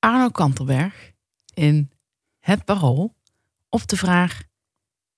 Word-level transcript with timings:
Arno 0.00 0.28
Kantelberg 0.28 1.12
in 1.54 1.90
Het 2.38 2.64
Parool 2.64 3.14
op 3.68 3.88
de 3.88 3.96
vraag... 3.96 4.42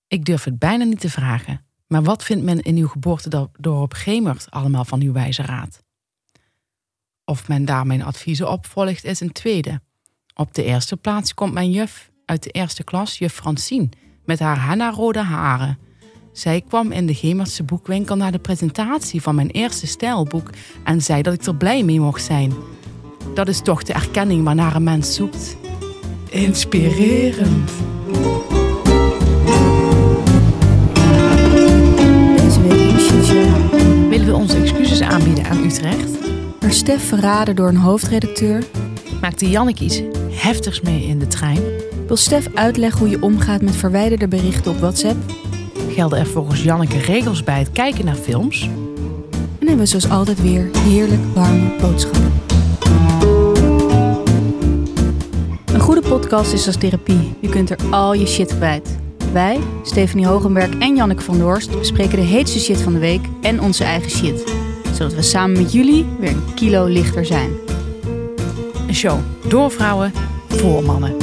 Ik 0.07 0.25
durf 0.25 0.43
het 0.43 0.59
bijna 0.59 0.83
niet 0.83 0.99
te 0.99 1.09
vragen, 1.09 1.65
maar 1.87 2.03
wat 2.03 2.23
vindt 2.23 2.43
men 2.43 2.61
in 2.61 2.77
uw 2.77 2.87
geboortedorp 2.87 3.93
Gemert 3.93 4.51
allemaal 4.51 4.85
van 4.85 5.01
uw 5.01 5.11
wijze 5.11 5.41
raad? 5.41 5.83
Of 7.25 7.47
men 7.47 7.65
daar 7.65 7.87
mijn 7.87 8.03
adviezen 8.03 8.51
op 8.51 8.65
volgt 8.65 9.03
is 9.03 9.19
een 9.19 9.31
tweede. 9.31 9.81
Op 10.33 10.53
de 10.53 10.63
eerste 10.63 10.97
plaats 10.97 11.33
komt 11.33 11.53
mijn 11.53 11.71
juf 11.71 12.11
uit 12.25 12.43
de 12.43 12.49
eerste 12.49 12.83
klas, 12.83 13.17
juf 13.17 13.33
Francine, 13.33 13.89
met 14.25 14.39
haar 14.39 14.67
henna-rode 14.67 15.21
haren. 15.21 15.77
Zij 16.31 16.61
kwam 16.61 16.91
in 16.91 17.05
de 17.05 17.15
Gemertse 17.15 17.63
boekwinkel 17.63 18.15
naar 18.15 18.31
de 18.31 18.39
presentatie 18.39 19.21
van 19.21 19.35
mijn 19.35 19.49
eerste 19.49 19.87
stijlboek 19.87 20.49
en 20.83 21.01
zei 21.01 21.21
dat 21.21 21.33
ik 21.33 21.45
er 21.45 21.55
blij 21.55 21.83
mee 21.83 21.99
mocht 21.99 22.23
zijn. 22.23 22.53
Dat 23.33 23.47
is 23.47 23.61
toch 23.61 23.83
de 23.83 23.93
erkenning 23.93 24.43
waarnaar 24.43 24.75
een 24.75 24.83
mens 24.83 25.15
zoekt. 25.15 25.57
Inspirerend. 26.29 27.71
Deze 32.35 32.61
week 32.61 32.81
in. 33.31 34.09
Willen 34.09 34.27
we 34.27 34.33
onze 34.35 34.57
excuses 34.57 35.01
aanbieden 35.01 35.45
aan 35.45 35.63
Utrecht? 35.63 36.09
Werd 36.59 36.73
Stef 36.73 37.07
verraden 37.07 37.55
door 37.55 37.67
een 37.67 37.75
hoofdredacteur? 37.75 38.63
Maakte 39.21 39.49
Janneke 39.49 39.83
iets 39.83 40.01
heftigs 40.29 40.81
mee 40.81 41.03
in 41.03 41.19
de 41.19 41.27
trein? 41.27 41.61
Wil 42.07 42.15
Stef 42.15 42.47
uitleggen 42.53 42.99
hoe 42.99 43.09
je 43.09 43.21
omgaat 43.21 43.61
met 43.61 43.75
verwijderde 43.75 44.27
berichten 44.27 44.71
op 44.71 44.79
WhatsApp? 44.79 45.17
Gelden 45.89 46.19
er 46.19 46.27
volgens 46.27 46.63
Janneke 46.63 46.97
regels 46.97 47.43
bij 47.43 47.59
het 47.59 47.71
kijken 47.71 48.05
naar 48.05 48.15
films? 48.15 48.69
En 49.59 49.67
hebben 49.67 49.77
we 49.77 49.85
zoals 49.85 50.09
altijd 50.09 50.41
weer 50.41 50.69
heerlijk 50.77 51.21
warme 51.33 51.75
boodschappen. 51.81 52.12
Goede 55.83 56.01
podcast 56.01 56.53
is 56.53 56.67
als 56.67 56.77
therapie. 56.77 57.33
Je 57.41 57.49
kunt 57.49 57.69
er 57.69 57.91
al 57.91 58.13
je 58.13 58.25
shit 58.25 58.55
kwijt. 58.55 58.97
Wij, 59.31 59.59
Stephanie 59.83 60.25
Hogenberg 60.25 60.77
en 60.79 60.95
Janneke 60.95 61.21
van 61.21 61.37
der 61.37 61.45
Horst, 61.45 61.77
bespreken 61.79 62.15
de 62.15 62.25
heetste 62.25 62.59
shit 62.59 62.81
van 62.81 62.93
de 62.93 62.99
week 62.99 63.25
en 63.41 63.61
onze 63.61 63.83
eigen 63.83 64.11
shit. 64.11 64.55
Zodat 64.93 65.13
we 65.13 65.21
samen 65.21 65.61
met 65.61 65.71
jullie 65.71 66.05
weer 66.19 66.29
een 66.29 66.53
kilo 66.53 66.85
lichter 66.85 67.25
zijn. 67.25 67.51
Een 68.87 68.95
show 68.95 69.19
door 69.49 69.71
vrouwen 69.71 70.11
voor 70.47 70.83
mannen. 70.83 71.17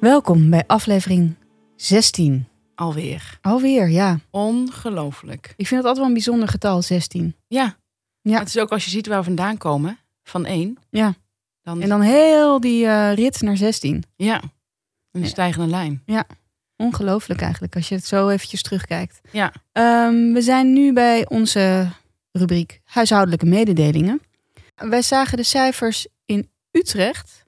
Welkom 0.00 0.50
bij 0.50 0.64
aflevering 0.66 1.34
16. 1.76 2.46
Alweer. 2.74 3.38
Alweer, 3.42 3.88
ja. 3.88 4.18
Ongelooflijk. 4.30 5.54
Ik 5.56 5.66
vind 5.66 5.80
het 5.80 5.88
altijd 5.88 5.96
wel 5.96 6.06
een 6.06 6.12
bijzonder 6.12 6.48
getal, 6.48 6.82
16. 6.82 7.36
Ja. 7.46 7.76
Ja. 8.22 8.38
Het 8.38 8.48
is 8.48 8.58
ook 8.58 8.70
als 8.70 8.84
je 8.84 8.90
ziet 8.90 9.06
waar 9.06 9.18
we 9.18 9.24
vandaan 9.24 9.56
komen, 9.56 9.98
van 10.28 10.44
één. 10.46 10.78
Ja. 10.90 11.14
Dan, 11.62 11.82
En 11.82 11.88
dan 11.88 12.00
heel 12.00 12.60
die 12.60 12.86
eh, 12.86 13.14
rit 13.14 13.40
naar 13.40 13.56
16. 13.56 14.04
ja, 14.16 14.42
een 15.10 15.20
Ja. 15.20 15.26
stijgende 15.26 15.66
lijn. 15.66 16.02
Ongelooflijk 16.76 17.40
eigenlijk, 17.40 17.74
als 17.76 17.88
je 17.88 17.94
het 17.94 18.04
zo 18.06 18.28
eventjes 18.28 18.62
terugkijkt. 18.62 19.20
Ja. 19.32 19.52
Ehm, 19.72 20.32
we 20.32 20.40
zijn 20.42 20.72
nu 20.72 20.92
bij 20.92 21.28
onze 21.28 21.88
rubriek 22.32 22.80
huishoudelijke 22.84 23.46
mededelingen. 23.46 24.20
Wij 24.74 25.02
zagen 25.02 25.36
de 25.36 25.42
cijfers 25.42 26.06
in 26.24 26.50
Utrecht 26.70 27.44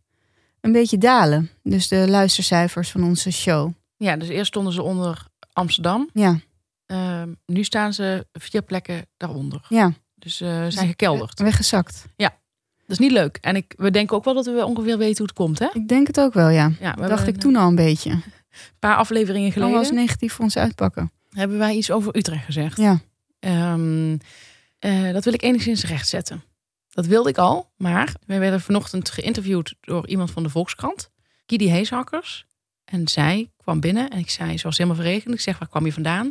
een 0.60 0.72
beetje 0.72 0.98
dalen. 0.98 1.50
Dus 1.62 1.88
de 1.88 2.08
luistercijfers 2.08 2.90
van 2.90 3.02
onze 3.04 3.30
show. 3.30 3.72
Ja, 3.96 4.16
dus 4.16 4.28
eerst 4.28 4.46
stonden 4.46 4.72
ze 4.72 4.82
onder 4.82 5.26
Amsterdam. 5.52 6.08
Ja, 6.12 6.38
Ehm, 6.86 7.32
nu 7.46 7.64
staan 7.64 7.92
ze 7.92 8.26
vier 8.32 8.62
plekken 8.62 9.06
daaronder. 9.16 9.66
ja. 9.68 9.92
Dus 10.14 10.40
eh, 10.40 10.64
ze 10.64 10.70
zijn 10.70 10.88
gekelderd. 10.88 11.40
Weggezakt. 11.40 12.04
Dat 12.88 12.98
is 12.98 13.06
niet 13.06 13.12
leuk. 13.12 13.38
En 13.40 13.56
ik, 13.56 13.74
we 13.76 13.90
denken 13.90 14.16
ook 14.16 14.24
wel 14.24 14.34
dat 14.34 14.46
we 14.46 14.64
ongeveer 14.64 14.98
weten 14.98 15.16
hoe 15.16 15.26
het 15.26 15.36
komt, 15.36 15.58
hè? 15.58 15.68
Ik 15.72 15.88
denk 15.88 16.06
het 16.06 16.20
ook 16.20 16.34
wel, 16.34 16.48
ja. 16.48 16.72
Ja, 16.80 16.94
we 16.94 17.08
Dacht 17.08 17.26
ik 17.26 17.34
een 17.34 17.40
toen 17.40 17.56
al 17.56 17.68
een 17.68 17.74
beetje. 17.74 18.20
paar 18.78 18.96
afleveringen 18.96 19.52
Kan 19.52 19.60
wel 19.60 19.70
eens 19.70 19.78
geleden 19.78 20.04
negatief 20.04 20.32
voor 20.32 20.44
ons 20.44 20.56
uitpakken. 20.56 21.12
hebben 21.30 21.58
wij 21.58 21.74
iets 21.74 21.90
over 21.90 22.16
Utrecht 22.16 22.44
gezegd. 22.44 22.76
Ja. 22.76 23.00
Ehm, 23.38 24.16
eh, 24.78 25.12
dat 25.12 25.24
wil 25.24 25.32
ik 25.32 25.42
enigszins 25.42 25.84
rechtzetten. 25.84 26.42
Dat 26.88 27.06
wilde 27.06 27.28
ik 27.28 27.38
al, 27.38 27.70
maar 27.76 28.14
wij 28.26 28.38
werden 28.38 28.60
vanochtend 28.60 29.10
geïnterviewd 29.10 29.74
door 29.80 30.06
iemand 30.08 30.30
van 30.30 30.42
de 30.42 30.48
Volkskrant, 30.48 31.10
Kidi 31.46 31.68
Heeshakkers. 31.70 32.46
En 32.84 33.08
zij 33.08 33.50
kwam 33.56 33.80
binnen 33.80 34.10
en 34.10 34.18
ik 34.18 34.30
zei, 34.30 34.58
ze 34.58 34.62
was 34.66 34.78
helemaal 34.78 35.00
verregend. 35.02 35.34
Ik 35.34 35.40
zeg, 35.40 35.58
waar 35.58 35.68
kwam 35.68 35.84
je 35.86 35.92
vandaan? 35.92 36.26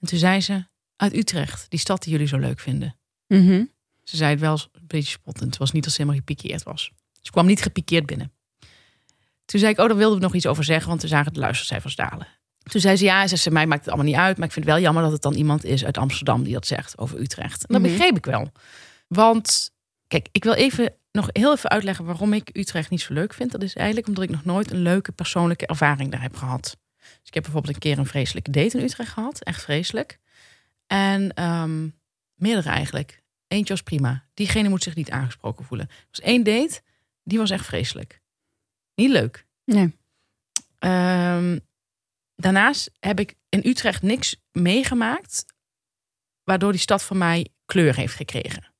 En 0.00 0.06
toen 0.08 0.18
zei 0.18 0.40
ze, 0.40 0.64
uit 0.96 1.16
Utrecht, 1.16 1.66
die 1.70 1.78
stad 1.78 2.02
die 2.02 2.12
jullie 2.12 2.26
zo 2.26 2.38
leuk 2.38 2.60
vinden. 2.60 2.96
Mhm. 3.26 3.64
Ze 4.08 4.16
zei 4.16 4.30
het 4.30 4.40
wel 4.40 4.52
een 4.72 4.86
beetje 4.86 5.10
spottend. 5.10 5.46
Het 5.50 5.56
was 5.58 5.72
niet 5.72 5.84
als 5.84 5.94
ze 5.94 6.00
helemaal 6.02 6.20
gepikeerd 6.26 6.62
was. 6.62 6.90
Ze 7.20 7.30
kwam 7.30 7.46
niet 7.46 7.62
gepikeerd 7.62 8.06
binnen. 8.06 8.32
Toen 9.44 9.60
zei 9.60 9.72
ik, 9.72 9.78
oh, 9.78 9.86
daar 9.86 9.96
wilden 9.96 10.18
we 10.18 10.24
nog 10.24 10.34
iets 10.34 10.46
over 10.46 10.64
zeggen, 10.64 10.88
want 10.88 11.02
we 11.02 11.08
zagen 11.08 11.32
de 11.32 11.40
luistercijfers 11.40 11.96
dalen. 11.96 12.26
Toen 12.62 12.80
zei 12.80 12.96
ze, 12.96 13.04
ja, 13.04 13.26
ze 13.26 13.36
zei, 13.36 13.54
mij 13.54 13.66
maakt 13.66 13.80
het 13.84 13.88
allemaal 13.94 14.10
niet 14.12 14.20
uit, 14.20 14.36
maar 14.36 14.46
ik 14.46 14.52
vind 14.52 14.64
het 14.64 14.74
wel 14.74 14.82
jammer 14.84 15.02
dat 15.02 15.12
het 15.12 15.22
dan 15.22 15.34
iemand 15.34 15.64
is 15.64 15.84
uit 15.84 15.98
Amsterdam 15.98 16.42
die 16.42 16.52
dat 16.52 16.66
zegt 16.66 16.98
over 16.98 17.20
Utrecht. 17.20 17.66
En 17.66 17.72
dat 17.74 17.82
Mhm. 17.82 17.90
begreep 17.90 18.16
ik 18.16 18.24
wel. 18.24 18.52
Want, 19.08 19.70
kijk, 20.06 20.28
ik 20.32 20.44
wil 20.44 20.52
even 20.52 20.94
nog 21.12 21.28
heel 21.32 21.52
even 21.52 21.70
uitleggen 21.70 22.04
waarom 22.04 22.32
ik 22.32 22.50
Utrecht 22.52 22.90
niet 22.90 23.00
zo 23.00 23.12
leuk 23.12 23.34
vind. 23.34 23.50
Dat 23.52 23.62
is 23.62 23.74
eigenlijk 23.74 24.06
omdat 24.08 24.24
ik 24.24 24.30
nog 24.30 24.44
nooit 24.44 24.70
een 24.70 24.82
leuke 24.82 25.12
persoonlijke 25.12 25.66
ervaring 25.66 26.10
daar 26.10 26.22
heb 26.22 26.36
gehad. 26.36 26.76
Dus 26.98 27.08
ik 27.28 27.34
heb 27.34 27.42
bijvoorbeeld 27.42 27.74
een 27.74 27.80
keer 27.80 27.98
een 27.98 28.06
vreselijke 28.06 28.50
date 28.50 28.78
in 28.78 28.84
Utrecht 28.84 29.12
gehad, 29.12 29.40
echt 29.42 29.62
vreselijk. 29.62 30.18
En 30.86 31.34
ehm, 31.34 31.88
meerdere 32.34 32.68
eigenlijk. 32.70 33.22
Eentje 33.48 33.72
was 33.72 33.82
prima. 33.82 34.24
Diegene 34.34 34.68
moet 34.68 34.82
zich 34.82 34.94
niet 34.94 35.10
aangesproken 35.10 35.64
voelen. 35.64 35.88
Er 35.88 36.06
was 36.10 36.20
één 36.20 36.42
date, 36.42 36.80
die 37.22 37.38
was 37.38 37.50
echt 37.50 37.64
vreselijk. 37.66 38.20
Niet 38.94 39.10
leuk. 39.10 39.46
Nee. 39.64 39.96
Ehm, 40.78 41.58
daarnaast 42.36 42.90
heb 43.00 43.20
ik 43.20 43.34
in 43.48 43.60
Utrecht 43.64 44.02
niks 44.02 44.36
meegemaakt 44.52 45.44
waardoor 46.44 46.70
die 46.72 46.80
stad 46.80 47.02
van 47.02 47.18
mij 47.18 47.48
kleur 47.64 47.96
heeft 47.96 48.14
gekregen. 48.14 48.74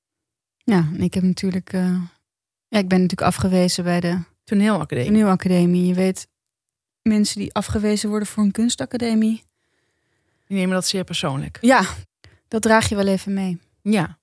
Ja, 0.56 0.88
ik 0.98 1.14
heb 1.14 1.22
natuurlijk... 1.22 1.72
eh, 1.72 2.02
ja, 2.68 2.78
ik 2.78 2.88
ben 2.88 3.00
natuurlijk 3.00 3.28
afgewezen 3.28 3.84
bij 3.84 4.00
de 4.00 4.18
Toneelacademie. 4.44 5.06
toneelacademie. 5.06 5.86
Je 5.86 5.94
weet, 5.94 6.28
mensen 7.02 7.38
die 7.40 7.54
afgewezen 7.54 8.08
worden 8.08 8.28
voor 8.28 8.42
een 8.42 8.50
kunstacademie. 8.50 9.44
Die 10.46 10.56
nemen 10.56 10.74
dat 10.74 10.86
zeer 10.86 11.04
persoonlijk. 11.04 11.58
Ja, 11.60 11.82
dat 12.48 12.62
draag 12.62 12.88
je 12.88 12.96
wel 12.96 13.06
even 13.06 13.34
mee. 13.34 13.60
Ja. 13.82 14.15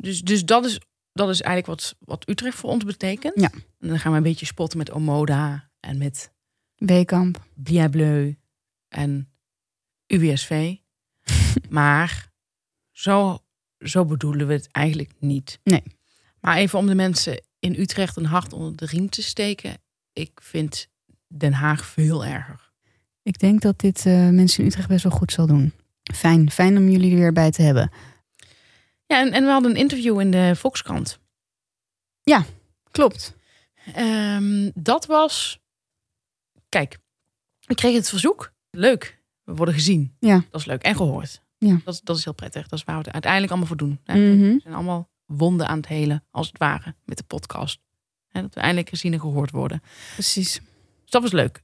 Dus, 0.00 0.22
dus 0.22 0.44
dat, 0.44 0.64
is, 0.64 0.80
dat 1.12 1.28
is 1.28 1.40
eigenlijk 1.40 1.80
wat, 1.80 1.96
wat 1.98 2.28
Utrecht 2.28 2.56
voor 2.56 2.70
ons 2.70 2.84
betekent. 2.84 3.40
Ja. 3.40 3.50
En 3.78 3.88
dan 3.88 3.98
gaan 3.98 4.10
we 4.10 4.16
een 4.16 4.22
beetje 4.22 4.46
spotten 4.46 4.78
met 4.78 4.90
Omoda 4.90 5.70
en 5.80 5.98
met 5.98 6.32
Weekamp. 6.76 7.46
Bliableu 7.54 8.36
en 8.88 9.32
UWSV. 10.06 10.76
maar 11.68 12.32
zo, 12.90 13.38
zo 13.78 14.04
bedoelen 14.04 14.46
we 14.46 14.52
het 14.52 14.68
eigenlijk 14.70 15.12
niet. 15.18 15.60
Nee. 15.64 15.82
Maar 16.40 16.56
even 16.56 16.78
om 16.78 16.86
de 16.86 16.94
mensen 16.94 17.42
in 17.58 17.74
Utrecht 17.74 18.16
een 18.16 18.24
hart 18.24 18.52
onder 18.52 18.76
de 18.76 18.86
riem 18.86 19.08
te 19.08 19.22
steken. 19.22 19.78
Ik 20.12 20.40
vind 20.42 20.88
Den 21.26 21.52
Haag 21.52 21.86
veel 21.86 22.24
erger. 22.24 22.72
Ik 23.22 23.38
denk 23.38 23.60
dat 23.60 23.78
dit 23.78 24.06
eh, 24.06 24.28
mensen 24.28 24.62
in 24.62 24.68
Utrecht 24.68 24.88
best 24.88 25.02
wel 25.02 25.12
goed 25.12 25.32
zal 25.32 25.46
doen. 25.46 25.72
Fijn, 26.14 26.50
fijn 26.50 26.76
om 26.76 26.88
jullie 26.88 27.12
er 27.12 27.18
weer 27.18 27.32
bij 27.32 27.50
te 27.50 27.62
hebben. 27.62 27.90
Ja, 29.10 29.20
en, 29.20 29.32
en 29.32 29.44
we 29.44 29.50
hadden 29.50 29.70
een 29.70 29.76
interview 29.76 30.20
in 30.20 30.30
de 30.30 30.52
Volkskrant. 30.56 31.18
Klopt. 32.90 33.36
Ehm, 33.94 34.70
dat 34.74 35.06
was. 35.06 35.58
Kijk, 36.68 36.98
ik 37.66 37.76
kreeg 37.76 37.94
het 37.94 38.08
verzoek. 38.08 38.52
Leuk. 38.70 39.22
We 39.44 39.54
worden 39.54 39.74
gezien. 39.74 40.16
Ja. 40.20 40.44
Dat 40.50 40.60
is 40.60 40.66
leuk. 40.66 40.82
En 40.82 40.96
gehoord. 40.96 41.42
Ja. 41.58 41.80
Dat, 41.84 41.94
is- 41.94 42.00
dat 42.00 42.16
is 42.16 42.24
heel 42.24 42.32
prettig. 42.34 42.68
Dat 42.68 42.78
is 42.78 42.84
waar 42.84 42.94
we 42.98 43.02
het 43.02 43.12
uiteindelijk 43.12 43.50
allemaal 43.52 43.68
voor 43.68 43.76
doen. 43.76 44.00
Mhm. 44.04 44.18
We 44.54 44.60
zijn 44.62 44.74
allemaal 44.74 45.10
wonden 45.26 45.68
aan 45.68 45.76
het 45.76 45.86
helen, 45.86 46.24
als 46.30 46.46
het 46.46 46.58
ware, 46.58 46.94
met 47.04 47.16
de 47.16 47.24
podcast. 47.24 47.80
En 48.28 48.42
dat 48.42 48.54
we 48.54 48.60
eindelijk 48.60 48.88
gezien 48.88 49.12
en 49.12 49.20
gehoord 49.20 49.50
worden. 49.50 49.82
Precies. 50.12 50.60
Dus 51.02 51.10
dat 51.10 51.22
was 51.22 51.32
leuk. 51.32 51.62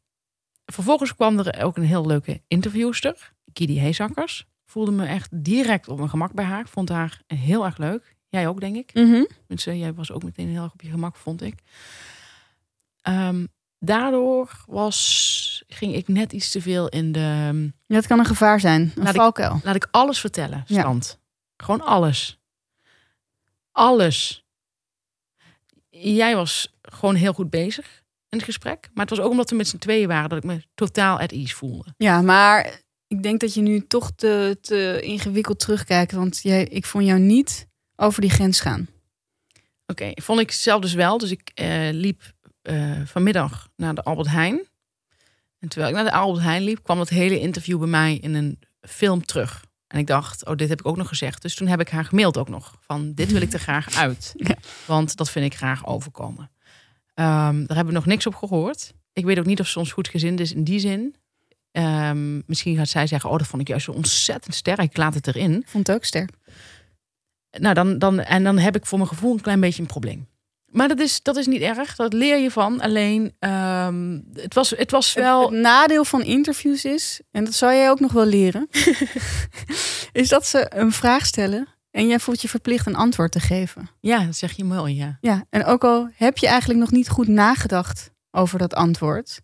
Vervolgens 0.64 1.14
kwam 1.14 1.38
er 1.38 1.62
ook 1.64 1.76
een 1.76 1.82
heel 1.84 2.06
leuke 2.06 2.42
interviewster, 2.48 3.32
Kidi 3.52 3.78
Heesakkers. 3.78 4.46
Voelde 4.76 4.90
me 4.92 5.06
echt 5.06 5.44
direct 5.44 5.88
op 5.88 5.96
mijn 5.98 6.10
gemak 6.10 6.32
bij 6.32 6.44
haar. 6.44 6.68
Vond 6.68 6.88
haar 6.88 7.20
heel 7.26 7.64
erg 7.64 7.78
leuk. 7.78 8.16
Jij 8.28 8.48
ook, 8.48 8.60
denk 8.60 8.76
ik. 8.76 8.94
Mhm. 8.94 9.24
Tenminste, 9.38 9.78
jij 9.78 9.94
was 9.94 10.12
ook 10.12 10.22
meteen 10.22 10.48
heel 10.48 10.62
erg 10.62 10.72
op 10.72 10.82
je 10.82 10.90
gemak, 10.90 11.16
vond 11.16 11.42
ik. 11.42 11.54
Ehm, 13.02 13.46
daardoor 13.78 14.64
was, 14.66 15.64
ging 15.68 15.94
ik 15.94 16.08
net 16.08 16.32
iets 16.32 16.50
te 16.50 16.60
veel 16.60 16.88
in 16.88 17.12
de... 17.12 17.20
Ja, 17.86 17.94
dat 17.94 18.06
kan 18.06 18.18
een 18.18 18.24
gevaar 18.24 18.60
zijn. 18.60 18.80
Een 18.80 19.02
Laat 19.02 19.14
ik- 19.14 19.20
valkuil. 19.20 19.60
Laat 19.64 19.74
ik 19.74 19.88
alles 19.90 20.20
vertellen, 20.20 20.64
Ja. 20.66 20.80
stand. 20.80 21.18
Gewoon 21.56 21.80
alles. 21.80 22.38
Alles. 23.72 24.44
Jij 25.90 26.36
was 26.36 26.74
gewoon 26.82 27.14
heel 27.14 27.32
goed 27.32 27.50
bezig 27.50 28.02
in 28.28 28.38
het 28.38 28.46
gesprek. 28.46 28.88
Maar 28.94 29.06
het 29.06 29.16
was 29.16 29.24
ook 29.24 29.30
omdat 29.30 29.50
we 29.50 29.56
met 29.56 29.68
z'n 29.68 29.78
tweeën 29.78 30.08
waren 30.08 30.28
dat 30.28 30.38
ik 30.38 30.44
me 30.44 30.62
totaal 30.74 31.18
at 31.20 31.32
ease 31.32 31.54
voelde. 31.54 31.94
Ja, 31.96 32.20
maar 32.22 32.84
ik 33.08 33.22
denk 33.22 33.40
dat 33.40 33.54
je 33.54 33.60
nu 33.60 33.86
toch 33.86 34.10
te, 34.16 34.58
te 34.60 35.00
ingewikkeld 35.02 35.58
terugkijkt. 35.58 36.12
Want 36.12 36.40
jij, 36.42 36.64
ik 36.64 36.86
vond 36.86 37.04
jou 37.04 37.20
niet 37.20 37.66
over 37.96 38.20
die 38.20 38.30
grens 38.30 38.60
gaan. 38.60 38.88
Oké, 39.86 40.10
vond 40.14 40.40
ik 40.40 40.52
zelf 40.52 40.80
dus 40.80 40.94
wel. 40.94 41.18
Dus 41.18 41.30
ik 41.30 41.50
eh, 41.54 41.88
liep 41.92 42.22
eh, 42.62 43.00
vanmiddag 43.04 43.68
naar 43.76 43.94
de 43.94 44.02
Albert 44.02 44.28
Heijn. 44.28 44.66
En 45.58 45.68
terwijl 45.68 45.90
ik 45.90 45.96
naar 45.96 46.10
de 46.10 46.18
Albert 46.18 46.44
Heijn 46.44 46.62
liep, 46.62 46.82
kwam 46.82 46.98
dat 46.98 47.08
hele 47.08 47.40
interview 47.40 47.78
bij 47.78 47.88
mij 47.88 48.16
in 48.16 48.34
een 48.34 48.58
film 48.80 49.24
terug. 49.24 49.64
En 49.86 49.98
ik 49.98 50.06
dacht, 50.06 50.46
oh, 50.46 50.56
dit 50.56 50.68
heb 50.68 50.80
ik 50.80 50.86
ook 50.86 50.96
nog 50.96 51.08
gezegd. 51.08 51.42
Dus 51.42 51.54
toen 51.54 51.66
heb 51.66 51.80
ik 51.80 51.88
haar 51.88 52.04
gemaild 52.04 52.36
ook 52.36 52.48
nog. 52.48 52.76
Van, 52.80 53.12
dit 53.14 53.32
wil 53.32 53.40
ik 53.40 53.52
er 53.52 53.58
graag 53.58 53.96
uit. 53.96 54.32
Ja. 54.36 54.56
Want 54.86 55.16
dat 55.16 55.30
vind 55.30 55.46
ik 55.46 55.54
graag 55.54 55.86
overkomen. 55.86 56.50
Ehm, 57.14 57.64
daar 57.66 57.76
hebben 57.76 57.86
we 57.86 57.92
nog 57.92 58.06
niks 58.06 58.26
op 58.26 58.34
gehoord. 58.34 58.92
Ik 59.12 59.24
weet 59.24 59.38
ook 59.38 59.46
niet 59.46 59.60
of 59.60 59.66
ze 59.66 59.78
ons 59.78 59.92
goed 59.92 60.08
gezind 60.08 60.40
is 60.40 60.52
in 60.52 60.64
die 60.64 60.78
zin. 60.78 61.14
Ehm, 61.76 62.40
misschien 62.46 62.76
gaat 62.76 62.88
zij 62.88 63.06
zeggen, 63.06 63.30
oh, 63.30 63.38
dat 63.38 63.46
vond 63.46 63.62
ik 63.62 63.68
juist 63.68 63.84
zo 63.84 63.92
ontzettend 63.92 64.54
sterk. 64.54 64.80
Ik 64.80 64.96
laat 64.96 65.14
het 65.14 65.26
erin. 65.26 65.62
Vond 65.66 65.86
het 65.86 65.96
ook 65.96 66.04
sterk. 66.04 66.30
Nou, 67.50 67.74
dan, 67.74 67.98
dan, 67.98 68.20
en 68.20 68.44
dan 68.44 68.58
heb 68.58 68.76
ik 68.76 68.86
voor 68.86 68.98
mijn 68.98 69.10
gevoel 69.10 69.32
een 69.32 69.40
klein 69.40 69.60
beetje 69.60 69.82
een 69.82 69.88
probleem. 69.88 70.28
Maar 70.66 70.88
dat 70.88 71.00
is, 71.00 71.22
dat 71.22 71.36
is 71.36 71.46
niet 71.46 71.60
erg. 71.60 71.96
Dat 71.96 72.12
leer 72.12 72.38
je 72.38 72.50
van. 72.50 72.80
Alleen, 72.80 73.34
ehm, 73.38 74.20
het, 74.32 74.54
was, 74.54 74.70
het 74.70 74.90
was 74.90 75.14
wel... 75.14 75.40
Het, 75.40 75.50
het 75.50 75.60
nadeel 75.60 76.04
van 76.04 76.22
interviews 76.22 76.84
is, 76.84 77.20
en 77.30 77.44
dat 77.44 77.54
zou 77.54 77.72
jij 77.72 77.90
ook 77.90 78.00
nog 78.00 78.12
wel 78.12 78.26
leren, 78.26 78.68
is 80.12 80.28
dat 80.28 80.46
ze 80.46 80.66
een 80.68 80.92
vraag 80.92 81.26
stellen 81.26 81.68
en 81.90 82.06
jij 82.06 82.18
voelt 82.18 82.42
je 82.42 82.48
verplicht 82.48 82.86
een 82.86 82.96
antwoord 82.96 83.32
te 83.32 83.40
geven. 83.40 83.88
Ja, 84.00 84.24
dat 84.24 84.36
zeg 84.36 84.52
je 84.52 84.64
mooi, 84.64 84.94
ja. 84.94 85.18
Ja, 85.20 85.44
en 85.50 85.64
ook 85.64 85.84
al 85.84 86.08
heb 86.14 86.38
je 86.38 86.46
eigenlijk 86.46 86.80
nog 86.80 86.90
niet 86.90 87.08
goed 87.08 87.28
nagedacht 87.28 88.10
over 88.30 88.58
dat 88.58 88.74
antwoord, 88.74 89.40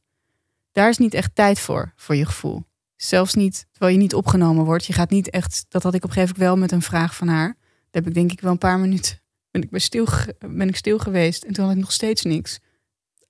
daar 0.72 0.88
is 0.88 0.98
niet 0.98 1.14
echt 1.14 1.34
tijd 1.34 1.60
voor, 1.60 1.92
voor 1.96 2.16
je 2.16 2.26
gevoel. 2.26 2.64
Zelfs 2.96 3.34
niet 3.34 3.66
terwijl 3.70 3.92
je 3.92 3.98
niet 3.98 4.14
opgenomen 4.14 4.64
wordt. 4.64 4.86
Je 4.86 4.92
gaat 4.92 5.10
niet 5.10 5.30
echt, 5.30 5.64
dat 5.68 5.82
had 5.82 5.94
ik 5.94 6.04
op 6.04 6.08
een 6.08 6.14
gegeven 6.14 6.34
moment 6.38 6.50
wel 6.50 6.62
met 6.62 6.72
een 6.72 6.88
vraag 6.88 7.16
van 7.16 7.28
haar. 7.28 7.56
Daar 7.90 8.02
heb 8.02 8.06
ik 8.06 8.14
denk 8.14 8.32
ik 8.32 8.40
wel 8.40 8.52
een 8.52 8.58
paar 8.58 8.78
minuten, 8.78 9.20
ben 9.50 9.62
ik, 9.62 9.70
bij 9.70 9.80
stil, 9.80 10.06
ben 10.38 10.68
ik 10.68 10.76
stil 10.76 10.98
geweest 10.98 11.42
en 11.42 11.52
toen 11.52 11.64
had 11.64 11.74
ik 11.74 11.80
nog 11.80 11.92
steeds 11.92 12.22
niks. 12.22 12.60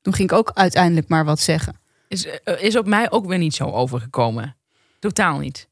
Toen 0.03 0.15
ging 0.15 0.31
ik 0.31 0.37
ook 0.37 0.50
uiteindelijk 0.55 1.09
maar 1.09 1.25
wat 1.25 1.41
zeggen. 1.41 1.81
Is, 2.09 2.27
eh, 2.27 2.62
is 2.62 2.77
op 2.77 2.87
mij 2.87 3.11
ook 3.11 3.27
weer 3.27 3.39
niet 3.39 3.55
zo 3.55 3.65
overgekomen. 3.65 4.56
Totaal 4.99 5.38
niet. 5.38 5.69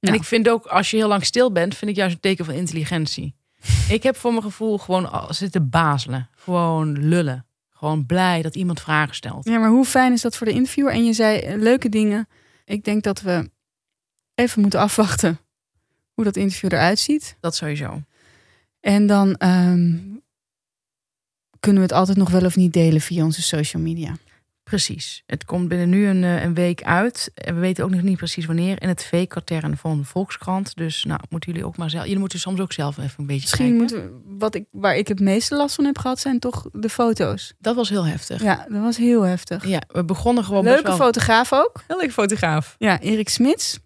En 0.00 0.14
ik 0.14 0.24
vind 0.24 0.48
ook, 0.48 0.66
als 0.66 0.90
je 0.90 0.96
heel 0.96 1.08
lang 1.08 1.24
stil 1.24 1.52
bent, 1.52 1.76
vind 1.76 1.90
ik 1.90 1.96
juist 1.96 2.14
een 2.14 2.20
teken 2.20 2.44
van 2.44 2.54
intelligentie. 2.54 3.34
ik 3.88 4.02
heb 4.02 4.16
voor 4.16 4.30
mijn 4.30 4.42
gevoel 4.42 4.78
gewoon 4.78 5.26
zitten 5.28 5.70
bazelen. 5.70 6.28
Gewoon 6.34 7.08
lullen. 7.08 7.46
Gewoon 7.80 8.06
blij 8.06 8.42
dat 8.42 8.56
iemand 8.56 8.80
vragen 8.80 9.14
stelt. 9.14 9.44
Ja, 9.44 9.58
maar 9.58 9.68
hoe 9.68 9.84
fijn 9.84 10.12
is 10.12 10.20
dat 10.20 10.36
voor 10.36 10.46
de 10.46 10.52
interviewer? 10.52 10.92
En 10.92 11.04
je 11.04 11.12
zei 11.12 11.38
eh, 11.38 11.58
leuke 11.58 11.88
dingen. 11.88 12.28
Ik 12.64 12.84
denk 12.84 13.02
dat 13.02 13.20
we 13.20 13.50
even 14.34 14.60
moeten 14.60 14.80
afwachten 14.80 15.40
hoe 16.14 16.24
dat 16.24 16.36
interview 16.36 16.72
eruit 16.72 16.98
ziet. 16.98 17.36
Dat 17.40 17.56
sowieso. 17.56 18.02
En 18.80 19.06
dan 19.06 19.34
ehm, 19.34 19.98
kunnen 21.60 21.82
we 21.82 21.88
het 21.88 21.92
altijd 21.92 22.16
nog 22.16 22.30
wel 22.30 22.44
of 22.44 22.56
niet 22.56 22.72
delen 22.72 23.00
via 23.00 23.24
onze 23.24 23.42
social 23.42 23.82
media. 23.82 24.16
Precies. 24.70 25.22
Het 25.26 25.44
komt 25.44 25.68
binnen 25.68 25.88
nu 25.88 26.06
een, 26.06 26.24
eh, 26.24 26.42
een 26.42 26.54
week 26.54 26.82
uit. 26.82 27.30
En 27.34 27.54
we 27.54 27.60
weten 27.60 27.84
ook 27.84 27.90
nog 27.90 28.02
niet 28.02 28.16
precies 28.16 28.46
wanneer. 28.46 28.82
In 28.82 28.88
het 28.88 29.04
V-katern 29.04 29.76
van 29.76 30.04
Volkskrant. 30.04 30.76
Dus 30.76 31.04
nou, 31.04 31.20
moeten 31.28 31.52
jullie 31.52 31.66
ook 31.66 31.76
maar 31.76 31.90
zelf. 31.90 32.04
Jullie 32.04 32.18
moeten 32.18 32.38
soms 32.38 32.60
ook 32.60 32.72
zelf 32.72 32.98
even 32.98 33.14
een 33.16 33.26
beetje 33.26 33.40
Misschien 33.40 33.78
kijken. 33.78 33.98
moeten 33.98 34.22
we, 34.28 34.36
wat 34.38 34.54
ik, 34.54 34.64
waar 34.70 34.96
ik 34.96 35.08
het 35.08 35.20
meeste 35.20 35.54
last 35.56 35.74
van 35.74 35.84
heb 35.84 35.98
gehad, 35.98 36.20
zijn 36.20 36.38
toch 36.38 36.66
de 36.72 36.88
foto's. 36.88 37.54
Dat 37.58 37.74
was 37.74 37.88
heel 37.88 38.06
heftig. 38.06 38.42
Ja, 38.42 38.66
dat 38.68 38.82
was 38.82 38.96
heel 38.96 39.22
heftig. 39.22 39.66
Ja, 39.66 39.82
we 39.88 40.04
begonnen 40.04 40.44
gewoon 40.44 40.62
best 40.62 40.74
Leuke 40.74 40.88
wel... 40.88 40.96
fotograaf 40.96 41.52
ook. 41.52 41.82
Heel 41.86 41.96
leuke 41.96 42.12
fotograaf. 42.12 42.74
Ja, 42.78 43.00
Erik 43.00 43.28
Smits. 43.28 43.74
Eh, 43.74 43.80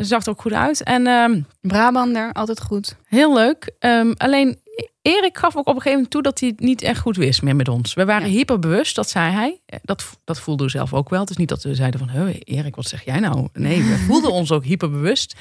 zag 0.00 0.24
er 0.24 0.30
ook 0.30 0.40
goed 0.40 0.52
uit. 0.52 0.82
En 0.82 1.06
ehm, 1.06 1.40
Brabander, 1.60 2.32
altijd 2.32 2.60
goed. 2.62 2.96
heel 3.04 3.34
leuk. 3.34 3.74
Ehm, 3.78 4.12
alleen 4.16 4.58
Erik 5.02 5.38
gaf 5.38 5.56
ook 5.56 5.66
op 5.66 5.74
een 5.74 5.82
gegeven 5.82 5.92
moment 5.92 6.10
toe 6.10 6.22
dat 6.22 6.40
hij 6.40 6.48
het 6.48 6.60
niet 6.60 6.82
echt 6.82 7.00
goed 7.00 7.16
wist 7.16 7.42
meer 7.42 7.56
met 7.56 7.68
ons. 7.68 7.94
We 7.94 8.04
waren 8.04 8.28
Ja. 8.30 8.34
hyperbewust, 8.36 8.94
dat 8.94 9.10
zei 9.10 9.32
hij. 9.32 9.60
Eh, 9.66 9.78
Dat, 9.82 10.18
dat 10.24 10.40
voelden 10.40 10.66
we 10.66 10.72
zelf 10.72 10.94
ook 10.94 11.08
wel. 11.08 11.20
Het 11.20 11.30
is 11.30 11.36
niet 11.36 11.48
dat 11.48 11.62
we 11.62 11.74
zeiden 11.74 12.00
van, 12.00 12.08
hey, 12.08 12.40
Erik, 12.44 12.76
wat 12.76 12.86
zeg 12.86 13.04
jij 13.04 13.18
nou? 13.20 13.48
Nee, 13.52 13.82
we 13.82 13.96
voelden 14.06 14.32
ons 14.32 14.52
ook 14.52 14.64
hyperbewust. 14.64 15.34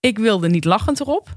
Ik 0.00 0.18
wilde 0.18 0.48
niet 0.48 0.64
lachend 0.64 1.00
erop. 1.00 1.28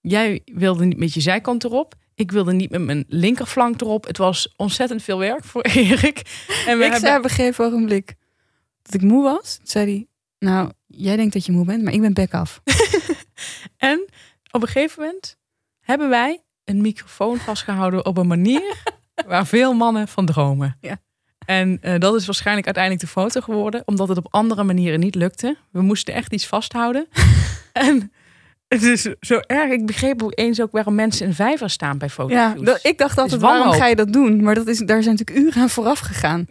Jij 0.00 0.40
wilde 0.44 0.84
niet 0.84 0.98
met 0.98 1.14
je 1.14 1.20
zijkant 1.20 1.64
erop. 1.64 1.94
Ik 2.14 2.30
wilde 2.32 2.52
niet 2.52 2.70
met 2.70 2.80
mijn 2.80 3.04
linkerflank 3.08 3.80
erop. 3.80 4.06
Het 4.06 4.16
was 4.18 4.52
ontzettend 4.56 5.02
veel 5.02 5.18
werk 5.18 5.44
voor 5.44 5.62
Erik. 5.76 6.18
En 6.66 6.78
we 6.78 6.84
ik 6.84 6.90
hebben... 6.92 7.00
zei 7.00 7.18
op 7.18 7.24
een 7.24 7.30
gegeven 7.30 7.64
ogenblik 7.64 8.14
dat 8.82 8.94
ik 8.94 9.02
moe 9.02 9.22
was. 9.22 9.56
Toen 9.56 9.66
zei 9.66 9.84
hij, 9.86 10.06
nou, 10.38 10.70
jij 10.96 11.16
denkt 11.16 11.32
dat 11.32 11.46
je 11.46 11.52
moe 11.52 11.64
bent, 11.64 11.82
maar 11.82 11.92
ik 11.92 12.00
ben 12.00 12.14
bek 12.14 12.34
af. 12.34 12.60
En 13.76 14.08
op 14.50 14.62
een 14.62 14.68
gegeven 14.68 15.02
moment 15.02 15.36
hebben 15.80 16.08
wij 16.08 16.42
een 16.64 16.80
microfoon 16.80 17.36
vastgehouden 17.36 18.06
op 18.06 18.16
een 18.16 18.26
manier 18.26 18.82
waar 19.26 19.46
veel 19.46 19.72
mannen 19.72 20.08
van 20.08 20.26
dromen. 20.26 20.76
Ja. 20.80 21.00
En 21.46 21.78
eh, 21.80 21.98
dat 21.98 22.14
is 22.14 22.26
waarschijnlijk 22.26 22.66
uiteindelijk 22.66 23.04
de 23.04 23.10
foto 23.10 23.40
geworden, 23.40 23.82
omdat 23.84 24.08
het 24.08 24.18
op 24.18 24.26
andere 24.30 24.62
manieren 24.62 25.00
niet 25.00 25.14
lukte. 25.14 25.56
We 25.70 25.80
moesten 25.80 26.14
echt 26.14 26.32
iets 26.32 26.46
vasthouden. 26.46 27.06
en 27.72 28.12
het 28.68 28.82
is 28.82 29.08
zo 29.20 29.40
erg. 29.46 29.70
Ik 29.70 29.86
begreep 29.86 30.22
ook 30.22 30.32
eens 30.38 30.60
ook 30.60 30.72
waarom 30.72 30.94
mensen 30.94 31.26
in 31.26 31.34
vijver 31.34 31.70
staan 31.70 31.98
bij 31.98 32.10
foto's. 32.10 32.32
Ja, 32.32 32.78
ik 32.82 32.98
dacht 32.98 33.18
altijd, 33.18 33.40
waarom 33.40 33.72
ga 33.72 33.86
je 33.86 33.96
dat 33.96 34.12
doen? 34.12 34.42
Maar 34.42 34.54
dat 34.54 34.66
is, 34.66 34.78
daar 34.78 35.02
zijn 35.02 35.16
natuurlijk 35.16 35.46
uren 35.46 35.62
aan 35.62 35.70
vooraf 35.70 35.98
gegaan. 35.98 36.46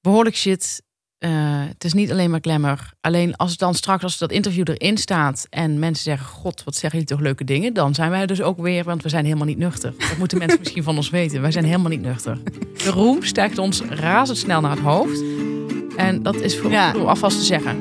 behoorlijk 0.00 0.36
shit. 0.36 0.82
Eh, 1.18 1.30
het 1.68 1.84
is 1.84 1.92
niet 1.92 2.10
alleen 2.10 2.30
maar 2.30 2.40
glamour. 2.42 2.92
Alleen 3.00 3.36
als 3.36 3.50
het 3.50 3.58
dan 3.58 3.74
straks, 3.74 4.02
als 4.02 4.18
dat 4.18 4.30
interview 4.32 4.64
erin 4.68 4.96
staat 4.96 5.46
en 5.50 5.78
mensen 5.78 6.04
zeggen: 6.04 6.26
God, 6.26 6.64
wat 6.64 6.74
zeggen 6.74 6.98
jullie 7.00 7.14
toch 7.14 7.20
leuke 7.26 7.44
dingen? 7.44 7.74
Dan 7.74 7.94
zijn 7.94 8.10
wij 8.10 8.26
dus 8.26 8.42
ook 8.42 8.58
weer, 8.60 8.84
want 8.84 9.02
we 9.02 9.08
zijn 9.08 9.24
helemaal 9.24 9.46
niet 9.46 9.58
nuchter. 9.58 9.94
Dat 9.98 10.16
moeten 10.18 10.38
mensen 10.46 10.58
misschien 10.58 10.82
van 10.82 10.96
ons 10.96 11.10
weten. 11.10 11.40
Wij 11.40 11.50
zijn 11.52 11.64
helemaal 11.64 11.90
niet 11.90 12.00
nuchter. 12.02 12.38
De 12.84 12.90
roem 12.90 13.22
stijgt 13.22 13.58
ons 13.58 13.80
razendsnel 13.82 14.60
naar 14.60 14.70
het 14.70 14.80
hoofd. 14.80 15.22
En 15.96 16.22
dat 16.22 16.34
is 16.40 16.58
voor 16.58 16.70
Ja. 16.70 16.92
alvast 16.92 17.38
te 17.38 17.44
zeggen. 17.44 17.76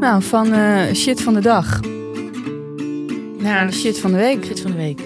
Nou, 0.00 0.22
van 0.22 0.52
eh, 0.52 0.94
shit 0.94 1.22
van 1.22 1.34
de 1.34 1.40
dag 1.40 1.80
naar 3.38 3.66
de 3.66 3.72
shit. 3.72 3.82
shit 3.82 3.98
van 3.98 4.10
de 4.10 4.16
week. 4.16 4.44
Shit 4.44 4.60
van 4.60 4.70
de 4.70 4.76
week. 4.76 5.00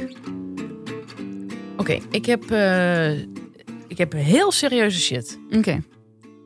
Oké, 1.77 1.99
ik 2.11 2.27
heb. 2.27 2.51
eh, 2.51 3.11
ik 3.93 3.99
heb 3.99 4.13
heel 4.13 4.53
serieuze 4.53 5.01
shit. 5.01 5.39
Oké. 5.51 5.83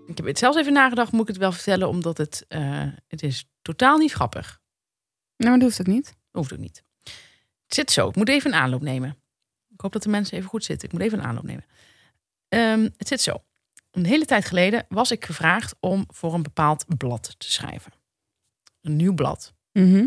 Ik 0.07 0.17
heb 0.17 0.27
het 0.27 0.39
zelfs 0.39 0.57
even 0.57 0.73
nagedacht, 0.73 1.13
moet 1.13 1.21
ik 1.21 1.29
het 1.29 1.37
wel 1.37 1.53
vertellen, 1.53 1.89
omdat 1.89 2.19
het, 2.19 2.45
eh, 2.49 2.87
het 3.09 3.23
is 3.23 3.49
totaal 3.63 3.99
niet 3.99 4.13
grappig. 4.13 4.61
Nou, 5.37 5.51
maar 5.51 5.59
dat 5.59 5.69
hoeft 5.69 5.81
ook 5.81 5.95
niet. 5.95 6.17
Hoeft 6.31 6.53
ook 6.53 6.59
niet. 6.59 6.85
Het 7.65 7.75
zit 7.75 7.91
zo. 7.91 8.09
Ik 8.09 8.17
moet 8.17 8.29
even 8.29 8.53
een 8.53 8.59
aanloop 8.59 8.83
nemen. 8.83 9.17
Ik 9.69 9.81
hoop 9.81 9.93
dat 9.93 10.03
de 10.03 10.09
mensen 10.09 10.37
even 10.37 10.49
goed 10.49 10.65
zitten. 10.65 10.89
Ik 10.89 10.95
moet 10.95 11.03
even 11.03 11.19
een 11.19 11.25
aanloop 11.25 11.45
nemen. 11.45 11.65
Ehm, 12.49 12.89
het 12.97 13.09
zit 13.09 13.21
zo. 13.21 13.45
Een 13.91 14.07
hele 14.07 14.25
tijd 14.25 14.45
geleden 14.45 14.87
was 14.89 15.11
ik 15.11 15.25
gevraagd 15.25 15.75
om 15.81 16.05
voor 16.09 16.35
een 16.35 16.43
bepaald 16.43 16.85
blad 16.97 17.35
te 17.39 17.53
schrijven. 17.53 17.93
Een 18.81 18.97
nieuw 18.97 19.15
blad. 19.15 19.55
Mhm. 19.73 20.07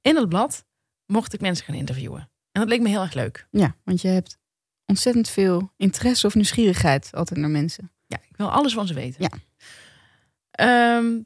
In 0.00 0.14
dat 0.14 0.28
blad 0.28 0.64
mocht 1.06 1.32
ik 1.32 1.40
mensen 1.40 1.64
gaan 1.64 1.74
interviewen. 1.74 2.20
En 2.52 2.60
dat 2.60 2.68
leek 2.68 2.80
me 2.80 2.88
heel 2.88 3.02
erg 3.02 3.14
leuk. 3.14 3.46
Ja, 3.50 3.76
want 3.84 4.00
je 4.00 4.08
hebt 4.08 4.38
ontzettend 4.88 5.28
veel 5.28 5.72
interesse 5.76 6.26
of 6.26 6.34
nieuwsgierigheid 6.34 7.10
altijd 7.14 7.40
naar 7.40 7.50
mensen. 7.50 7.92
Ja, 8.06 8.18
ik 8.28 8.36
wil 8.36 8.50
alles 8.50 8.72
van 8.74 8.86
ze 8.86 8.94
weten. 8.94 9.22
Ja. 9.22 9.30
Ehm, 10.50 11.20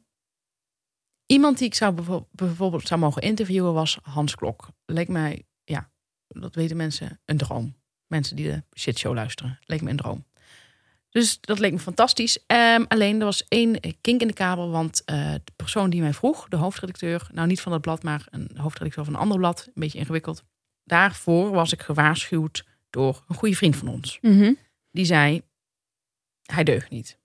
iemand 1.26 1.58
die 1.58 1.66
ik 1.66 1.74
zou 1.74 1.92
bijvo- 1.92 2.28
bijvoorbeeld 2.30 2.86
zou 2.88 3.00
mogen 3.00 3.22
interviewen 3.22 3.74
was 3.74 3.98
Hans 4.02 4.34
Klok. 4.34 4.68
Leek 4.86 5.08
mij, 5.08 5.46
ja, 5.64 5.90
dat 6.28 6.54
weten 6.54 6.76
mensen, 6.76 7.20
een 7.24 7.36
droom. 7.36 7.76
Mensen 8.06 8.36
die 8.36 8.46
de 8.46 8.62
shitshow 8.78 9.14
luisteren. 9.14 9.58
Leek 9.64 9.82
me 9.82 9.90
een 9.90 9.96
droom. 9.96 10.24
Dus 11.10 11.40
dat 11.40 11.58
leek 11.58 11.72
me 11.72 11.78
fantastisch. 11.78 12.38
Ehm, 12.46 12.84
alleen 12.88 13.18
er 13.18 13.24
was 13.24 13.44
één 13.48 13.80
kink 14.00 14.20
in 14.20 14.26
de 14.26 14.32
kabel, 14.32 14.70
want 14.70 15.04
eh, 15.04 15.32
de 15.32 15.52
persoon 15.56 15.90
die 15.90 16.00
mij 16.00 16.12
vroeg, 16.12 16.48
de 16.48 16.56
hoofdredacteur, 16.56 17.28
nou 17.32 17.46
niet 17.46 17.60
van 17.60 17.72
dat 17.72 17.80
blad, 17.80 18.02
maar 18.02 18.26
een 18.30 18.50
hoofdredacteur 18.56 19.04
van 19.04 19.14
een 19.14 19.20
ander 19.20 19.38
blad, 19.38 19.64
een 19.66 19.72
beetje 19.74 19.98
ingewikkeld. 19.98 20.42
Daarvoor 20.84 21.50
was 21.50 21.72
ik 21.72 21.82
gewaarschuwd 21.82 22.64
door 22.92 23.24
een 23.28 23.34
goede 23.34 23.56
vriend 23.56 23.76
van 23.76 23.88
ons 23.88 24.18
Mhm. 24.20 24.52
die 24.90 25.04
zei: 25.04 25.42
hij 26.42 26.64
deugt 26.64 26.90
niet. 26.90 27.18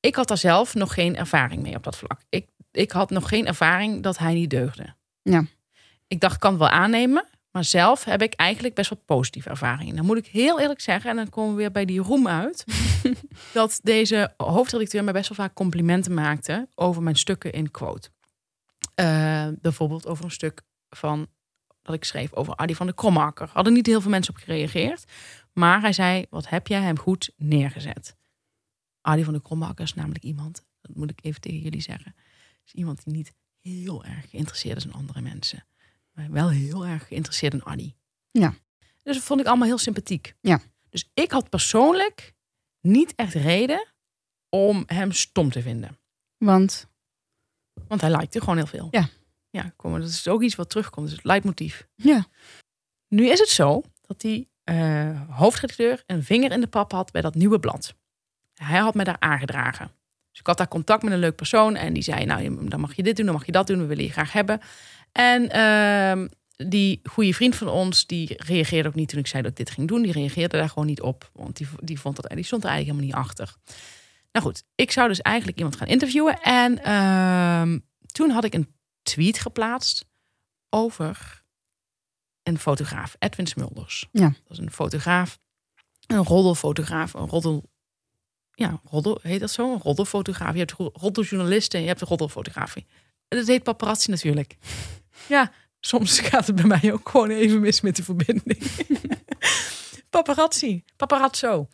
Ik 0.00 0.14
had 0.14 0.28
daar 0.28 0.38
zelf 0.38 0.74
nog 0.74 0.94
geen 0.94 1.16
ervaring 1.16 1.62
mee 1.62 1.76
op 1.76 1.82
dat 1.82 1.96
vlak. 1.96 2.20
Ik, 2.28 2.48
ik 2.70 2.90
had 2.90 3.10
nog 3.10 3.28
geen 3.28 3.46
ervaring 3.46 4.02
dat 4.02 4.18
hij 4.18 4.34
niet 4.34 4.50
deugde. 4.50 4.94
Ja. 5.22 5.44
Ik 6.06 6.20
dacht, 6.20 6.34
ik 6.34 6.40
kan 6.40 6.50
het 6.50 6.60
wel 6.60 6.68
aannemen. 6.68 7.26
Maar 7.50 7.64
zelf 7.64 8.04
heb 8.04 8.22
ik 8.22 8.34
eigenlijk 8.34 8.74
best 8.74 8.90
wat 8.90 9.04
positieve 9.04 9.48
ervaringen. 9.48 9.96
Dan 9.96 10.04
moet 10.04 10.16
ik 10.16 10.26
heel 10.26 10.60
eerlijk 10.60 10.80
zeggen, 10.80 11.10
en 11.10 11.16
dan 11.16 11.28
komen 11.28 11.50
we 11.50 11.56
weer 11.56 11.70
bij 11.70 11.84
die 11.84 12.00
roem 12.00 12.28
uit. 12.28 12.64
dat 13.52 13.80
deze 13.82 14.34
hoofdredacteur 14.36 15.04
mij 15.04 15.12
best 15.12 15.28
wel 15.28 15.46
vaak 15.46 15.54
complimenten 15.54 16.14
maakte 16.14 16.68
over 16.74 17.02
mijn 17.02 17.16
stukken 17.16 17.52
in 17.52 17.70
quote. 17.70 18.08
Eh, 18.94 19.48
bijvoorbeeld 19.60 20.06
over 20.06 20.24
een 20.24 20.30
stuk 20.30 20.62
van 20.88 21.26
dat 21.84 21.94
ik 21.94 22.04
schreef 22.04 22.32
over 22.32 22.56
Adi 22.56 22.74
van 22.74 22.86
de 22.86 22.94
Krommakker. 22.94 23.48
Hadden 23.52 23.72
niet 23.72 23.86
heel 23.86 24.00
veel 24.00 24.10
mensen 24.10 24.34
op 24.34 24.40
gereageerd. 24.40 25.04
Maar 25.52 25.80
hij 25.80 25.92
zei, 25.92 26.26
wat 26.30 26.48
heb 26.48 26.66
jij 26.66 26.80
hem 26.80 26.98
goed 26.98 27.32
neergezet? 27.36 28.16
Adi 29.00 29.24
van 29.24 29.32
de 29.32 29.42
Krommakker 29.42 29.84
is 29.84 29.94
namelijk 29.94 30.24
iemand, 30.24 30.64
dat 30.80 30.96
moet 30.96 31.10
ik 31.10 31.18
even 31.22 31.40
tegen 31.40 31.58
jullie 31.58 31.80
zeggen, 31.80 32.14
is 32.64 32.72
iemand 32.72 33.04
die 33.04 33.14
niet 33.14 33.32
heel 33.60 34.04
erg 34.04 34.30
geïnteresseerd 34.30 34.76
is 34.76 34.84
in 34.84 34.92
andere 34.92 35.20
mensen. 35.20 35.66
Maar 36.12 36.30
wel 36.30 36.50
heel 36.50 36.86
erg 36.86 37.06
geïnteresseerd 37.06 37.52
in 37.52 37.64
Adi. 37.64 37.94
Ja. 38.30 38.54
Dus 39.02 39.14
dat 39.14 39.24
vond 39.24 39.40
ik 39.40 39.46
allemaal 39.46 39.66
heel 39.66 39.78
sympathiek. 39.78 40.34
Ja. 40.40 40.60
Dus 40.88 41.10
ik 41.14 41.30
had 41.30 41.48
persoonlijk 41.48 42.34
niet 42.80 43.14
echt 43.14 43.34
reden 43.34 43.92
om 44.48 44.82
hem 44.86 45.12
stom 45.12 45.50
te 45.50 45.62
vinden. 45.62 45.98
Want, 46.36 46.86
Want 47.88 48.00
hij 48.00 48.16
likte 48.16 48.40
gewoon 48.40 48.56
heel 48.56 48.66
veel. 48.66 48.88
Ja. 48.90 49.08
Ja, 49.54 49.72
kom, 49.76 49.90
maar 49.90 50.00
dat 50.00 50.08
is 50.08 50.28
ook 50.28 50.42
iets 50.42 50.54
wat 50.54 50.70
terugkomt. 50.70 51.06
Dus 51.06 51.16
het 51.16 51.24
leidmotief. 51.24 51.86
ja. 51.94 52.26
Nu 53.08 53.28
is 53.28 53.38
het 53.38 53.48
zo 53.48 53.82
dat 54.00 54.20
die 54.20 54.48
eh, 54.64 55.20
hoofdredacteur 55.28 56.02
een 56.06 56.22
vinger 56.22 56.52
in 56.52 56.60
de 56.60 56.66
pap 56.66 56.92
had 56.92 57.12
bij 57.12 57.20
dat 57.20 57.34
nieuwe 57.34 57.60
blad. 57.60 57.94
Hij 58.54 58.78
had 58.78 58.94
mij 58.94 59.04
daar 59.04 59.16
aangedragen. 59.18 59.90
Dus 60.30 60.40
ik 60.40 60.46
had 60.46 60.58
daar 60.58 60.68
contact 60.68 61.02
met 61.02 61.12
een 61.12 61.18
leuk 61.18 61.36
persoon 61.36 61.76
en 61.76 61.92
die 61.92 62.02
zei, 62.02 62.24
nou, 62.24 62.68
dan 62.68 62.80
mag 62.80 62.94
je 62.96 63.02
dit 63.02 63.16
doen, 63.16 63.24
dan 63.24 63.34
mag 63.34 63.46
je 63.46 63.52
dat 63.52 63.66
doen, 63.66 63.78
we 63.78 63.86
willen 63.86 64.04
je 64.04 64.10
graag 64.10 64.32
hebben. 64.32 64.60
En 65.12 65.50
ehm, 65.50 66.28
die 66.68 67.00
goede 67.04 67.34
vriend 67.34 67.56
van 67.56 67.68
ons, 67.68 68.06
die 68.06 68.34
reageerde 68.36 68.88
ook 68.88 68.94
niet 68.94 69.08
toen 69.08 69.18
ik 69.18 69.26
zei 69.26 69.42
dat 69.42 69.50
ik 69.50 69.56
dit 69.56 69.70
ging 69.70 69.88
doen. 69.88 70.02
Die 70.02 70.12
reageerde 70.12 70.56
daar 70.56 70.68
gewoon 70.68 70.86
niet 70.86 71.02
op, 71.02 71.30
want 71.32 71.56
die, 71.56 71.66
die, 71.80 72.00
vond 72.00 72.16
dat, 72.16 72.30
die 72.30 72.44
stond 72.44 72.64
er 72.64 72.68
eigenlijk 72.68 72.98
helemaal 72.98 73.20
niet 73.20 73.28
achter. 73.28 73.54
Nou 74.32 74.46
goed, 74.46 74.64
ik 74.74 74.90
zou 74.90 75.08
dus 75.08 75.20
eigenlijk 75.20 75.56
iemand 75.56 75.76
gaan 75.76 75.88
interviewen. 75.88 76.40
En 76.42 76.82
ehm, 76.82 77.78
toen 78.06 78.30
had 78.30 78.44
ik 78.44 78.54
een 78.54 78.74
tweet 79.04 79.38
geplaatst 79.38 80.04
over 80.70 81.42
een 82.42 82.58
fotograaf, 82.58 83.16
Edwin 83.18 83.46
Smulders. 83.46 84.08
Ja. 84.12 84.28
Dat 84.28 84.50
is 84.50 84.58
een 84.58 84.70
fotograaf, 84.70 85.38
een 86.06 86.24
roddelfotograaf, 86.24 87.14
een 87.14 87.28
roddel... 87.28 87.72
Ja, 88.54 88.80
roddel, 88.84 89.18
heet 89.22 89.40
dat 89.40 89.50
zo? 89.50 89.72
Een 89.72 89.80
roddelfotograaf. 89.80 90.52
Je 90.52 90.58
hebt 90.58 90.72
ro- 90.72 90.90
roddeljournalisten 90.92 91.74
en 91.78 91.82
je 91.82 91.88
hebt 91.88 92.00
de 92.00 92.06
roddelfotografie. 92.06 92.86
En 93.28 93.38
dat 93.38 93.46
heet 93.46 93.62
paparazzi 93.62 94.10
natuurlijk. 94.10 94.56
Ja, 95.28 95.52
soms 95.80 96.20
gaat 96.20 96.46
het 96.46 96.56
bij 96.56 96.64
mij 96.64 96.92
ook 96.92 97.08
gewoon 97.08 97.30
even 97.30 97.60
mis 97.60 97.80
met 97.80 97.96
de 97.96 98.02
verbinding. 98.02 98.58
paparazzi, 100.10 100.84
paparazzo. 100.96 101.68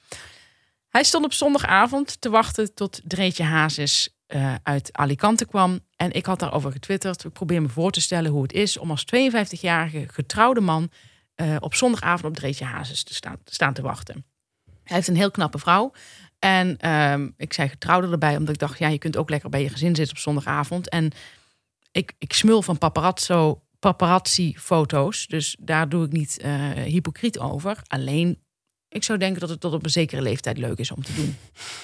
Hij 0.89 1.05
stond 1.05 1.25
op 1.25 1.33
zondagavond 1.33 2.21
te 2.21 2.31
wachten 2.31 2.75
tot 2.75 3.01
Dreetje 3.05 3.43
Hazes 3.43 4.17
eh, 4.27 4.55
uit 4.63 4.89
Alicante 4.93 5.47
kwam. 5.47 5.81
En 6.01 6.13
ik 6.13 6.27
had 6.27 6.39
daarover 6.39 6.73
getwitterd. 6.73 7.25
Ik 7.25 7.33
probeer 7.33 7.63
me 7.63 7.69
voor 7.69 7.91
te 7.91 8.01
stellen 8.01 8.31
hoe 8.31 8.43
het 8.43 8.53
is 8.53 8.79
om 8.79 8.91
als 8.91 9.05
52-jarige 9.05 10.05
getrouwde 10.09 10.61
man 10.61 10.91
eh, 11.35 11.57
op 11.59 11.75
zondagavond 11.75 12.25
op 12.25 12.35
Dreetje 12.35 12.65
Hazes 12.65 13.03
te 13.03 13.15
staan, 13.15 13.37
te 13.45 13.55
staan 13.55 13.73
te 13.73 13.83
wachten. 13.83 14.25
Hij 14.65 14.97
heeft 14.97 15.09
een 15.09 15.17
heel 15.17 15.31
knappe 15.31 15.59
vrouw. 15.59 15.93
En 16.39 16.79
ehm, 16.79 17.29
ik 17.37 17.53
zei 17.53 17.69
getrouwde 17.69 18.11
erbij, 18.11 18.37
omdat 18.37 18.55
ik 18.55 18.61
dacht, 18.61 18.79
ja, 18.79 18.89
je 18.89 18.99
kunt 18.99 19.17
ook 19.17 19.31
lekker 19.31 19.51
bij 19.51 19.63
je 19.63 19.69
gezin 19.69 19.95
zitten 19.95 20.17
op 20.17 20.23
zondagavond. 20.23 20.89
En 20.89 21.11
ik, 21.93 22.13
ik 22.19 22.33
smul 22.33 22.63
van 22.63 22.79
paparazzo, 22.79 23.63
paparazzi-foto's. 23.79 25.27
Dus 25.27 25.57
daar 25.59 25.89
doe 25.89 26.05
ik 26.05 26.13
niet 26.13 26.39
eh, 26.39 26.71
hypocriet 26.71 27.39
over. 27.39 27.83
Alleen, 27.87 28.43
ik 28.89 29.05
zou 29.05 29.19
denken 29.19 29.41
dat 29.41 29.49
het 29.51 29.61
tot 29.61 29.73
op 29.73 29.85
een 29.85 29.91
zekere 29.91 30.23
leeftijd 30.23 30.59
leuk 30.59 30.79
is 30.79 30.91
om 30.91 31.03
te 31.03 31.15
doen. 31.15 31.37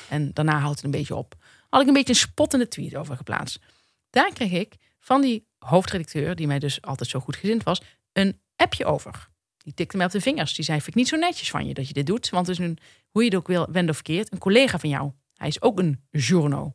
En 0.08 0.30
daarna 0.32 0.58
houdt 0.58 0.76
het 0.76 0.84
een 0.84 0.90
beetje 0.90 1.16
op. 1.16 1.34
Had 1.68 1.80
ik 1.80 1.86
een 1.86 1.94
beetje 1.94 2.12
een 2.12 2.18
spottende 2.18 2.68
tweet 2.68 2.96
over 2.96 3.16
geplaatst. 3.16 3.60
Daar 4.10 4.32
kreeg 4.32 4.52
ik 4.52 4.74
van 4.98 5.20
die 5.20 5.46
hoofdredacteur, 5.58 6.36
die 6.36 6.46
mij 6.46 6.58
dus 6.58 6.82
altijd 6.82 7.10
zo 7.10 7.20
goed 7.20 7.36
gezind 7.36 7.62
was, 7.62 7.80
een 8.12 8.40
appje 8.56 8.84
over. 8.84 9.28
Die 9.56 9.74
tikte 9.74 9.96
mij 9.96 10.06
op 10.06 10.12
de 10.12 10.20
vingers. 10.20 10.54
Die 10.54 10.64
zei, 10.64 10.78
vind 10.78 10.90
ik 10.90 10.94
niet 10.94 11.08
zo 11.08 11.16
netjes 11.16 11.50
van 11.50 11.66
je 11.66 11.74
dat 11.74 11.88
je 11.88 11.94
dit 11.94 12.06
doet. 12.06 12.28
Want 12.28 12.46
het 12.46 12.58
is 12.58 12.64
een, 12.64 12.78
hoe 13.10 13.22
je 13.22 13.28
het 13.28 13.38
ook 13.38 13.46
wil, 13.46 13.66
wend 13.70 13.88
of 13.88 13.94
verkeerd, 13.94 14.32
een 14.32 14.38
collega 14.38 14.78
van 14.78 14.88
jou. 14.88 15.12
Hij 15.34 15.48
is 15.48 15.62
ook 15.62 15.78
een 15.78 16.06
journo. 16.10 16.74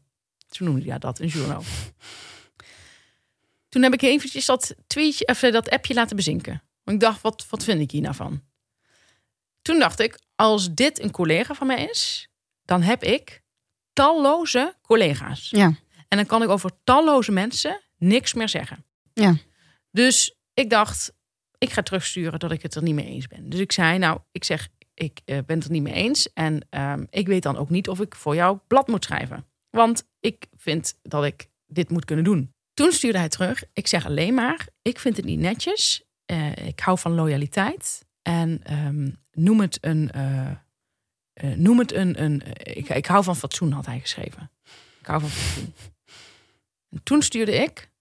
Zo 0.49 0.65
noemde 0.65 0.89
hij 0.89 0.99
dat, 0.99 1.19
een 1.19 1.27
journo. 1.27 1.61
Toen 3.69 3.81
heb 3.81 3.93
ik 3.93 4.01
eventjes 4.01 4.45
dat 4.45 4.75
tweetje, 4.87 5.27
of 5.27 5.43
eh, 5.43 5.51
dat 5.51 5.69
appje 5.69 5.93
laten 5.93 6.15
bezinken. 6.15 6.63
Want 6.83 7.01
ik 7.01 7.09
dacht, 7.09 7.21
wat, 7.21 7.45
wat 7.49 7.63
vind 7.63 7.81
ik 7.81 7.91
hier 7.91 8.01
nou 8.01 8.15
van? 8.15 8.43
Toen 9.61 9.79
dacht 9.79 9.99
ik, 9.99 10.19
als 10.35 10.73
dit 10.73 11.01
een 11.01 11.11
collega 11.11 11.53
van 11.53 11.67
mij 11.67 11.85
is, 11.85 12.27
dan 12.65 12.81
heb 12.81 13.03
ik 13.03 13.41
talloze 13.93 14.75
collega's. 14.81 15.49
Ja. 15.49 15.75
En 16.11 16.17
dan 16.17 16.25
kan 16.25 16.43
ik 16.43 16.49
over 16.49 16.71
talloze 16.83 17.31
mensen 17.31 17.81
niks 17.97 18.33
meer 18.33 18.49
zeggen. 18.49 18.85
Ja. 19.13 19.35
Dus 19.91 20.35
ik 20.53 20.69
dacht, 20.69 21.13
ik 21.57 21.69
ga 21.69 21.81
terugsturen 21.81 22.39
dat 22.39 22.51
ik 22.51 22.61
het 22.61 22.75
er 22.75 22.83
niet 22.83 22.95
mee 22.95 23.05
eens 23.05 23.27
ben. 23.27 23.49
Dus 23.49 23.59
ik 23.59 23.71
zei, 23.71 23.97
nou, 23.97 24.19
ik 24.31 24.43
zeg, 24.43 24.67
ik 24.93 25.21
eh, 25.25 25.37
ben 25.45 25.55
het 25.55 25.65
er 25.65 25.71
niet 25.71 25.81
mee 25.81 25.93
eens. 25.93 26.33
En 26.33 26.67
ehm, 26.69 27.05
ik 27.09 27.27
weet 27.27 27.43
dan 27.43 27.57
ook 27.57 27.69
niet 27.69 27.89
of 27.89 27.99
ik 27.99 28.15
voor 28.15 28.35
jou 28.35 28.59
blad 28.67 28.87
moet 28.87 29.03
schrijven. 29.03 29.45
Want 29.69 30.07
ik 30.19 30.47
vind 30.57 30.99
dat 31.01 31.25
ik 31.25 31.49
dit 31.67 31.89
moet 31.89 32.05
kunnen 32.05 32.25
doen. 32.25 32.53
Toen 32.73 32.91
stuurde 32.91 33.17
hij 33.17 33.29
terug, 33.29 33.63
ik 33.73 33.87
zeg 33.87 34.05
alleen 34.05 34.33
maar, 34.33 34.67
ik 34.81 34.99
vind 34.99 35.17
het 35.17 35.25
niet 35.25 35.39
netjes. 35.39 36.03
Eh, 36.25 36.55
ik 36.55 36.79
hou 36.79 36.99
van 36.99 37.13
loyaliteit. 37.13 38.05
En 38.21 38.59
ehm, 38.63 39.09
noem 39.31 39.59
het 39.59 39.77
een, 39.81 40.11
eh, 40.11 41.53
noem 41.55 41.79
het 41.79 41.93
een, 41.93 42.23
een 42.23 42.41
ik, 42.57 42.89
ik 42.89 43.05
hou 43.05 43.23
van 43.23 43.35
fatsoen, 43.35 43.71
had 43.71 43.85
hij 43.85 43.99
geschreven. 43.99 44.51
Ik 44.99 45.05
hou 45.05 45.19
van 45.19 45.29
fatsoen. 45.29 45.73
En 46.91 47.03
toen 47.03 47.21
stuurde 47.21 47.53
ik, 47.55 47.91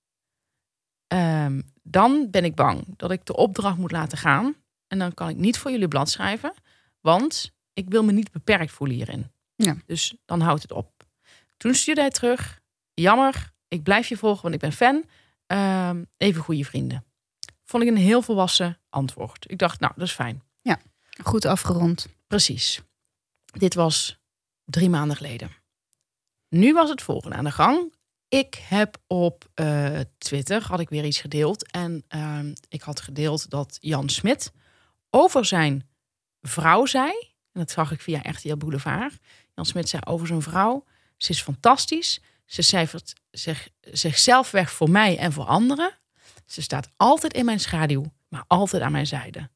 ehm, 1.06 1.61
dan 1.82 2.30
ben 2.30 2.44
ik 2.44 2.54
bang 2.54 2.85
dat 2.97 3.11
ik 3.11 3.25
de 3.25 3.37
opdracht 3.37 3.76
moet 3.76 3.90
laten 3.92 4.18
gaan. 4.18 4.54
En 4.87 4.99
dan 4.99 5.14
kan 5.14 5.28
ik 5.28 5.37
niet 5.37 5.59
voor 5.59 5.70
jullie 5.70 5.88
blad 5.88 6.11
schrijven, 6.11 6.54
want 7.00 7.52
ik 7.73 7.88
wil 7.88 8.04
me 8.04 8.12
niet 8.12 8.32
beperkt 8.32 8.73
voelen 8.73 8.97
hierin. 8.97 9.32
Ja. 9.54 9.76
Dus 9.87 10.14
dan 10.25 10.40
houdt 10.40 10.62
het 10.62 10.73
op. 10.73 10.92
Toen 11.56 11.75
stuurde 11.75 12.00
hij 12.00 12.11
terug, 12.11 12.61
jammer, 12.94 13.52
ik 13.68 13.82
blijf 13.82 14.09
je 14.09 14.16
volgen, 14.16 14.42
want 14.42 14.54
ik 14.54 14.61
ben 14.61 14.73
fan. 14.73 15.04
Ehm, 15.47 16.04
even 16.16 16.42
goede 16.42 16.64
vrienden. 16.64 17.04
Vond 17.64 17.82
ik 17.82 17.88
een 17.88 17.97
heel 17.97 18.23
volwassen 18.23 18.80
antwoord. 18.88 19.50
Ik 19.50 19.59
dacht, 19.59 19.80
nou, 19.80 19.92
dat 19.97 20.06
is 20.06 20.12
fijn. 20.12 20.42
Goed 21.23 21.44
afgerond. 21.44 22.06
Precies. 22.26 22.80
Dit 23.44 23.75
was 23.75 24.18
drie 24.64 24.88
maanden 24.88 25.16
geleden. 25.16 25.50
Nu 26.49 26.73
was 26.73 26.90
het 26.90 27.02
volgende 27.02 27.37
aan 27.37 27.44
de 27.44 27.50
gang. 27.50 27.92
Ik 28.30 28.64
heb 28.68 28.96
op 29.06 29.44
eh, 29.54 30.00
Twitter 30.18 30.62
had 30.62 30.80
ik 30.80 30.88
weer 30.88 31.04
iets 31.04 31.20
gedeeld. 31.20 31.70
En 31.70 32.04
ehm, 32.08 32.54
ik 32.68 32.82
had 32.82 33.00
gedeeld 33.00 33.50
dat 33.50 33.78
Jan 33.80 34.08
Smit 34.08 34.52
over 35.10 35.44
zijn 35.44 35.88
vrouw 36.42 36.87
zei. 36.87 37.10
En 37.52 37.60
dat 37.60 37.70
zag 37.70 37.92
ik 37.92 38.00
via 38.00 38.20
RTL 38.22 38.56
Boulevard. 38.56 39.14
Jan 39.54 39.66
Smit 39.66 39.88
zei 39.88 40.02
over 40.06 40.26
zijn 40.26 40.42
vrouw. 40.42 40.84
Ze 41.16 41.30
is 41.30 41.42
fantastisch. 41.42 42.20
Ze 42.46 42.62
cijfert 42.62 43.12
zich, 43.30 43.68
zichzelf 43.80 44.50
weg 44.50 44.72
voor 44.72 44.90
mij 44.90 45.18
en 45.18 45.32
voor 45.32 45.44
anderen. 45.44 45.99
Ze 46.46 46.62
staat 46.62 46.88
altijd 46.96 47.32
in 47.32 47.44
mijn 47.44 47.60
schaduw, 47.60 48.04
maar 48.28 48.44
altijd 48.46 48.82
aan 48.82 48.92
mijn 48.92 49.06
zijde. 49.06 49.50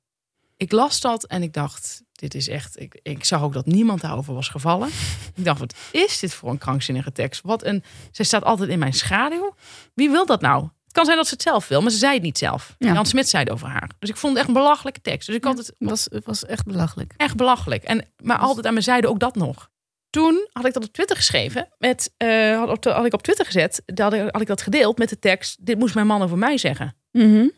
Ik 0.56 0.72
las 0.72 1.00
dat 1.00 1.26
en 1.26 1.42
ik 1.42 1.52
dacht, 1.52 2.02
dit 2.12 2.34
is 2.34 2.48
echt... 2.48 2.80
Ik, 2.80 3.00
ik 3.02 3.24
zag 3.24 3.42
ook 3.42 3.52
dat 3.52 3.66
niemand 3.66 4.00
daarover 4.00 4.34
was 4.34 4.48
gevallen. 4.48 4.88
Ik 5.36 5.44
dacht, 5.44 5.58
wat 5.58 5.74
is 5.92 6.18
dit 6.18 6.34
voor 6.34 6.50
een 6.50 6.58
krankzinnige 6.58 7.12
tekst? 7.12 7.40
Wat 7.44 7.64
een... 7.64 7.82
Zij 8.10 8.24
staat 8.24 8.44
altijd 8.44 8.68
in 8.70 8.78
mijn 8.78 8.92
schaduw. 8.92 9.54
Wie 9.94 10.10
wil 10.10 10.26
dat 10.26 10.40
nou? 10.40 10.62
Het 10.62 10.92
kan 10.92 11.04
zijn 11.04 11.16
dat 11.16 11.26
ze 11.26 11.32
het 11.34 11.42
zelf 11.42 11.68
wil, 11.68 11.82
maar 11.82 11.90
ze 11.90 11.96
zei 11.98 12.14
het 12.14 12.22
niet 12.22 12.38
zelf. 12.38 12.74
Ja. 12.78 12.92
Jan 12.92 13.06
Smit 13.06 13.28
zei 13.28 13.42
het 13.44 13.52
over 13.52 13.68
haar. 13.68 13.90
Dus 13.98 14.08
ik 14.10 14.16
vond 14.16 14.32
het 14.32 14.40
echt 14.40 14.48
een 14.48 14.62
belachelijke 14.62 15.00
tekst. 15.00 15.26
Dus 15.26 15.36
ik 15.36 15.44
had 15.44 15.58
het 15.58 15.74
was, 15.78 16.06
het 16.10 16.24
was 16.24 16.44
echt 16.44 16.64
belachelijk. 16.64 17.14
echt 17.16 17.36
belachelijk. 17.36 17.82
En, 17.84 18.06
maar 18.22 18.38
altijd 18.38 18.66
aan 18.66 18.72
mijn 18.72 18.84
zijde 18.84 19.08
ook 19.08 19.18
dat 19.20 19.34
nog. 19.34 19.70
Toen 20.10 20.48
had 20.52 20.64
ik 20.66 20.72
dat 20.72 20.84
op 20.84 20.92
Twitter 20.92 21.16
geschreven. 21.16 21.68
Met, 21.78 22.12
eh, 22.16 22.56
had, 22.58 22.68
op 22.68 22.84
had 22.84 23.04
ik 23.06 23.12
op 23.14 23.22
Twitter 23.22 23.44
gezet. 23.44 23.82
Dat 23.86 23.98
had, 23.98 24.12
ik- 24.12 24.32
had 24.32 24.40
ik 24.40 24.46
dat 24.46 24.62
gedeeld 24.62 24.98
met 24.98 25.08
de 25.08 25.18
tekst. 25.18 25.66
Dit 25.66 25.78
moest 25.78 25.94
mijn 25.94 26.06
man 26.06 26.22
over 26.22 26.38
mij 26.38 26.58
zeggen. 26.58 26.96
Mhm. 27.10 27.48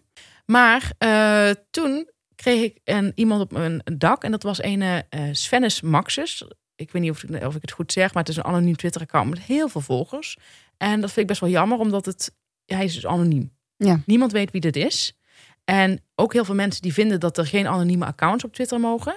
Maar 0.47 0.91
eh, 0.99 1.51
toen 1.71 2.11
kreeg 2.37 2.63
ik 2.63 2.81
een, 2.85 3.13
iemand 3.15 3.41
op 3.41 3.53
mijn 3.53 3.83
dak. 3.85 4.25
En 4.25 4.31
dat 4.31 4.43
was 4.43 4.63
een 4.63 4.83
eh 4.83 5.01
Svennis 5.33 5.81
Maxus. 5.81 6.49
Ik 6.75 6.91
weet 6.91 7.03
niet 7.03 7.11
of 7.11 7.23
ik, 7.23 7.45
of 7.45 7.55
ik 7.55 7.63
het 7.63 7.73
goed 7.73 7.93
zeg. 7.93 8.15
Maar 8.15 8.23
het 8.23 8.33
is 8.33 8.37
een 8.37 8.45
anoniem 8.45 8.77
Twitter-account 8.77 9.31
met 9.31 9.41
heel 9.41 9.69
veel 9.69 9.81
volgers. 9.81 10.37
En 10.77 11.01
dat 11.01 11.09
vind 11.11 11.21
ik 11.21 11.27
best 11.27 11.41
wel 11.41 11.51
jammer. 11.51 11.79
Omdat 11.79 12.07
het, 12.07 12.35
hij 12.65 12.85
is 12.85 12.95
dus 12.95 13.07
anoniem. 13.07 13.53
Ja. 13.77 14.01
Niemand 14.07 14.33
weet 14.33 14.51
wie 14.51 14.61
dit 14.61 14.77
is. 14.77 15.17
En 15.65 16.01
ook 16.15 16.33
heel 16.33 16.45
veel 16.45 16.55
mensen 16.55 16.83
die 16.83 16.93
vinden 16.93 17.21
dat 17.21 17.39
er 17.39 17.47
geen 17.47 17.67
anonieme 17.67 18.05
accounts 18.05 18.45
op 18.45 18.53
Twitter 18.53 18.81
mogen. 18.81 19.17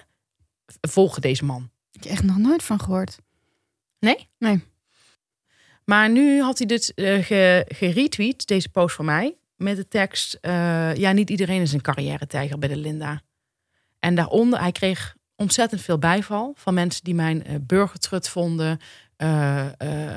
Volgen 0.82 1.22
deze 1.22 1.46
man. 1.46 1.70
Ik 1.92 2.04
heb 2.04 2.12
echt 2.12 2.24
nog 2.24 2.38
nooit 2.38 2.64
van 2.64 2.80
gehoord. 2.80 3.18
Nee? 4.00 4.28
Nee. 4.38 4.64
Maar 5.86 6.10
nu 6.10 6.42
had 6.42 6.58
hij 6.58 6.68
dit 6.68 6.94
eh, 6.94 7.24
ge, 7.24 7.66
geretweet, 7.68 8.48
deze 8.48 8.70
post 8.70 8.96
van 8.96 9.06
mij, 9.06 9.38
met 9.60 9.76
de 9.76 9.88
tekst: 9.88 10.38
eh, 10.42 10.96
Ja, 10.96 11.12
niet 11.12 11.30
iedereen 11.30 11.62
is 11.62 11.74
een 11.74 11.82
carrière-tijger 11.82 12.60
bij 12.60 12.70
de 12.70 12.78
Linda. 12.78 13.22
En 14.00 14.16
daaronder, 14.16 14.60
hij 14.60 14.72
kreeg 14.72 15.16
ontzettend 15.36 15.82
veel 15.82 16.00
bijval 16.00 16.54
van 16.58 16.74
mensen 16.74 17.04
die 17.04 17.16
mijn 17.16 17.46
eh, 17.46 17.56
burgertrut 17.62 18.30
vonden. 18.30 18.80
Eh, 19.16 19.66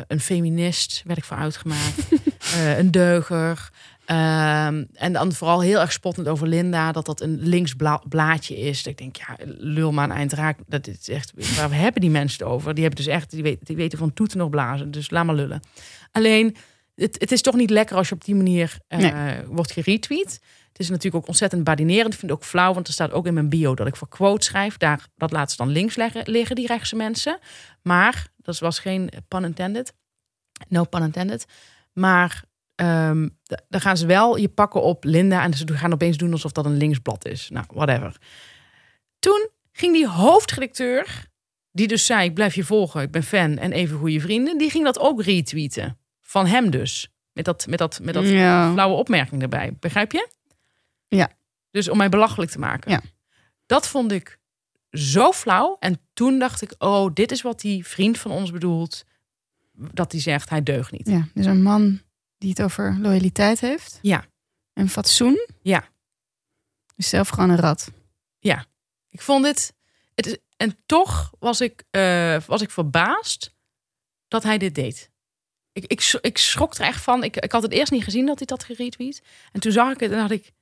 een 0.06 0.20
feminist 0.20 1.02
werd 1.06 1.18
ik 1.18 1.24
voor 1.24 1.36
uitgemaakt. 1.36 2.08
Een 2.78 2.90
deuger. 2.90 3.70
Ehm, 4.04 4.84
en 4.94 5.12
dan 5.12 5.32
vooral 5.32 5.60
heel 5.60 5.80
erg 5.80 5.92
spottend 5.92 6.28
over 6.28 6.46
Linda, 6.48 6.92
dat 6.92 7.06
dat 7.06 7.20
een 7.20 7.38
links 7.40 7.74
bla- 7.74 8.02
blaadje 8.08 8.58
is. 8.58 8.82
Dat 8.82 8.92
ik 8.92 8.98
denk, 8.98 9.16
ja, 9.16 9.36
lul 9.44 9.92
maar 9.92 10.04
een 10.04 10.16
eind 10.16 10.32
raak. 10.32 10.58
Dat 10.66 10.86
is 10.86 11.08
echt, 11.08 11.32
waar 11.56 11.74
hebben 11.74 12.00
die 12.00 12.10
mensen 12.10 12.44
het 12.44 12.54
over? 12.54 12.74
Die 12.74 12.84
hebben 12.84 13.04
dus 13.04 13.14
echt, 13.14 13.30
die 13.30 13.42
weten, 13.42 13.64
die 13.64 13.76
weten 13.76 13.98
van 13.98 14.12
toeten 14.12 14.38
nog 14.38 14.50
blazen. 14.50 14.90
Dus 14.90 15.10
laat 15.10 15.24
maar 15.24 15.34
lullen. 15.34 15.60
Alleen, 16.12 16.56
het, 17.02 17.16
het 17.20 17.32
is 17.32 17.42
toch 17.42 17.54
niet 17.54 17.70
lekker 17.70 17.96
als 17.96 18.08
je 18.08 18.14
op 18.14 18.24
die 18.24 18.34
manier 18.34 18.78
eh, 18.88 19.30
wordt 19.46 19.72
geretweet. 19.72 20.40
Het 20.68 20.80
is 20.80 20.88
natuurlijk 20.88 21.22
ook 21.22 21.28
ontzettend 21.28 21.64
badinerend. 21.64 22.12
Ik 22.12 22.18
vind 22.18 22.30
het 22.30 22.40
ook 22.40 22.46
flauw, 22.46 22.74
want 22.74 22.86
er 22.86 22.92
staat 22.92 23.12
ook 23.12 23.26
in 23.26 23.34
mijn 23.34 23.48
bio 23.48 23.74
dat 23.74 23.86
ik 23.86 23.96
voor 23.96 24.08
quote 24.08 24.44
schrijf. 24.44 24.76
Daar, 24.76 25.06
dat 25.16 25.32
laat 25.32 25.50
ze 25.50 25.56
dan 25.56 25.68
links 25.68 25.96
leggen, 25.96 26.22
liggen, 26.30 26.56
die 26.56 26.66
rechtse 26.66 26.96
mensen. 26.96 27.38
Maar, 27.82 28.26
dat 28.36 28.58
was 28.58 28.78
geen 28.78 29.10
pun 29.28 29.44
intended. 29.44 29.92
No 30.68 30.84
pun 30.84 31.02
intended. 31.02 31.44
Maar 31.92 32.44
d- 33.42 33.62
dan 33.68 33.80
gaan 33.80 33.96
ze 33.96 34.06
wel 34.06 34.36
je 34.36 34.48
pakken 34.48 34.82
op 34.82 35.04
Linda 35.04 35.42
en 35.42 35.54
ze 35.54 35.76
gaan 35.76 35.92
opeens 35.92 36.16
doen 36.16 36.32
alsof 36.32 36.52
dat 36.52 36.64
een 36.64 36.76
linksblad 36.76 37.26
is. 37.26 37.48
Nou, 37.50 37.66
whatever. 37.68 38.16
Toen 39.18 39.48
ging 39.72 39.92
die 39.92 40.08
hoofdredacteur, 40.08 41.26
die 41.72 41.88
dus 41.88 42.06
zei: 42.06 42.24
Ik 42.28 42.34
blijf 42.34 42.54
je 42.54 42.64
volgen, 42.64 43.02
ik 43.02 43.10
ben 43.10 43.22
fan 43.22 43.58
en 43.58 43.72
even 43.72 43.98
goede 43.98 44.20
vrienden, 44.20 44.58
die 44.58 44.70
ging 44.70 44.84
dat 44.84 44.98
ook 44.98 45.22
retweeten. 45.22 45.96
Van 46.32 46.46
hem 46.46 46.70
dus. 46.70 47.12
Met 47.32 47.44
dat, 47.44 47.66
met 47.66 47.78
dat, 47.78 48.00
met 48.02 48.14
dat 48.14 48.28
Ja. 48.28 48.72
flauwe 48.72 48.96
opmerking 48.96 49.42
erbij. 49.42 49.76
Begrijp 49.80 50.12
je? 50.12 50.28
Ja. 51.08 51.30
Dus 51.70 51.88
om 51.88 51.96
mij 51.96 52.08
belachelijk 52.08 52.50
te 52.50 52.58
maken. 52.58 52.90
Ja. 52.90 53.00
Dat 53.66 53.88
vond 53.88 54.12
ik 54.12 54.38
zo 54.90 55.32
flauw. 55.32 55.76
En 55.80 56.00
toen 56.12 56.38
dacht 56.38 56.62
ik, 56.62 56.74
oh, 56.78 57.10
dit 57.14 57.30
is 57.30 57.42
wat 57.42 57.60
die 57.60 57.86
vriend 57.86 58.18
van 58.18 58.30
ons 58.30 58.50
bedoelt. 58.50 59.04
Dat 59.72 60.12
hij 60.12 60.20
zegt, 60.20 60.48
hij 60.48 60.62
deugt 60.62 60.90
niet. 60.92 61.08
Ja, 61.08 61.28
dus 61.34 61.46
een 61.46 61.62
man 61.62 62.00
die 62.38 62.50
het 62.50 62.62
over 62.62 62.98
loyaliteit 63.00 63.60
heeft. 63.60 63.98
Ja. 64.02 64.24
En 64.72 64.88
fatsoen. 64.88 65.46
Ja. 65.62 65.88
Dus 66.96 67.08
zelf 67.08 67.28
gewoon 67.28 67.50
een 67.50 67.56
rat. 67.60 67.90
Ik 69.08 69.20
vond 69.22 69.44
dit... 69.44 69.74
Het 70.14 70.26
is, 70.26 70.36
en 70.56 70.76
toch 70.86 71.32
was 71.38 71.60
ik, 71.60 71.84
eh, 71.90 72.40
was 72.46 72.62
ik 72.62 72.70
verbaasd 72.70 73.54
dat 74.28 74.42
hij 74.42 74.58
dit 74.58 74.74
deed. 74.74 75.10
Ik, 75.72 75.84
ik, 75.86 76.18
ik 76.20 76.38
schrok 76.38 76.74
er 76.74 76.84
echt 76.84 77.02
van. 77.02 77.24
Ik, 77.24 77.36
ik 77.36 77.52
had 77.52 77.62
het 77.62 77.72
eerst 77.72 77.92
niet 77.92 78.04
gezien 78.04 78.26
dat 78.26 78.38
hij 78.38 78.46
dat 78.46 78.64
geretweet. 78.64 79.22
En 79.52 79.60
toen 79.60 79.72
zag 79.72 79.92
ik 79.92 80.00
het 80.00 80.10
en 80.10 80.18
dacht 80.18 80.30
ik... 80.30 80.52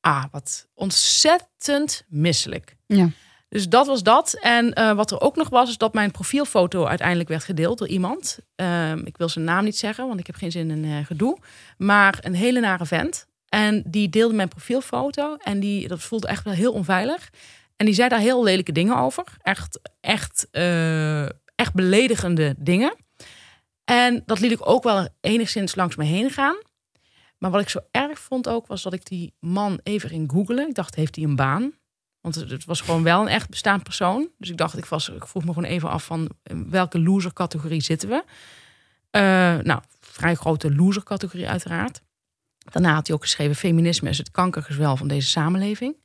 Ah, 0.00 0.24
wat 0.30 0.68
ontzettend 0.74 2.04
misselijk. 2.08 2.76
Ja. 2.86 3.08
Dus 3.48 3.68
dat 3.68 3.86
was 3.86 4.02
dat. 4.02 4.38
En 4.40 4.72
eh, 4.72 4.92
wat 4.92 5.10
er 5.10 5.20
ook 5.20 5.36
nog 5.36 5.48
was, 5.48 5.68
is 5.68 5.78
dat 5.78 5.94
mijn 5.94 6.10
profielfoto 6.10 6.86
uiteindelijk 6.86 7.28
werd 7.28 7.44
gedeeld 7.44 7.78
door 7.78 7.88
iemand. 7.88 8.38
Ehm, 8.54 8.98
ik 9.04 9.16
wil 9.16 9.28
zijn 9.28 9.44
naam 9.44 9.64
niet 9.64 9.76
zeggen, 9.76 10.06
want 10.06 10.20
ik 10.20 10.26
heb 10.26 10.36
geen 10.36 10.50
zin 10.50 10.70
in 10.70 10.84
eh, 10.84 11.06
gedoe. 11.06 11.38
Maar 11.78 12.18
een 12.20 12.34
hele 12.34 12.60
nare 12.60 12.86
vent. 12.86 13.26
En 13.48 13.82
die 13.86 14.08
deelde 14.08 14.34
mijn 14.34 14.48
profielfoto. 14.48 15.36
En 15.36 15.60
die, 15.60 15.88
dat 15.88 16.02
voelde 16.02 16.26
echt 16.26 16.44
wel 16.44 16.54
heel 16.54 16.72
onveilig. 16.72 17.30
En 17.76 17.86
die 17.86 17.94
zei 17.94 18.08
daar 18.08 18.18
heel 18.18 18.42
lelijke 18.42 18.72
dingen 18.72 18.96
over. 18.96 19.24
Echt, 19.42 19.80
echt, 20.00 20.48
eh, 20.50 21.22
echt 21.54 21.74
beledigende 21.74 22.54
dingen. 22.58 22.94
En 23.84 24.22
dat 24.26 24.40
liet 24.40 24.50
ik 24.50 24.68
ook 24.68 24.82
wel 24.82 25.08
enigszins 25.20 25.74
langs 25.74 25.96
me 25.96 26.04
heen 26.04 26.30
gaan. 26.30 26.56
Maar 27.38 27.50
wat 27.50 27.60
ik 27.60 27.68
zo 27.68 27.80
erg 27.90 28.18
vond 28.18 28.48
ook, 28.48 28.66
was 28.66 28.82
dat 28.82 28.92
ik 28.92 29.06
die 29.06 29.34
man 29.40 29.80
even 29.82 30.08
ging 30.08 30.30
googlen. 30.30 30.68
Ik 30.68 30.74
dacht, 30.74 30.94
heeft 30.94 31.16
hij 31.16 31.24
een 31.24 31.36
baan? 31.36 31.72
Want 32.20 32.34
het, 32.34 32.64
was 32.64 32.80
gewoon 32.80 33.02
wel 33.02 33.20
een 33.20 33.28
echt 33.28 33.48
bestaand 33.48 33.82
persoon. 33.82 34.28
Dus 34.38 34.50
ik 34.50 34.56
dacht, 34.56 34.76
ik, 34.76 34.84
was, 34.84 35.08
ik 35.08 35.26
vroeg 35.26 35.44
me 35.44 35.52
gewoon 35.52 35.68
even 35.68 35.90
af 35.90 36.04
van 36.04 36.30
welke 36.68 37.00
loser-categorie 37.00 37.80
zitten 37.80 38.08
we. 38.08 38.24
Eh, 39.10 39.22
nou, 39.58 39.80
vrij 40.00 40.34
grote 40.34 40.74
loser-categorie 40.74 41.48
uiteraard. 41.48 42.00
Daarna 42.58 42.94
had 42.94 43.06
hij 43.06 43.16
ook 43.16 43.22
geschreven: 43.22 43.56
Feminisme 43.56 44.08
is 44.08 44.18
het 44.18 44.30
kankergezwel 44.30 44.96
van 44.96 45.08
deze 45.08 45.28
samenleving. 45.28 45.96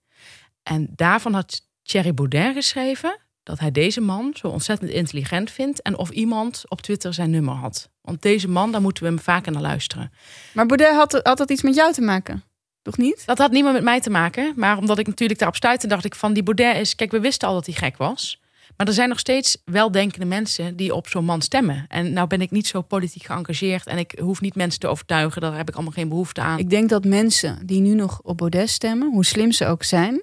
En 0.64 0.88
daarvan 0.96 1.34
had 1.34 1.62
Thierry 1.82 2.14
Baudet 2.14 2.54
geschreven 2.54 3.18
dat 3.50 3.60
hij 3.60 3.72
deze 3.72 4.02
man 4.02 4.34
zo 4.34 4.48
ontzettend 4.48 4.92
intelligent 4.92 5.52
vindt. 5.52 5.82
En 5.82 5.98
of 5.98 6.10
iemand 6.10 6.64
op 6.68 6.82
Twitter 6.82 7.14
zijn 7.14 7.30
nummer 7.30 7.54
had. 7.54 7.90
Want 8.02 8.22
deze 8.22 8.48
man, 8.48 8.72
daar 8.72 8.82
moeten 8.82 9.04
we 9.04 9.10
hem 9.10 9.20
vaker 9.20 9.52
naar 9.52 9.62
luisteren. 9.62 10.12
Maar 10.54 10.66
Baudet 10.66 10.96
had, 10.96 11.20
had 11.24 11.38
dat 11.38 11.52
iets 11.52 11.62
met 11.62 11.76
jou 11.76 11.94
te 11.94 12.02
maken? 12.02 12.44
Toch 12.82 12.98
niet? 12.98 13.26
Dat 13.26 13.38
had 13.38 13.52
niet 13.52 13.64
meer 13.64 13.74
met 13.74 13.84
mij 13.84 14.00
te 14.00 14.10
maken. 14.10 14.54
Maar 14.56 14.78
omdat 14.78 15.00
ik 15.00 15.08
natuurlijk 15.08 15.40
daarop 15.40 15.58
stuitte, 15.58 15.88
dacht 15.88 16.06
ik 16.06 16.16
van 16.16 16.34
die 16.34 16.44
Baudet 16.44 16.76
is... 16.76 16.96
Kijk, 16.96 17.12
we 17.12 17.20
wisten 17.20 17.48
al 17.48 17.54
dat 17.54 17.66
hij 17.66 17.76
gek 17.76 17.98
was. 17.98 18.42
Maar 18.78 18.88
er 18.88 18.94
zijn 18.94 19.10
nog 19.10 19.20
steeds 19.20 19.62
weldenkende 19.66 20.26
mensen 20.26 20.76
die 20.76 20.96
op 20.96 21.08
zo'n 21.08 21.26
man 21.26 21.42
stemmen. 21.42 21.86
En 21.88 22.14
nou 22.14 22.28
ben 22.28 22.42
ik 22.42 22.52
niet 22.52 22.68
zo 22.68 22.82
politiek 22.82 23.24
geëngageerd. 23.24 23.88
En 23.88 23.98
ik 23.98 24.20
hoef 24.22 24.42
niet 24.42 24.56
mensen 24.56 24.80
te 24.80 24.88
overtuigen. 24.88 25.42
Daar 25.42 25.58
heb 25.58 25.70
ik 25.70 25.76
allemaal 25.76 25.94
geen 25.94 26.10
behoefte 26.10 26.42
aan. 26.42 26.60
Ik 26.60 26.70
denk 26.70 26.90
dat 26.90 27.06
mensen 27.06 27.66
die 27.66 27.82
nu 27.82 27.94
nog 27.94 28.22
op 28.22 28.38
Baudet 28.38 28.70
stemmen, 28.70 29.12
hoe 29.12 29.26
slim 29.26 29.52
ze 29.52 29.66
ook 29.66 29.84
zijn, 29.84 30.22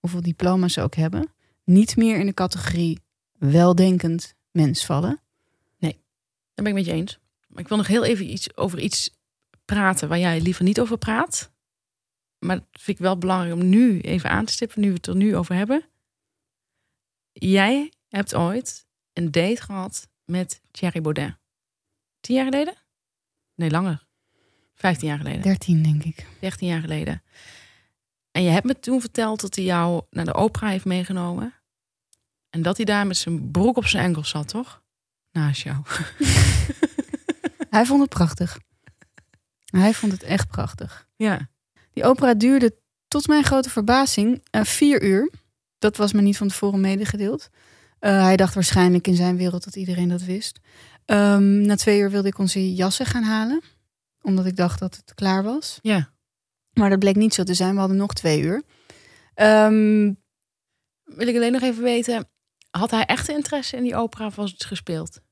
hoeveel 0.00 0.22
diploma's 0.22 0.72
ze 0.72 0.82
ook 0.82 0.94
hebben, 0.94 1.33
niet 1.64 1.96
meer 1.96 2.18
in 2.18 2.26
de 2.26 2.34
categorie 2.34 3.00
weldenkend 3.38 4.34
mens 4.50 4.86
vallen. 4.86 5.22
Daar 6.54 6.64
ben 6.64 6.76
ik 6.76 6.84
met 6.84 6.84
je 6.84 6.92
eens. 6.92 7.18
Maar 7.46 7.62
ik 7.62 7.68
wil 7.68 7.76
nog 7.76 7.86
heel 7.86 8.04
even 8.04 8.30
iets 8.30 8.56
over 8.56 8.78
iets 8.78 9.10
praten 9.64 10.08
waar 10.08 10.18
jij 10.18 10.40
liever 10.40 10.64
niet 10.64 10.80
over 10.80 10.98
praat. 10.98 11.52
Maar 12.38 12.56
dat 12.56 12.66
vind 12.72 12.98
ik 12.98 13.04
wel 13.04 13.18
belangrijk 13.18 13.54
om 13.54 13.68
nu 13.68 14.00
even 14.00 14.30
aan 14.30 14.44
te 14.44 14.52
stippen, 14.52 14.80
nu 14.80 14.88
we 14.88 14.94
het 14.94 15.06
er 15.06 15.16
nu 15.16 15.36
over 15.36 15.54
hebben. 15.54 15.84
Jij 17.32 17.92
hebt 18.08 18.34
ooit 18.34 18.86
een 19.12 19.30
date 19.30 19.62
gehad 19.62 20.08
met 20.24 20.60
Thierry 20.70 21.00
Baudet. 21.00 21.36
Tien 22.20 22.36
jaar 22.36 22.44
geleden? 22.44 22.74
Nee, 23.54 23.70
langer. 23.70 24.06
Vijftien 24.74 25.08
jaar 25.08 25.18
geleden. 25.18 25.42
13, 25.42 25.82
denk 25.82 26.04
ik. 26.04 26.26
13 26.40 26.68
jaar 26.68 26.80
geleden. 26.80 27.22
En 28.36 28.42
je 28.42 28.50
hebt 28.50 28.66
me 28.66 28.80
toen 28.80 29.00
verteld 29.00 29.40
dat 29.40 29.54
hij 29.54 29.64
jou 29.64 30.02
naar 30.10 30.24
de 30.24 30.34
opera 30.34 30.68
heeft 30.68 30.84
meegenomen. 30.84 31.54
En 32.50 32.62
dat 32.62 32.76
hij 32.76 32.84
daar 32.84 33.06
met 33.06 33.16
zijn 33.16 33.50
broek 33.50 33.76
op 33.76 33.86
zijn 33.86 34.04
enkels 34.04 34.28
zat, 34.28 34.48
toch? 34.48 34.82
Naast 35.30 35.62
jou. 35.62 35.76
Hij 37.74 37.86
vond 37.86 38.00
het 38.00 38.08
prachtig. 38.08 38.58
Hij 39.64 39.94
vond 39.94 40.12
het 40.12 40.22
echt 40.22 40.48
prachtig. 40.48 41.06
Ja. 41.16 41.48
Die 41.92 42.04
opera 42.04 42.34
duurde 42.34 42.76
tot 43.08 43.26
mijn 43.26 43.44
grote 43.44 43.70
verbazing 43.70 44.42
eh, 44.50 44.64
vier 44.64 45.02
uur. 45.02 45.30
Dat 45.78 45.96
was 45.96 46.12
me 46.12 46.20
niet 46.20 46.36
van 46.36 46.48
tevoren 46.48 46.80
medegedeeld. 46.80 47.48
Eh, 47.98 48.22
hij 48.22 48.36
dacht 48.36 48.54
waarschijnlijk 48.54 49.06
in 49.06 49.16
zijn 49.16 49.36
wereld 49.36 49.64
dat 49.64 49.76
iedereen 49.76 50.08
dat 50.08 50.22
wist. 50.22 50.58
Ehm, 51.04 51.60
na 51.60 51.76
twee 51.76 52.00
uur 52.00 52.10
wilde 52.10 52.28
ik 52.28 52.38
onze 52.38 52.74
jassen 52.74 53.06
gaan 53.06 53.22
halen. 53.22 53.62
Omdat 54.22 54.46
ik 54.46 54.56
dacht 54.56 54.78
dat 54.78 54.96
het 54.96 55.14
klaar 55.14 55.42
was. 55.42 55.78
Ja. 55.82 56.13
Maar 56.74 56.90
dat 56.90 56.98
bleek 56.98 57.16
niet 57.16 57.34
zo 57.34 57.42
te 57.42 57.54
zijn. 57.54 57.72
We 57.72 57.78
hadden 57.78 57.96
nog 57.96 58.12
twee 58.12 58.40
uur. 58.40 58.62
Ehm, 59.34 60.12
Wil 61.04 61.26
ik 61.28 61.36
alleen 61.36 61.52
nog 61.52 61.62
even 61.62 61.82
weten, 61.82 62.28
had 62.70 62.90
hij 62.90 63.04
echte 63.04 63.32
interesse 63.32 63.76
in 63.76 63.82
die 63.82 63.96
opera 63.96 64.26
of 64.26 64.34
was 64.34 64.50
het 64.50 64.64
gespeeld? 64.64 65.22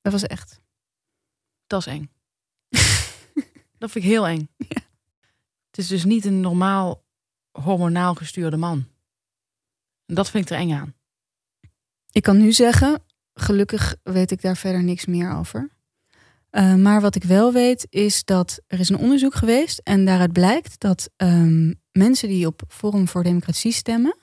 dat 0.00 0.12
was 0.12 0.22
echt. 0.22 0.60
Dat 1.66 1.80
is 1.80 1.86
eng. 1.86 2.10
dat 3.78 3.90
vind 3.90 4.04
ik 4.04 4.10
heel 4.10 4.26
eng. 4.26 4.48
Het 5.66 5.78
is 5.78 5.86
dus 5.86 6.04
niet 6.04 6.24
een 6.24 6.40
normaal 6.40 7.04
hormonaal 7.50 8.14
gestuurde 8.14 8.56
man. 8.56 8.88
En 10.06 10.14
dat 10.14 10.30
vind 10.30 10.44
ik 10.44 10.50
er 10.50 10.58
eng 10.58 10.72
aan. 10.72 10.94
Ik 12.10 12.22
kan 12.22 12.38
nu 12.38 12.52
zeggen, 12.52 13.04
gelukkig 13.34 13.96
weet 14.02 14.30
ik 14.30 14.40
daar 14.40 14.56
verder 14.56 14.82
niks 14.82 15.06
meer 15.06 15.32
over. 15.32 15.77
Eh, 16.50 16.74
maar 16.74 17.00
wat 17.00 17.14
ik 17.14 17.24
wel 17.24 17.52
weet 17.52 17.86
is 17.90 18.24
dat 18.24 18.60
er 18.66 18.80
is 18.80 18.88
een 18.88 18.98
onderzoek 18.98 19.34
geweest 19.34 19.80
en 19.84 20.04
daaruit 20.04 20.32
blijkt 20.32 20.80
dat 20.80 21.10
ehm, 21.16 21.72
mensen 21.92 22.28
die 22.28 22.46
op 22.46 22.62
Forum 22.68 23.08
voor 23.08 23.22
Democratie 23.22 23.72
stemmen, 23.72 24.16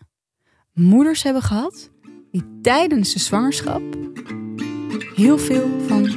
moeders 0.74 1.24
hebben 1.24 1.42
gehad 1.42 1.90
die 2.32 2.60
tijdens 2.62 3.14
de 3.14 3.20
zwangerschap 3.20 3.82
heel 5.16 5.38
veel 5.38 5.80
van 5.88 6.10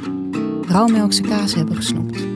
rauwmelkse 0.67 1.21
kaas 1.21 1.53
hebben 1.53 1.75
gesnoept. 1.75 2.27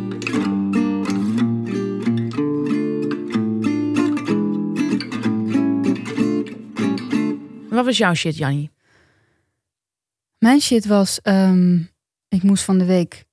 Wat 7.70 7.86
was 7.86 7.98
jouw 7.98 8.14
shit, 8.14 8.38
Jannie? 8.38 8.72
Mijn 10.38 10.62
shit 10.62 10.86
was, 10.86 11.22
ehm, 11.22 11.80
ik 12.28 12.44
moest 12.44 12.64
van 12.64 12.78
de 12.78 12.86
week, 12.86 13.26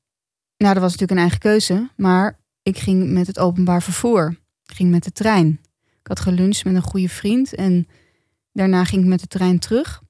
nou 0.63 0.75
dat 0.75 0.83
was 0.83 0.93
natuurlijk 0.97 1.11
een 1.11 1.27
eigen 1.27 1.39
keuze, 1.39 1.91
maar 1.97 2.39
ik 2.63 2.79
ging 2.79 3.11
met 3.11 3.27
het 3.27 3.39
openbaar 3.39 3.83
vervoer. 3.83 4.37
Ik 4.65 4.75
ging 4.75 4.91
met 4.91 5.05
de 5.05 5.13
trein. 5.13 5.61
Ik 6.01 6.07
had 6.07 6.21
geluncht 6.21 6.65
met 6.65 6.75
een 6.75 6.83
goede 6.83 7.09
vriend 7.09 7.55
en 7.55 7.89
daarna 8.53 8.85
ging 8.85 9.03
ik 9.03 9.09
met 9.09 9.21
de 9.21 9.27
trein 9.27 9.59
terug. 9.59 10.03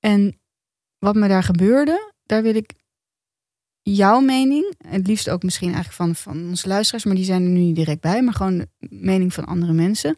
En 0.00 0.38
wat 0.98 1.14
me 1.14 1.28
daar 1.28 1.42
gebeurde, 1.42 2.12
daar 2.22 2.42
wil 2.42 2.54
ik 2.54 2.72
jouw 3.82 4.20
mening, 4.20 4.74
het 4.88 5.06
liefst 5.06 5.30
ook 5.30 5.42
misschien 5.42 5.74
eigenlijk 5.74 5.96
van, 5.96 6.14
van 6.14 6.48
onze 6.48 6.68
luisteraars, 6.68 7.04
maar 7.04 7.14
die 7.14 7.24
zijn 7.24 7.42
er 7.42 7.48
nu 7.48 7.60
niet 7.60 7.76
direct 7.76 8.00
bij, 8.00 8.22
maar 8.22 8.34
gewoon 8.34 8.58
de 8.58 8.68
mening 8.90 9.34
van 9.34 9.44
andere 9.44 9.72
mensen, 9.72 10.16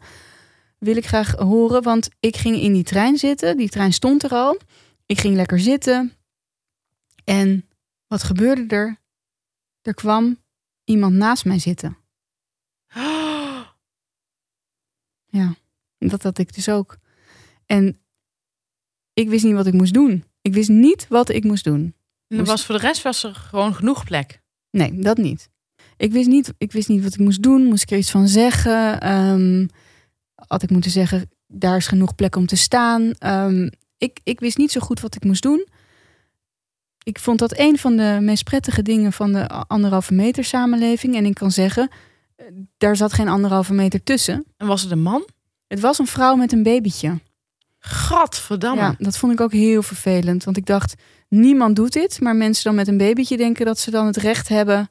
wil 0.77 0.95
ik 0.95 1.05
graag 1.05 1.31
horen. 1.31 1.83
Want 1.83 2.09
ik 2.19 2.37
ging 2.37 2.55
in 2.55 2.73
die 2.73 2.83
trein 2.83 3.17
zitten, 3.17 3.57
die 3.57 3.69
trein 3.69 3.93
stond 3.93 4.23
er 4.23 4.31
al. 4.31 4.57
Ik 5.05 5.19
ging 5.19 5.35
lekker 5.35 5.59
zitten. 5.59 6.13
En 7.23 7.67
wat 8.07 8.23
gebeurde 8.23 8.75
er? 8.75 8.98
Er 9.81 9.93
kwam 9.93 10.37
iemand 10.83 11.13
naast 11.15 11.45
mij 11.45 11.59
zitten. 11.59 11.97
Ja, 15.31 15.55
dat 15.97 16.23
had 16.23 16.37
ik 16.37 16.53
dus 16.53 16.69
ook. 16.69 16.97
En 17.65 17.99
ik 19.13 19.29
wist 19.29 19.43
niet 19.43 19.53
wat 19.53 19.67
ik 19.67 19.73
moest 19.73 19.93
doen. 19.93 20.23
Ik 20.41 20.53
wist 20.53 20.69
niet 20.69 21.07
wat 21.07 21.29
ik 21.29 21.43
moest 21.43 21.63
doen. 21.63 21.95
En 22.27 22.37
er 22.37 22.45
was 22.45 22.65
voor 22.65 22.75
de 22.75 22.81
rest 22.81 23.01
was 23.01 23.23
er 23.23 23.35
gewoon 23.35 23.75
genoeg 23.75 24.03
plek. 24.03 24.41
Nee, 24.71 24.99
dat 24.99 25.17
niet. 25.17 25.49
Ik 25.97 26.11
wist 26.11 26.27
niet, 26.27 26.53
ik 26.57 26.71
wist 26.71 26.87
niet 26.87 27.03
wat 27.03 27.13
ik 27.13 27.19
moest 27.19 27.43
doen. 27.43 27.63
Moest 27.63 27.83
ik 27.83 27.91
er 27.91 27.97
iets 27.97 28.11
van 28.11 28.27
zeggen? 28.27 28.99
Ehm, 28.99 29.67
had 30.35 30.63
ik 30.63 30.69
moeten 30.69 30.91
zeggen, 30.91 31.29
daar 31.47 31.77
is 31.77 31.87
genoeg 31.87 32.15
plek 32.15 32.35
om 32.35 32.45
te 32.45 32.55
staan. 32.55 33.11
Ehm, 33.11 33.69
ik, 33.97 34.19
ik 34.23 34.39
wist 34.39 34.57
niet 34.57 34.71
zo 34.71 34.79
goed 34.79 34.99
wat 34.99 35.15
ik 35.15 35.23
moest 35.23 35.41
doen. 35.41 35.67
Ik 37.03 37.19
vond 37.19 37.39
dat 37.39 37.57
een 37.57 37.77
van 37.77 37.95
de 37.95 38.17
meest 38.21 38.43
prettige 38.43 38.81
dingen 38.81 39.13
van 39.13 39.33
de 39.33 39.47
anderhalve 39.47 40.13
meter 40.13 40.43
samenleving. 40.43 41.15
En 41.15 41.25
ik 41.25 41.33
kan 41.33 41.51
zeggen, 41.51 41.89
eh, 42.35 42.45
daar 42.77 42.95
zat 42.95 43.13
geen 43.13 43.27
anderhalve 43.27 43.73
meter 43.73 44.03
tussen. 44.03 44.45
En 44.57 44.67
was 44.67 44.81
het 44.81 44.91
een 44.91 45.01
man? 45.01 45.27
Het 45.67 45.79
was 45.79 45.99
een 45.99 46.07
vrouw 46.07 46.35
met 46.35 46.51
een 46.51 46.63
babytje. 46.63 47.19
Gadverdamme. 47.79 48.81
Ja, 48.81 48.95
dat 48.97 49.17
vond 49.17 49.33
ik 49.33 49.41
ook 49.41 49.51
heel 49.51 49.81
vervelend. 49.81 50.43
Want 50.43 50.57
ik 50.57 50.65
dacht, 50.65 50.95
niemand 51.29 51.75
doet 51.75 51.93
dit. 51.93 52.21
Maar 52.21 52.35
mensen 52.35 52.63
dan 52.63 52.75
met 52.75 52.87
een 52.87 52.97
babytje 52.97 53.37
denken 53.37 53.65
dat 53.65 53.79
ze 53.79 53.91
dan 53.91 54.05
het 54.05 54.17
recht 54.17 54.47
hebben 54.47 54.89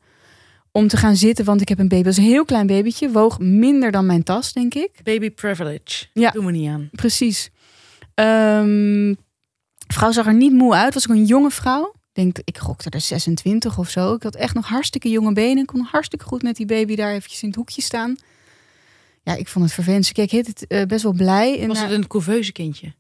om 0.73 0.89
te 0.89 0.97
gaan 0.97 1.17
zitten. 1.17 1.45
Want 1.45 1.61
ik 1.61 1.69
heb 1.69 1.79
een 1.79 1.89
baby. 1.89 2.03
Dat 2.03 2.13
is 2.13 2.19
een 2.19 2.25
heel 2.25 2.45
klein 2.45 2.67
babytje. 2.67 3.11
Woog 3.11 3.39
minder 3.39 3.91
dan 3.91 4.07
mijn 4.07 4.23
tas, 4.23 4.53
denk 4.53 4.75
ik. 4.75 4.91
Baby 5.03 5.31
privilege. 5.31 6.07
Ja. 6.13 6.31
Doe 6.31 6.45
me 6.45 6.51
niet 6.51 6.69
aan. 6.69 6.89
Precies. 6.93 7.51
Ehm 8.15 9.15
vrouw 9.93 10.13
zag 10.13 10.27
er 10.27 10.35
niet 10.35 10.53
moe 10.53 10.75
uit. 10.75 10.95
Was 10.95 11.09
ook 11.09 11.17
een 11.17 11.25
jonge 11.25 11.51
vrouw. 11.51 11.95
Ik 12.19 12.25
denk, 12.25 12.39
ik 12.45 12.59
gokte 12.59 12.91
er 12.91 13.01
26 13.01 13.79
of 13.79 13.91
zo. 13.91 14.15
Ik 14.15 14.23
had 14.23 14.35
echt 14.35 14.55
nog 14.55 14.67
hartstikke 14.67 15.09
jonge 15.09 15.33
benen. 15.33 15.59
Ik 15.59 15.67
kon 15.67 15.81
hartstikke 15.81 16.25
goed 16.25 16.43
met 16.43 16.57
die 16.57 16.67
baby 16.67 16.95
daar 16.95 17.13
eventjes 17.13 17.43
in 17.43 17.49
het 17.49 17.57
hoekje 17.57 17.83
staan. 17.83 18.17
Ja, 19.23 19.35
ik 19.35 19.49
vond 19.49 19.65
het 19.65 19.75
vervelend. 19.75 20.07
Ze 20.07 20.13
keek 20.13 20.31
het 20.31 20.67
eh, 20.67 20.87
best 20.87 21.03
wel 21.03 21.13
blij. 21.13 21.67
Was 21.67 21.81
het 21.81 21.91
een 21.91 22.07
couveuse 22.07 22.53
kindje? 22.53 22.95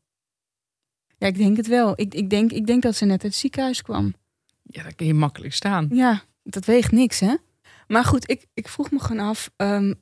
Ja, 1.17 1.27
ik 1.27 1.37
denk 1.37 1.57
het 1.57 1.67
wel. 1.67 1.93
Ik, 2.01 2.15
ik, 2.15 2.31
denk, 2.31 2.53
ik 2.53 2.67
denk 2.67 2.83
dat 2.83 2.97
ze 2.97 3.05
net 3.05 3.13
uit 3.13 3.23
het 3.23 3.35
ziekenhuis 3.35 3.83
kwam. 3.83 4.15
Ja, 4.63 4.83
dat 4.83 4.95
kun 4.95 5.07
je 5.07 5.15
makkelijk 5.15 5.55
staan. 5.55 5.89
Ja, 5.93 6.23
dat 6.43 6.65
weegt 6.65 6.93
niks, 6.93 7.21
hè? 7.21 7.35
Maar 7.87 8.05
goed, 8.05 8.31
ik, 8.31 8.47
ik 8.55 8.69
vroeg 8.69 8.91
me 8.91 9.01
gewoon 9.01 9.27
af... 9.27 9.51
ehm, 9.57 9.95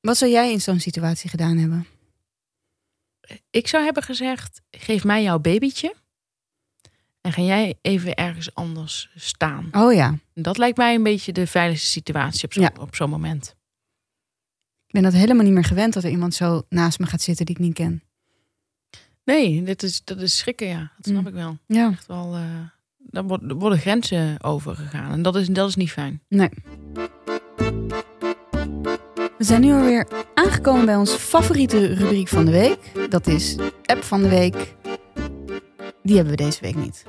wat 0.00 0.16
zou 0.16 0.30
jij 0.30 0.52
in 0.52 0.60
zo'n 0.60 0.80
situatie 0.80 1.30
gedaan 1.30 1.56
hebben? 1.56 1.86
Ik 3.50 3.68
zou 3.68 3.84
hebben 3.84 4.02
gezegd, 4.02 4.60
geef 4.70 5.04
mij 5.04 5.22
jouw 5.22 5.38
babytje. 5.38 5.94
En 7.24 7.32
ga 7.32 7.42
jij 7.42 7.74
even 7.82 8.14
ergens 8.14 8.54
anders 8.54 9.10
staan. 9.14 9.68
Oh 9.72 9.92
ja, 9.94 10.18
Dat 10.34 10.58
lijkt 10.58 10.76
mij 10.76 10.94
een 10.94 11.02
beetje 11.02 11.32
de 11.32 11.46
veiligste 11.46 11.86
situatie 11.86 12.44
op 12.44 12.52
zo'n 12.52 12.62
Ja. 12.62 12.70
op 12.80 12.94
zo'n 12.96 13.10
moment. 13.10 13.54
ik 14.86 14.92
ben 14.92 15.02
dat 15.02 15.12
helemaal 15.12 15.44
niet 15.44 15.52
meer 15.52 15.64
gewend... 15.64 15.92
dat 15.94 16.04
er 16.04 16.10
iemand 16.10 16.34
zo 16.34 16.62
naast 16.68 16.98
me 16.98 17.06
gaat 17.06 17.20
zitten 17.22 17.46
die 17.46 17.54
ik 17.54 17.60
niet 17.60 17.74
ken. 17.74 18.02
Nee, 19.24 19.62
dit 19.62 19.82
is, 19.82 20.04
dat 20.04 20.18
is 20.20 20.36
schrikken, 20.38 20.66
ja. 20.66 20.92
Dat 20.96 21.06
snap 21.06 21.20
Mm. 21.20 21.26
ik 21.26 21.34
wel. 21.34 21.58
Ja, 21.66 21.90
Echt 21.90 22.06
wel, 22.06 22.34
eh 22.34 22.42
daar 22.98 23.24
worden 23.56 23.78
grenzen 23.78 24.42
overgegaan. 24.42 25.12
En 25.12 25.22
dat 25.22 25.36
is, 25.36 25.46
dat 25.48 25.68
is 25.68 25.74
niet 25.74 25.90
fijn. 25.92 26.22
nee. 26.28 26.48
We 29.38 29.44
zijn 29.44 29.60
nu 29.60 29.72
alweer 29.72 30.08
aangekomen 30.34 30.86
bij 30.86 30.96
onze 30.96 31.18
favoriete 31.18 31.94
rubriek 31.94 32.28
van 32.28 32.44
de 32.44 32.50
week. 32.50 33.10
Dat 33.10 33.26
is 33.26 33.56
App 33.84 34.02
van 34.02 34.22
de 34.22 34.28
Week. 34.28 34.74
Die 36.04 36.16
hebben 36.16 36.36
we 36.36 36.42
deze 36.44 36.60
week 36.60 36.74
niet. 36.76 37.04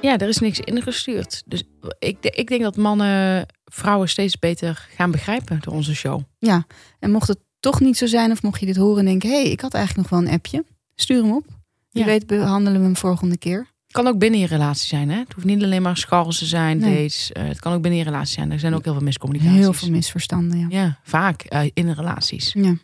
Ja, 0.00 0.18
er 0.18 0.28
is 0.28 0.38
niks 0.38 0.60
ingestuurd. 0.60 1.42
Dus 1.46 1.62
ik, 1.98 2.16
ik 2.20 2.48
denk 2.48 2.62
dat 2.62 2.76
mannen 2.76 3.46
vrouwen 3.64 4.08
steeds 4.08 4.38
beter 4.38 4.88
gaan 4.96 5.10
begrijpen 5.10 5.58
door 5.60 5.72
onze 5.74 5.94
show. 5.94 6.20
Ja, 6.38 6.66
en 6.98 7.10
mocht 7.10 7.28
het 7.28 7.38
toch 7.60 7.80
niet 7.80 7.96
zo 7.96 8.06
zijn... 8.06 8.30
of 8.30 8.42
mocht 8.42 8.60
je 8.60 8.66
dit 8.66 8.76
horen 8.76 8.98
en 8.98 9.04
denken... 9.04 9.28
hé, 9.30 9.40
hey, 9.42 9.50
ik 9.50 9.60
had 9.60 9.74
eigenlijk 9.74 10.10
nog 10.10 10.20
wel 10.20 10.28
een 10.28 10.34
appje. 10.34 10.64
Stuur 10.94 11.22
hem 11.22 11.32
op. 11.32 11.46
Ja. 11.90 12.04
weet 12.04 12.26
behandelen 12.26 12.78
we 12.80 12.84
hem 12.86 12.96
volgende 12.96 13.36
keer. 13.38 13.58
Het 13.58 13.92
kan 13.92 14.06
ook 14.06 14.18
binnen 14.18 14.40
je 14.40 14.46
relatie 14.46 14.88
zijn. 14.88 15.10
Hè? 15.10 15.18
Het 15.18 15.32
hoeft 15.32 15.46
niet 15.46 15.62
alleen 15.62 15.82
maar 15.82 15.96
scharrels 15.96 16.38
te 16.38 16.44
zijn, 16.46 16.78
Nee. 16.78 16.94
dates. 16.96 17.32
Eh, 17.32 17.44
het 17.44 17.60
kan 17.60 17.72
ook 17.72 17.82
binnen 17.82 17.98
je 17.98 18.04
relatie 18.06 18.34
zijn. 18.34 18.50
Er 18.52 18.58
zijn 18.58 18.74
ook 18.74 18.84
heel 18.84 18.92
veel 18.94 19.02
miscommunicaties. 19.02 19.58
Heel 19.60 19.72
veel 19.72 19.90
misverstanden, 19.90 20.58
ja. 20.58 20.66
Ja, 20.68 20.98
vaak 21.02 21.42
eh, 21.42 21.70
in 21.74 21.90
relaties. 21.90 22.52
Ja, 22.52 22.76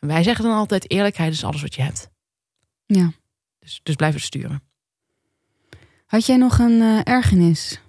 En 0.00 0.08
wij 0.08 0.22
zeggen 0.22 0.44
dan 0.44 0.54
altijd 0.54 0.90
eerlijkheid 0.90 1.32
is 1.32 1.44
alles 1.44 1.62
wat 1.62 1.74
je 1.74 1.82
hebt. 1.82 2.10
ja. 2.86 3.12
Dus, 3.58 3.80
dus 3.82 3.94
blijf 3.94 4.14
het 4.14 4.22
sturen. 4.22 4.62
Had 6.06 6.26
jij 6.26 6.36
nog 6.36 6.58
een 6.58 6.80
eh, 6.80 7.00
ergernis? 7.04 7.80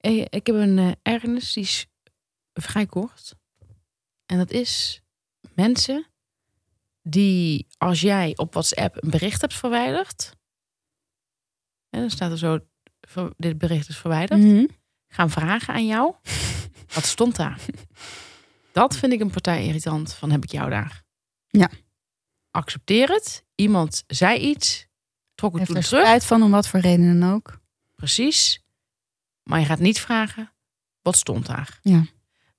Eh, 0.00 0.24
Ik 0.30 0.46
heb 0.46 0.56
een 0.56 0.78
eh, 0.78 0.92
ergernis, 1.02 1.52
die 1.52 1.62
is 1.62 1.86
vrij 2.52 2.86
kort. 2.86 3.34
En 4.26 4.38
dat 4.38 4.50
is 4.50 5.02
mensen 5.54 6.06
die 7.02 7.66
als 7.78 8.00
jij 8.00 8.32
op 8.36 8.52
WhatsApp 8.52 9.02
een 9.02 9.10
bericht 9.10 9.40
hebt 9.40 9.54
verwijderd. 9.54 10.36
En 11.90 12.00
dan 12.00 12.10
staat 12.10 12.30
er 12.30 12.38
zo, 12.38 12.58
dit 13.36 13.58
bericht 13.58 13.88
is 13.88 13.96
verwijderd. 13.96 14.40
Mhm. 14.40 14.66
Gaan 15.08 15.30
vragen 15.30 15.74
aan 15.74 15.86
jou, 15.86 16.14
wat 16.94 17.04
stond 17.04 17.36
daar? 17.36 17.60
Dat 18.72 18.96
vind 18.96 19.12
ik 19.12 19.20
een 19.20 19.30
partij 19.30 19.64
irritant, 19.64 20.12
van 20.12 20.30
heb 20.30 20.42
ik 20.44 20.50
jou 20.50 20.70
daar. 20.70 21.04
Ja. 21.48 21.70
Accepteer 22.50 23.08
het. 23.08 23.44
Iemand 23.54 24.04
zei 24.06 24.38
iets, 24.38 24.86
trok 25.34 25.50
het 25.50 25.58
Heeft 25.60 25.72
toen 25.72 25.80
er 25.82 25.88
terug. 25.88 26.04
spijt 26.04 26.24
van, 26.24 26.42
om 26.42 26.50
wat 26.50 26.68
voor 26.68 26.80
reden 26.80 27.20
dan 27.20 27.32
ook. 27.32 27.60
Precies. 27.94 28.64
Maar 29.42 29.60
je 29.60 29.66
gaat 29.66 29.78
niet 29.78 30.00
vragen, 30.00 30.52
wat 31.02 31.16
stond 31.16 31.46
daar? 31.46 31.78
Ja. 31.82 32.04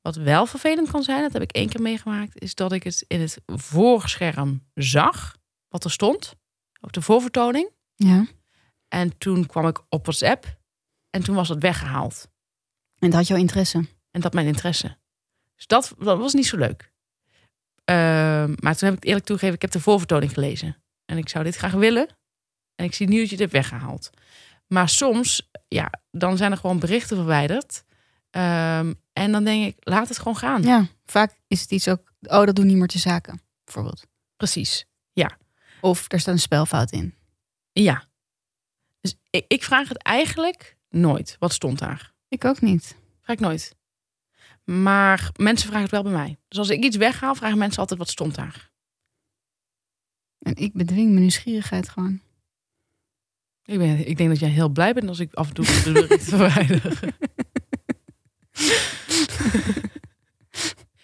Wat 0.01 0.15
wel 0.15 0.45
vervelend 0.45 0.91
kan 0.91 1.03
zijn, 1.03 1.21
dat 1.21 1.33
heb 1.33 1.41
ik 1.41 1.51
één 1.51 1.69
keer 1.69 1.81
meegemaakt, 1.81 2.41
is 2.41 2.55
dat 2.55 2.71
ik 2.71 2.83
het 2.83 3.05
in 3.07 3.21
het 3.21 3.37
voorscherm 3.45 4.67
zag, 4.73 5.35
wat 5.67 5.83
er 5.83 5.91
stond, 5.91 6.33
op 6.79 6.91
de 6.93 7.01
voorvertoning. 7.01 7.69
Ja. 7.95 8.25
En 8.87 9.17
toen 9.17 9.45
kwam 9.45 9.67
ik 9.67 9.79
op 9.89 10.05
WhatsApp 10.05 10.59
en 11.09 11.23
toen 11.23 11.35
was 11.35 11.49
het 11.49 11.61
weggehaald. 11.61 12.27
En 12.99 13.09
dat 13.09 13.13
had 13.13 13.27
jouw 13.27 13.37
interesse. 13.37 13.85
En 14.11 14.21
dat 14.21 14.33
mijn 14.33 14.47
interesse. 14.47 14.97
Dus 15.55 15.67
dat, 15.67 15.93
dat 15.97 16.17
was 16.17 16.33
niet 16.33 16.45
zo 16.45 16.57
leuk. 16.57 16.90
Ehm, 17.91 18.53
maar 18.59 18.75
toen 18.75 18.89
heb 18.89 18.97
ik 18.97 19.03
eerlijk 19.03 19.25
toegegeven, 19.25 19.55
ik 19.55 19.61
heb 19.61 19.71
de 19.71 19.79
voorvertoning 19.79 20.33
gelezen. 20.33 20.83
En 21.05 21.17
ik 21.17 21.29
zou 21.29 21.43
dit 21.43 21.55
graag 21.55 21.71
willen. 21.71 22.07
En 22.75 22.85
ik 22.85 22.93
zie 22.93 23.07
nu 23.07 23.19
dat 23.19 23.29
je 23.29 23.35
hebt 23.35 23.51
weggehaald. 23.51 24.09
Maar 24.67 24.89
soms, 24.89 25.49
ja, 25.67 25.91
dan 26.11 26.37
zijn 26.37 26.51
er 26.51 26.57
gewoon 26.57 26.79
berichten 26.79 27.17
verwijderd. 27.17 27.83
Ehm, 28.29 28.93
en 29.13 29.31
dan 29.31 29.43
denk 29.43 29.65
ik, 29.65 29.75
laat 29.79 30.07
het 30.07 30.17
gewoon 30.17 30.37
gaan. 30.37 30.63
Ja, 30.63 30.87
vaak 31.05 31.39
is 31.47 31.61
het 31.61 31.71
iets 31.71 31.87
ook... 31.87 32.13
Oh, 32.21 32.45
dat 32.45 32.55
doen 32.55 32.65
niet 32.65 32.77
meer 32.77 32.87
te 32.87 32.99
zaken, 32.99 33.41
bijvoorbeeld. 33.63 34.05
Precies. 34.37 34.85
Of 35.81 36.05
er 36.11 36.19
staat 36.19 36.33
een 36.33 36.39
spelfout 36.39 36.91
in. 36.91 37.15
Ja. 37.71 38.03
Dus 39.01 39.15
ik, 39.29 39.45
ik 39.47 39.63
vraag 39.63 39.87
het 39.89 39.97
eigenlijk 39.97 40.77
nooit. 40.89 41.35
Wat 41.39 41.53
stond 41.53 41.79
daar? 41.79 42.13
Ik 42.27 42.45
ook 42.45 42.61
niet. 42.61 42.95
Vraag 43.21 43.35
ik 43.35 43.41
nooit. 43.41 43.75
Maar 44.63 45.31
mensen 45.35 45.67
vragen 45.67 45.83
het 45.83 45.91
wel 45.91 46.03
bij 46.03 46.11
mij. 46.11 46.37
Dus 46.47 46.57
als 46.57 46.69
ik 46.69 46.83
iets 46.83 46.97
weghaal, 46.97 47.35
vragen 47.35 47.57
mensen 47.57 47.79
altijd 47.79 47.99
wat 47.99 48.09
stond 48.09 48.35
daar. 48.35 48.71
En 50.39 50.55
ik 50.55 50.73
bedwing 50.73 51.07
mijn 51.07 51.19
nieuwsgierigheid 51.19 51.89
gewoon. 51.89 52.21
Ik, 53.65 53.77
ben, 53.77 54.07
ik 54.07 54.17
denk 54.17 54.29
dat 54.29 54.39
jij 54.39 54.49
heel 54.49 54.69
blij 54.69 54.93
bent 54.93 55.07
als 55.07 55.19
ik 55.19 55.33
af 55.33 55.47
en 55.47 55.53
toe 55.53 55.65
de 55.65 55.91
berichten 55.91 56.19
verwijder. 56.37 56.99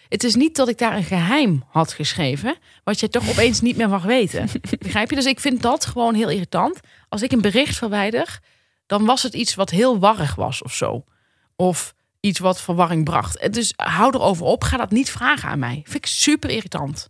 Het 0.08 0.24
is 0.24 0.34
niet 0.34 0.56
dat 0.56 0.68
ik 0.68 0.78
daar 0.78 0.96
een 0.96 1.04
geheim 1.04 1.64
had 1.68 1.92
geschreven, 1.92 2.56
wat 2.84 3.00
je 3.00 3.08
toch 3.08 3.28
opeens 3.28 3.60
niet 3.60 3.76
meer 3.76 3.88
mag 3.88 4.02
weten. 4.02 4.48
Begrijp 4.78 5.10
je? 5.10 5.16
Dus 5.16 5.26
ik 5.26 5.40
vind 5.40 5.62
dat 5.62 5.86
gewoon 5.86 6.14
heel 6.14 6.30
irritant. 6.30 6.80
Als 7.08 7.22
ik 7.22 7.32
een 7.32 7.40
bericht 7.40 7.76
verwijder, 7.76 8.40
dan 8.86 9.04
was 9.04 9.22
het 9.22 9.34
iets 9.34 9.54
wat 9.54 9.70
heel 9.70 9.98
warrig 9.98 10.34
was 10.34 10.62
of 10.62 10.74
zo. 10.74 11.04
Of 11.56 11.94
iets 12.28 12.38
wat 12.38 12.60
verwarring 12.60 13.04
bracht. 13.04 13.36
En 13.38 13.52
Dus 13.52 13.72
hou 13.76 14.14
erover 14.14 14.44
op. 14.46 14.64
Ga 14.64 14.76
dat 14.76 14.90
niet 14.90 15.10
vragen 15.10 15.48
aan 15.48 15.58
mij. 15.58 15.80
Vind 15.84 15.94
ik 15.94 16.06
super 16.06 16.50
irritant. 16.50 17.08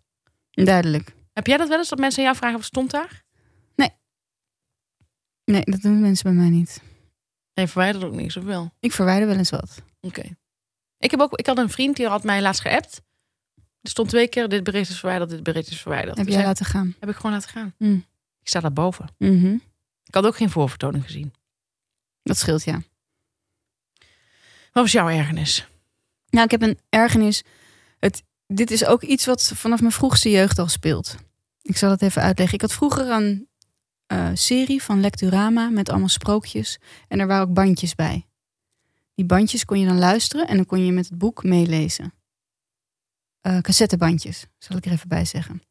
Duidelijk. 0.51 1.15
Heb 1.33 1.47
jij 1.47 1.57
dat 1.57 1.69
wel 1.69 1.79
eens 1.79 1.89
dat 1.89 1.99
mensen 1.99 2.19
aan 2.19 2.25
jou 2.25 2.37
vragen 2.37 2.57
wat 2.57 2.67
stond 2.67 2.91
daar? 2.91 3.27
Nee, 5.45 5.63
dat 5.65 5.81
doen 5.81 6.01
mensen 6.01 6.25
bij 6.35 6.43
mij 6.43 6.51
niet. 6.51 6.83
Nee, 7.55 7.67
verwijder 7.67 8.07
ook 8.07 8.13
niks 8.13 8.37
of 8.37 8.45
wel? 8.45 8.71
Ik 8.81 8.93
verwijder 8.93 9.29
wel 9.29 9.37
eens 9.37 9.51
wat. 9.51 9.83
Oké. 10.01 10.23
Ik, 10.99 11.11
heb 11.11 11.21
ook, 11.21 11.39
ik 11.39 11.47
had 11.47 11.59
een 11.59 11.71
vriend 11.71 11.97
die 11.97 12.07
had 12.09 12.25
mij 12.25 12.43
laatst 12.43 12.61
geappt. 12.61 13.03
Er 13.81 13.91
stond 13.91 14.09
twee 14.09 14.29
keer, 14.29 14.49
dit 14.49 14.65
bericht 14.65 14.91
is 14.91 14.99
verwijderd, 14.99 15.31
dit 15.31 15.43
bericht 15.43 15.71
is 15.71 15.81
verwijderd. 15.81 16.17
Heb 16.17 16.27
Dus 16.27 16.35
jij 16.35 16.45
heb, 16.45 16.53
laten 16.53 16.67
gaan? 16.67 16.95
heb 17.01 17.09
ik 17.09 17.17
gewoon 17.17 17.33
laten 17.33 17.49
gaan. 17.51 17.75
Mm. 17.79 18.05
Ik 18.41 18.49
sta 18.49 18.61
daarboven. 18.61 19.09
Mhm. 19.19 19.57
Ik 20.05 20.15
had 20.15 20.27
ook 20.27 20.37
geen 20.37 20.51
voorvertoning 20.51 21.05
gezien. 21.05 21.33
Dat 22.23 22.37
scheelt, 22.37 22.65
ja. 22.65 22.83
Wat 24.79 24.87
was 24.87 25.03
jouw 25.03 25.09
ergernis? 25.09 25.69
Nou, 26.31 26.45
ik 26.45 26.51
heb 26.51 26.63
een 26.63 26.79
ergernis. 26.89 27.43
Het, 27.99 28.23
dit 28.47 28.71
is 28.71 28.85
ook 28.85 29.03
iets 29.03 29.27
wat 29.27 29.53
vanaf 29.55 29.81
mijn 29.81 29.93
vroegste 29.93 30.31
jeugd 30.31 30.59
al 30.59 30.69
speelt. 30.69 31.17
Ik 31.63 31.77
zal 31.77 31.91
het 31.91 32.03
even 32.03 32.23
uitleggen. 32.23 32.55
Ik 32.55 32.61
had 32.61 32.73
vroeger 32.73 33.11
een 33.11 33.49
eh, 34.07 34.31
serie 34.35 34.83
van 34.83 35.01
Lecturama 35.01 35.69
met 35.69 35.89
allemaal 35.89 36.09
sprookjes. 36.09 36.79
En 37.09 37.21
er 37.21 37.27
waren 37.27 37.49
ook 37.49 37.55
bandjes 37.55 37.95
bij. 37.95 38.27
Die 39.15 39.25
bandjes 39.25 39.65
kon 39.65 39.81
je 39.81 39.87
dan 39.87 39.99
luisteren 39.99 40.49
en 40.49 40.57
dan 40.57 40.67
kon 40.67 40.85
je 40.85 40.93
met 40.93 41.09
het 41.09 41.19
boek 41.19 41.45
meelezen. 41.45 42.13
Eh, 43.41 43.59
cassettebandjes, 43.59 44.47
zal 44.59 44.77
ik 44.77 44.87
er 44.87 44.93
even 44.93 45.09
bij 45.09 45.25
zeggen. 45.25 45.63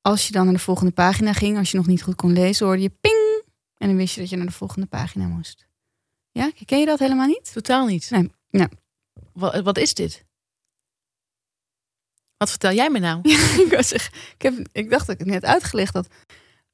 Als 0.00 0.26
je 0.26 0.32
dan 0.32 0.44
naar 0.44 0.54
de 0.54 0.60
volgende 0.60 0.92
pagina 0.92 1.32
ging, 1.32 1.58
als 1.58 1.70
je 1.70 1.76
nog 1.76 1.86
niet 1.86 2.02
goed 2.02 2.16
kon 2.16 2.32
lezen, 2.32 2.66
hoorde 2.66 2.82
je 2.82 2.96
ping. 3.00 3.42
En 3.76 3.88
dan 3.88 3.96
wist 3.96 4.14
je 4.14 4.20
dat 4.20 4.30
je 4.30 4.36
naar 4.36 4.46
de 4.46 4.52
volgende 4.52 4.86
pagina 4.86 5.26
moest. 5.26 5.65
Ja, 6.36 6.50
ken 6.64 6.78
je 6.78 6.86
dat 6.86 6.98
helemaal 6.98 7.26
niet? 7.26 7.52
Totaal 7.52 7.86
niet. 7.86 8.10
Nee, 8.10 8.30
ja. 8.48 8.68
Wat, 9.32 9.62
wat 9.62 9.78
is 9.78 9.94
dit? 9.94 10.24
Wat 12.36 12.50
vertel 12.50 12.72
jij 12.72 12.90
me 12.90 12.98
nou? 12.98 13.20
ik, 13.64 13.72
ik, 14.34 14.42
heb, 14.42 14.54
ik 14.72 14.90
dacht 14.90 15.06
dat 15.06 15.14
ik 15.14 15.20
het 15.20 15.28
net 15.28 15.44
uitgelegd 15.44 15.94
had. 15.94 16.08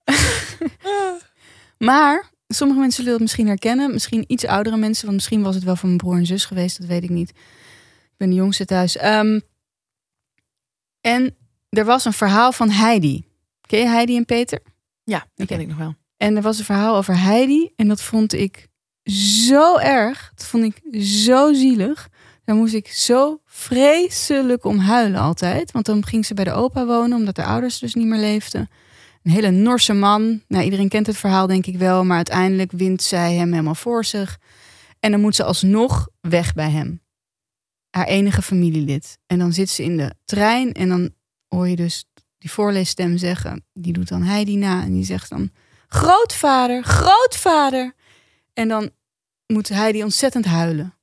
maar 1.89 2.31
sommige 2.49 2.81
mensen 2.81 2.97
zullen 2.97 3.13
het 3.13 3.23
misschien 3.23 3.47
herkennen. 3.47 3.93
Misschien 3.93 4.25
iets 4.27 4.45
oudere 4.45 4.77
mensen. 4.77 5.05
Want 5.05 5.17
misschien 5.17 5.43
was 5.43 5.55
het 5.55 5.65
wel 5.65 5.77
van 5.77 5.89
mijn 5.89 6.01
broer 6.01 6.17
en 6.17 6.27
zus 6.27 6.45
geweest. 6.45 6.79
Dat 6.79 6.89
weet 6.89 7.03
ik 7.03 7.11
niet. 7.11 7.31
Ik 7.31 8.17
ben 8.17 8.31
de 8.31 8.37
jongste 8.37 8.65
thuis. 8.65 8.97
Ehm, 8.97 9.41
en 11.01 11.37
er 11.69 11.85
was 11.85 12.05
een 12.05 12.13
verhaal 12.13 12.53
van 12.53 12.71
Heidi. 12.71 13.25
Ken 13.61 13.79
je 13.79 13.87
Heidi 13.87 14.17
en 14.17 14.25
Peter? 14.25 14.63
Ja, 15.05 15.27
die 15.35 15.47
ken 15.47 15.61
ik 15.61 15.69
nog 15.69 15.79
wel. 15.79 15.95
En 16.17 16.37
er 16.37 16.43
was 16.43 16.59
een 16.59 16.65
verhaal 16.65 16.97
over 16.97 17.21
Heidi. 17.21 17.73
En 17.77 17.89
dat 17.89 18.03
vond 18.03 18.33
ik 18.33 18.71
zo 19.05 19.79
erg. 19.79 20.33
Dat 20.35 20.47
vond 20.47 20.65
ik 20.65 21.03
zo 21.03 21.53
zielig. 21.53 22.09
Daar 22.45 22.57
moest 22.57 22.75
ik 22.75 22.89
zo 22.89 23.41
vreselijk 23.45 24.65
om 24.65 24.79
huilen 24.79 25.21
altijd. 25.21 25.73
Want 25.73 25.87
dan 25.87 26.07
ging 26.07 26.27
ze 26.27 26.35
bij 26.35 26.45
de 26.45 26.53
opa 26.53 26.87
wonen, 26.87 27.19
omdat 27.19 27.35
de 27.35 27.45
ouders 27.45 27.79
dus 27.79 27.95
niet 27.95 28.07
meer 28.07 28.21
leefden. 28.21 28.69
Een 29.23 29.33
hele 29.33 29.51
Norse 29.51 29.93
man. 29.93 30.43
Nou, 30.49 30.65
iedereen 30.65 30.89
kent 30.89 31.07
het 31.07 31.17
verhaal 31.17 31.47
denk 31.47 31.67
ik 31.67 31.77
wel. 31.77 32.05
Maar 32.05 32.17
uiteindelijk 32.17 32.73
wint 32.73 33.03
zij 33.03 33.35
hem 33.35 33.51
helemaal 33.51 33.75
voor 33.75 34.05
zich. 34.05 34.39
En 35.01 35.11
dan 35.11 35.21
moet 35.21 35.35
ze 35.35 35.45
alsnog 35.45 36.09
weg 36.21 36.55
bij 36.55 36.71
hem. 36.71 37.01
Haar 37.91 38.07
enige 38.07 38.43
familielid. 38.43 39.19
En 39.27 39.39
dan 39.39 39.53
zit 39.53 39.71
ze 39.71 39.83
in 39.83 39.97
de 39.97 40.15
trein 40.25 40.73
en 40.73 40.89
dan 40.89 41.11
hoor 41.49 41.69
je 41.69 41.77
dus 41.77 42.05
die 42.39 42.51
voorleesstem 42.51 43.17
zeggen. 43.17 43.65
Die 43.73 43.93
doet 43.93 44.09
dan 44.09 44.23
Heidi 44.23 44.57
na 44.57 44.83
en 44.83 44.93
die 44.93 45.05
zegt 45.05 45.31
dan... 45.31 45.51
Grootvader, 45.89 46.83
grootvader. 46.85 47.95
En 48.53 48.69
dan 48.69 48.91
moet 49.47 49.69
Heidi 49.69 50.03
ontzettend 50.03 50.45
huilen. 50.45 50.95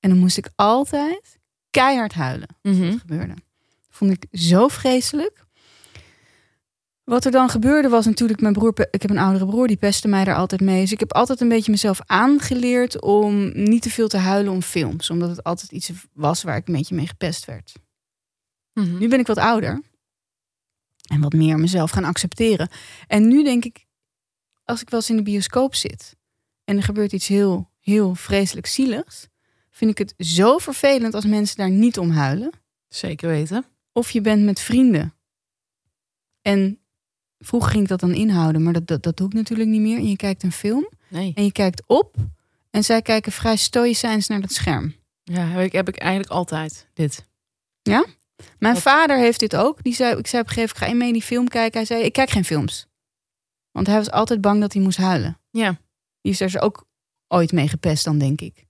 En 0.00 0.10
dan 0.10 0.18
moest 0.18 0.36
ik 0.36 0.48
altijd 0.54 1.38
keihard 1.70 2.12
huilen. 2.12 2.56
Mhm. 2.62 2.90
Dat 2.90 3.00
gebeurde. 3.00 3.34
Vond 3.90 4.10
ik 4.10 4.38
zo 4.38 4.68
vreselijk. 4.68 5.44
Wat 7.04 7.24
er 7.24 7.30
dan 7.30 7.48
gebeurde 7.48 7.88
was 7.88 8.06
natuurlijk 8.06 8.40
mijn 8.40 8.52
broer. 8.52 8.88
Ik 8.90 9.02
heb 9.02 9.10
een 9.10 9.18
oudere 9.18 9.46
broer, 9.46 9.66
die 9.66 9.76
pestte 9.76 10.08
mij 10.08 10.24
daar 10.24 10.36
altijd 10.36 10.60
mee. 10.60 10.80
Dus 10.80 10.92
ik 10.92 11.00
heb 11.00 11.12
altijd 11.12 11.40
een 11.40 11.48
beetje 11.48 11.70
mezelf 11.70 12.00
aangeleerd 12.06 13.00
om 13.00 13.52
niet 13.54 13.82
te 13.82 13.90
veel 13.90 14.08
te 14.08 14.16
huilen 14.16 14.52
om 14.52 14.62
films. 14.62 15.10
Omdat 15.10 15.28
het 15.28 15.42
altijd 15.42 15.72
iets 15.72 15.90
was 16.12 16.42
waar 16.42 16.56
ik 16.56 16.68
een 16.68 16.74
beetje 16.74 16.94
mee 16.94 17.06
gepest 17.06 17.44
werd. 17.44 17.72
Mhm. 18.72 18.98
Nu 18.98 19.08
ben 19.08 19.20
ik 19.20 19.26
wat 19.26 19.38
ouder. 19.38 19.82
En 21.08 21.20
wat 21.20 21.32
meer 21.32 21.58
mezelf 21.58 21.90
gaan 21.90 22.04
accepteren. 22.04 22.68
En 23.06 23.28
nu 23.28 23.44
denk 23.44 23.64
ik, 23.64 23.86
als 24.64 24.80
ik 24.80 24.90
wel 24.90 25.00
eens 25.00 25.10
in 25.10 25.16
de 25.16 25.22
bioscoop 25.22 25.74
zit. 25.74 26.16
En 26.72 26.78
er 26.78 26.84
gebeurt 26.84 27.12
iets 27.12 27.28
heel, 27.28 27.70
heel 27.80 28.14
vreselijk 28.14 28.66
zieligs. 28.66 29.28
Vind 29.70 29.90
ik 29.90 29.98
het 29.98 30.14
zo 30.26 30.58
vervelend 30.58 31.14
als 31.14 31.24
mensen 31.24 31.56
daar 31.56 31.70
niet 31.70 31.98
om 31.98 32.10
huilen. 32.10 32.50
Zeker 32.88 33.28
weten. 33.28 33.64
Of 33.92 34.10
je 34.10 34.20
bent 34.20 34.44
met 34.44 34.60
vrienden. 34.60 35.14
En 36.42 36.80
vroeger 37.38 37.70
ging 37.70 37.82
ik 37.82 37.88
dat 37.88 38.00
dan 38.00 38.14
inhouden. 38.14 38.62
Maar 38.62 38.72
dat, 38.72 38.86
dat, 38.86 39.02
dat 39.02 39.16
doe 39.16 39.26
ik 39.26 39.32
natuurlijk 39.32 39.68
niet 39.70 39.80
meer. 39.80 39.96
En 39.96 40.08
je 40.08 40.16
kijkt 40.16 40.42
een 40.42 40.52
film. 40.52 40.88
Nee. 41.08 41.32
En 41.34 41.44
je 41.44 41.52
kijkt 41.52 41.82
op. 41.86 42.16
En 42.70 42.84
zij 42.84 43.02
kijken 43.02 43.32
vrij 43.32 43.56
stoïcijns 43.56 44.26
naar 44.28 44.40
dat 44.40 44.52
scherm. 44.52 44.94
Ja, 45.22 45.46
heb 45.46 45.64
ik, 45.64 45.72
heb 45.72 45.88
ik 45.88 45.96
eigenlijk 45.96 46.30
altijd 46.32 46.88
dit. 46.94 47.26
Mijn 48.58 48.74
Wat- 48.74 48.82
vader 48.82 49.18
heeft 49.18 49.40
dit 49.40 49.56
ook. 49.56 49.82
Die 49.82 49.94
zei, 49.94 50.16
ik 50.18 50.26
zei 50.26 50.42
op 50.42 50.48
een 50.48 50.54
gegeven 50.54 50.76
moment, 50.76 50.78
ga 50.78 50.86
je 50.86 50.94
mee 50.94 51.12
die 51.12 51.22
film 51.22 51.48
kijken? 51.48 51.76
Hij 51.78 51.86
zei, 51.86 52.02
ik 52.02 52.12
kijk 52.12 52.30
geen 52.30 52.44
films. 52.44 52.86
Want 53.70 53.86
hij 53.86 53.96
was 53.96 54.10
altijd 54.10 54.40
bang 54.40 54.60
dat 54.60 54.72
hij 54.72 54.82
moest 54.82 54.98
huilen. 54.98 55.38
Ja. 55.50 55.80
Die 56.22 56.32
is 56.32 56.40
er 56.40 56.60
ook 56.60 56.86
ooit 57.28 57.52
mee 57.52 57.68
gepest 57.68 58.04
dan, 58.04 58.18
denk 58.18 58.40
ik. 58.40 58.66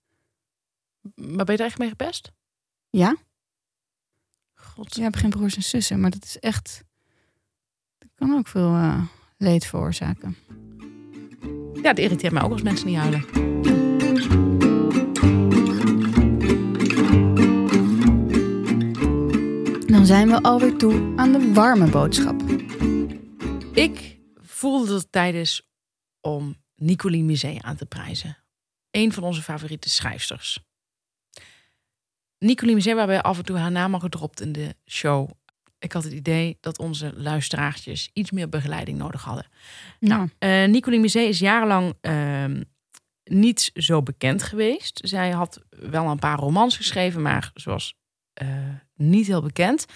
Maar 1.14 1.44
ben 1.44 1.54
je 1.54 1.60
er 1.60 1.68
echt 1.68 1.78
mee 1.78 1.88
gepest? 1.88 2.32
Ja? 2.90 3.16
God. 4.54 4.94
Je 4.94 5.02
hebt 5.02 5.16
geen 5.16 5.30
broers 5.30 5.56
en 5.56 5.62
zussen, 5.62 6.00
maar 6.00 6.10
dat 6.10 6.24
is 6.24 6.38
echt... 6.38 6.84
Dat 7.98 8.10
kan 8.14 8.34
ook 8.36 8.48
veel 8.48 8.74
eh, 8.74 9.02
leed 9.36 9.66
veroorzaken. 9.66 10.36
Ja, 11.82 11.88
het 11.88 11.98
irriteert 11.98 12.32
mij 12.32 12.42
ook 12.42 12.52
als 12.52 12.62
mensen 12.62 12.86
niet 12.86 12.96
huilen. 12.96 13.24
Dan 19.86 20.06
zijn 20.06 20.28
we 20.28 20.42
alweer 20.42 20.76
toe 20.76 21.12
aan 21.16 21.32
de 21.32 21.52
warme 21.52 21.90
boodschap. 21.90 22.42
Ik 23.72 24.18
voelde 24.40 24.86
dat 24.86 25.02
het 25.02 25.12
tijd 25.12 25.34
is 25.34 25.68
om 26.20 26.61
Nicoline 26.82 27.24
Misé 27.24 27.56
aan 27.60 27.76
te 27.76 27.86
prijzen. 27.86 28.36
Een 28.90 29.12
van 29.12 29.22
onze 29.22 29.42
favoriete 29.42 29.90
schrijfsters. 29.90 30.60
Nicoline 32.38 32.76
Misé, 32.76 32.94
waarbij 32.94 33.22
af 33.22 33.38
en 33.38 33.44
toe 33.44 33.56
haar 33.56 33.70
naam 33.70 33.94
al 33.94 34.00
gedropt 34.00 34.40
in 34.40 34.52
de 34.52 34.76
show. 34.90 35.30
Ik 35.78 35.92
had 35.92 36.04
het 36.04 36.12
idee 36.12 36.58
dat 36.60 36.78
onze 36.78 37.12
luisteraartjes 37.16 38.10
iets 38.12 38.30
meer 38.30 38.48
begeleiding 38.48 38.98
nodig 38.98 39.22
hadden. 39.22 39.46
Nou, 40.00 40.28
Eh 40.38 40.64
Nicoline 40.64 41.02
Misé 41.02 41.20
is 41.20 41.38
jarenlang 41.38 41.94
ehm, 42.00 42.62
niet 43.24 43.70
zo 43.74 44.02
bekend 44.02 44.42
geweest. 44.42 45.00
Zij 45.04 45.30
had 45.30 45.62
wel 45.70 46.06
een 46.06 46.18
paar 46.18 46.38
romans 46.38 46.76
geschreven, 46.76 47.22
maar 47.22 47.50
ze 47.54 47.70
was 47.70 47.94
eh, 48.32 48.48
niet 48.94 49.26
heel 49.26 49.42
bekend. 49.42 49.86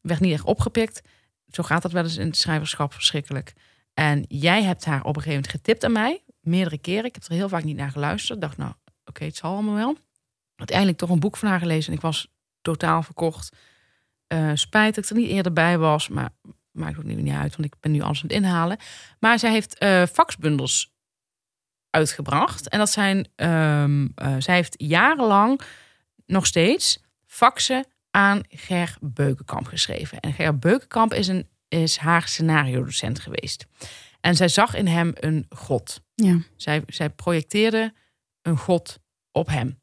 Werd 0.00 0.20
niet 0.20 0.32
echt 0.32 0.44
opgepikt. 0.44 1.02
Zo 1.46 1.62
gaat 1.62 1.82
dat 1.82 1.92
wel 1.92 2.02
eens 2.02 2.16
in 2.16 2.26
het 2.26 2.36
schrijverschap 2.36 2.92
verschrikkelijk. 2.92 3.52
En 3.94 4.24
jij 4.28 4.62
hebt 4.62 4.84
haar 4.84 5.00
op 5.00 5.16
een 5.16 5.22
gegeven 5.22 5.42
moment 5.42 5.50
getipt 5.50 5.84
aan 5.84 5.92
mij. 5.92 6.22
Meerdere 6.50 6.78
keren. 6.78 7.04
Ik 7.04 7.14
heb 7.14 7.24
er 7.24 7.32
heel 7.32 7.48
vaak 7.48 7.64
niet 7.64 7.76
naar 7.76 7.90
geluisterd. 7.90 8.40
Dacht, 8.40 8.56
nou, 8.56 8.72
oké, 9.04 9.24
het 9.24 9.36
zal 9.36 9.52
allemaal 9.52 9.74
wel. 9.74 9.96
Uiteindelijk 10.56 10.98
toch 10.98 11.10
een 11.10 11.20
boek 11.20 11.36
van 11.36 11.48
haar 11.48 11.58
gelezen. 11.58 11.90
En 11.90 11.96
ik 11.96 12.02
was 12.02 12.28
totaal 12.60 13.02
verkocht. 13.02 13.56
Eh 14.26 14.50
spijt 14.54 14.94
dat 14.94 15.04
ik 15.04 15.10
er 15.10 15.16
niet 15.16 15.30
eerder 15.30 15.52
bij 15.52 15.78
was. 15.78 16.08
Maar 16.08 16.30
maakt 16.70 16.98
ook 16.98 17.04
niet 17.04 17.34
uit, 17.34 17.56
want 17.56 17.72
ik 17.72 17.80
ben 17.80 17.92
nu 17.92 18.00
alles 18.00 18.22
aan 18.22 18.28
het 18.28 18.36
inhalen. 18.36 18.76
Maar 19.18 19.38
zij 19.38 19.50
heeft 19.50 19.78
eh 19.78 20.06
faxbundels 20.06 20.92
uitgebracht. 21.90 22.68
En 22.68 22.78
dat 22.78 22.90
zijn, 22.90 23.28
ehm, 23.36 24.08
eh, 24.14 24.34
zij 24.38 24.54
heeft 24.54 24.74
jarenlang 24.76 25.60
nog 26.26 26.46
steeds 26.46 27.02
faxen 27.26 27.84
aan 28.10 28.40
Ger 28.48 28.96
Beukenkamp 29.00 29.66
geschreven. 29.66 30.20
En 30.20 30.32
Ger 30.32 30.58
Beukenkamp 30.58 31.14
is, 31.14 31.28
een, 31.28 31.48
is 31.68 31.96
haar 31.96 32.28
scenario-docent 32.28 33.20
geweest. 33.20 33.66
En 34.20 34.36
zij 34.36 34.48
zag 34.48 34.74
in 34.74 34.86
hem 34.86 35.12
een 35.14 35.46
god. 35.48 36.02
Ja. 36.24 36.38
Zij, 36.56 36.82
zij 36.86 37.10
projecteerde 37.10 37.94
een 38.42 38.56
god 38.56 38.98
op 39.32 39.48
hem. 39.48 39.78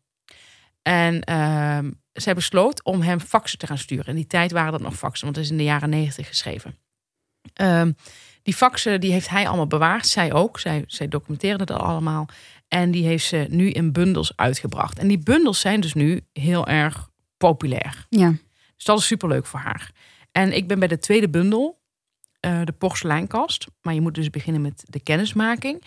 En 0.82 1.21
ehm, 1.23 1.91
zij 2.13 2.34
besloot 2.34 2.84
om 2.84 3.02
hem 3.02 3.19
faxen 3.19 3.60
te 3.60 3.67
gaan 3.67 3.78
sturen. 3.78 4.06
In 4.06 4.15
die 4.15 4.28
tijd 4.28 4.52
waren 4.52 4.71
dat 4.71 4.82
nog 4.82 4.95
faxen, 4.95 5.26
want 5.26 5.36
het 5.36 5.45
is 5.45 5.52
in 5.52 5.58
de 5.58 5.63
jaren 5.63 5.89
negentig 5.89 6.28
geschreven. 6.28 6.78
Ehm, 7.54 7.91
die 8.41 8.54
faxen 8.54 9.02
die 9.02 9.12
heeft 9.12 9.30
hij 9.30 9.47
allemaal 9.47 9.67
bewaard. 9.67 10.08
Zij 10.08 10.34
ook. 10.34 10.60
Zij, 10.60 10.84
zij 10.88 11.08
documenteerde 11.08 11.65
dat 11.65 11.80
allemaal. 11.80 12.28
En 12.67 12.91
die 12.91 13.06
heeft 13.06 13.26
ze 13.26 13.45
nu 13.50 13.69
in 13.69 13.91
bundels 13.91 14.36
uitgebracht. 14.36 15.00
En 15.00 15.08
die 15.08 15.19
bundels 15.19 15.60
zijn 15.60 15.80
dus 15.80 15.93
nu 15.93 16.21
heel 16.34 16.67
erg 16.67 17.10
populair. 17.38 18.06
ja. 18.10 18.34
Dus 18.76 18.86
dat 18.86 19.00
is 19.00 19.06
superleuk 19.06 19.45
voor 19.45 19.60
haar. 19.60 19.91
En 20.32 20.56
ik 20.56 20.67
ben 20.67 20.80
bij 20.80 20.88
de 20.88 21.00
tweede 21.00 21.30
bundel, 21.30 21.80
eh, 22.39 22.62
de 22.63 22.71
porseleinkast. 22.71 23.67
Maar 23.82 23.93
je 23.93 24.02
moet 24.02 24.15
dus 24.15 24.30
beginnen 24.30 24.62
met 24.62 24.84
de 24.88 25.00
kennismaking. 25.00 25.84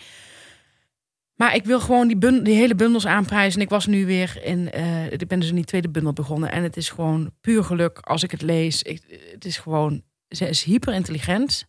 Maar 1.41 1.55
ik 1.55 1.65
wil 1.65 1.79
gewoon 1.79 2.07
die, 2.07 2.41
die 2.41 2.55
hele 2.55 2.75
bundels 2.75 3.05
aanprijzen. 3.05 3.59
En 3.59 3.65
ik 3.65 3.71
was 3.71 3.85
nu 3.85 4.05
weer 4.05 4.43
in. 4.43 4.71
eh, 4.71 5.11
ik 5.11 5.27
ben 5.27 5.39
dus 5.39 5.49
in 5.49 5.55
die 5.55 5.65
tweede 5.65 5.89
bundel 5.89 6.13
begonnen. 6.13 6.51
En 6.51 6.63
het 6.63 6.77
is 6.77 6.89
gewoon 6.89 7.33
puur 7.41 7.63
geluk 7.63 7.99
als 7.99 8.23
ik 8.23 8.31
het 8.31 8.41
lees. 8.41 8.83
Ik, 8.83 9.01
het 9.31 9.45
is 9.45 9.57
gewoon. 9.57 10.03
Ze 10.27 10.49
is 10.49 10.63
hyper 10.63 10.93
intelligent. 10.93 11.65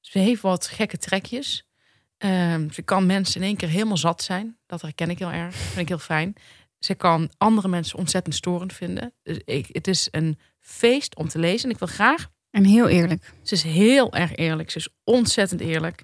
Ze 0.00 0.18
heeft 0.18 0.42
wat 0.42 0.66
gekke 0.66 0.98
trekjes. 0.98 1.66
Ehm, 2.18 2.70
ze 2.70 2.82
kan 2.82 3.06
mensen 3.06 3.40
in 3.40 3.46
één 3.46 3.56
keer 3.56 3.68
helemaal 3.68 3.96
zat 3.96 4.22
zijn. 4.22 4.58
Dat 4.66 4.82
herken 4.82 5.10
ik 5.10 5.18
heel 5.18 5.32
erg. 5.32 5.52
Dat 5.54 5.62
vind 5.62 5.80
ik 5.80 5.88
heel 5.88 5.98
fijn. 5.98 6.34
Ze 6.78 6.94
kan 6.94 7.30
andere 7.38 7.68
mensen 7.68 7.98
ontzettend 7.98 8.34
storend 8.34 8.72
vinden. 8.72 9.12
Dus 9.22 9.40
ik, 9.44 9.66
het 9.72 9.88
is 9.88 10.08
een 10.10 10.38
feest 10.60 11.16
om 11.16 11.28
te 11.28 11.38
lezen. 11.38 11.68
En 11.68 11.74
ik 11.74 11.78
wil 11.78 11.88
graag. 11.88 12.28
En 12.50 12.64
heel 12.64 12.88
eerlijk. 12.88 13.32
Ze 13.42 13.54
is 13.54 13.62
heel 13.62 14.12
erg 14.12 14.34
eerlijk. 14.34 14.70
Ze 14.70 14.78
is 14.78 14.88
ontzettend 15.04 15.60
eerlijk. 15.60 16.02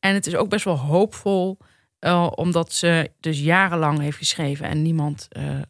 En 0.00 0.14
het 0.14 0.26
is 0.26 0.34
ook 0.34 0.48
best 0.48 0.64
wel 0.64 0.78
hoopvol. 0.78 1.58
Eh, 2.04 2.30
omdat 2.34 2.72
ze 2.72 3.10
dus 3.20 3.40
jarenlang 3.40 4.00
heeft 4.00 4.16
geschreven. 4.16 4.68
En 4.68 4.82
niemand 4.82 5.28
eh, 5.30 5.60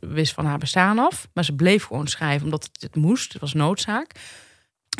wist 0.00 0.32
van 0.32 0.44
haar 0.44 0.58
bestaan 0.58 0.98
af. 0.98 1.28
Maar 1.32 1.44
ze 1.44 1.54
bleef 1.54 1.84
gewoon 1.84 2.06
schrijven 2.06 2.44
omdat 2.44 2.64
het, 2.64 2.82
het 2.82 2.94
moest. 2.94 3.32
Het 3.32 3.40
was 3.40 3.52
noodzaak. 3.52 4.10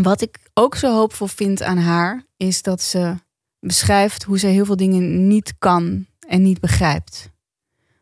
Wat 0.03 0.21
ik 0.21 0.39
ook 0.55 0.75
zo 0.75 0.95
hoopvol 0.95 1.27
vind 1.27 1.63
aan 1.63 1.79
haar, 1.79 2.25
is 2.37 2.63
dat 2.63 2.83
ze 2.83 3.15
beschrijft 3.61 4.23
hoe 4.23 4.39
ze 4.39 4.47
heel 4.47 4.65
veel 4.65 4.77
dingen 4.77 5.29
niet 5.29 5.55
kan 5.59 6.07
en 6.29 6.43
niet 6.43 6.61
begrijpt. 6.61 7.31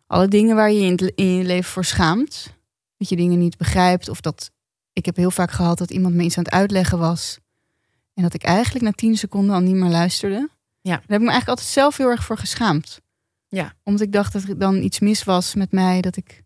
Alle 0.07 0.29
dingen 0.29 0.57
waar 0.57 0.71
je 0.71 1.11
in, 1.15 1.37
je 1.37 1.45
leven 1.45 1.71
voor 1.71 1.85
schaamt, 1.85 2.55
dat 2.97 3.09
je 3.09 3.17
dingen 3.17 3.39
niet 3.39 3.57
begrijpt, 3.57 4.09
of 4.09 4.21
dat 4.21 4.51
ik 4.93 5.07
heb 5.07 5.17
heel 5.17 5.31
vaak 5.31 5.51
gehad 5.51 5.79
dat 5.79 5.91
iemand 5.91 6.15
me 6.15 6.23
iets 6.23 6.39
aan 6.39 6.45
het 6.45 6.53
uitleggen 6.53 6.99
was 6.99 7.39
en 8.15 8.23
dat 8.23 8.35
ik 8.35 8.43
eigenlijk 8.43 8.85
na 8.85 8.93
tien 8.93 9.17
seconden 9.17 9.55
al 9.55 9.61
niet 9.61 9.75
meer 9.75 9.91
luisterde. 9.91 10.49
Ja. 10.85 10.90
Daar 10.90 11.01
heb 11.07 11.20
ik 11.20 11.27
me 11.27 11.31
eigenlijk 11.31 11.49
altijd 11.49 11.68
zelf 11.68 11.97
heel 11.97 12.09
erg 12.11 12.25
voor 12.25 12.38
geschaamd. 12.38 13.01
Ja. 13.49 13.75
Omdat 13.83 14.03
ik 14.03 14.12
dacht 14.12 14.33
dat 14.33 14.42
er 14.42 14.59
dan 14.59 14.83
iets 14.83 15.01
mis 15.01 15.25
was 15.25 15.55
met 15.55 15.73
mij. 15.73 16.01
Dat 16.01 16.16
ik 16.16 16.42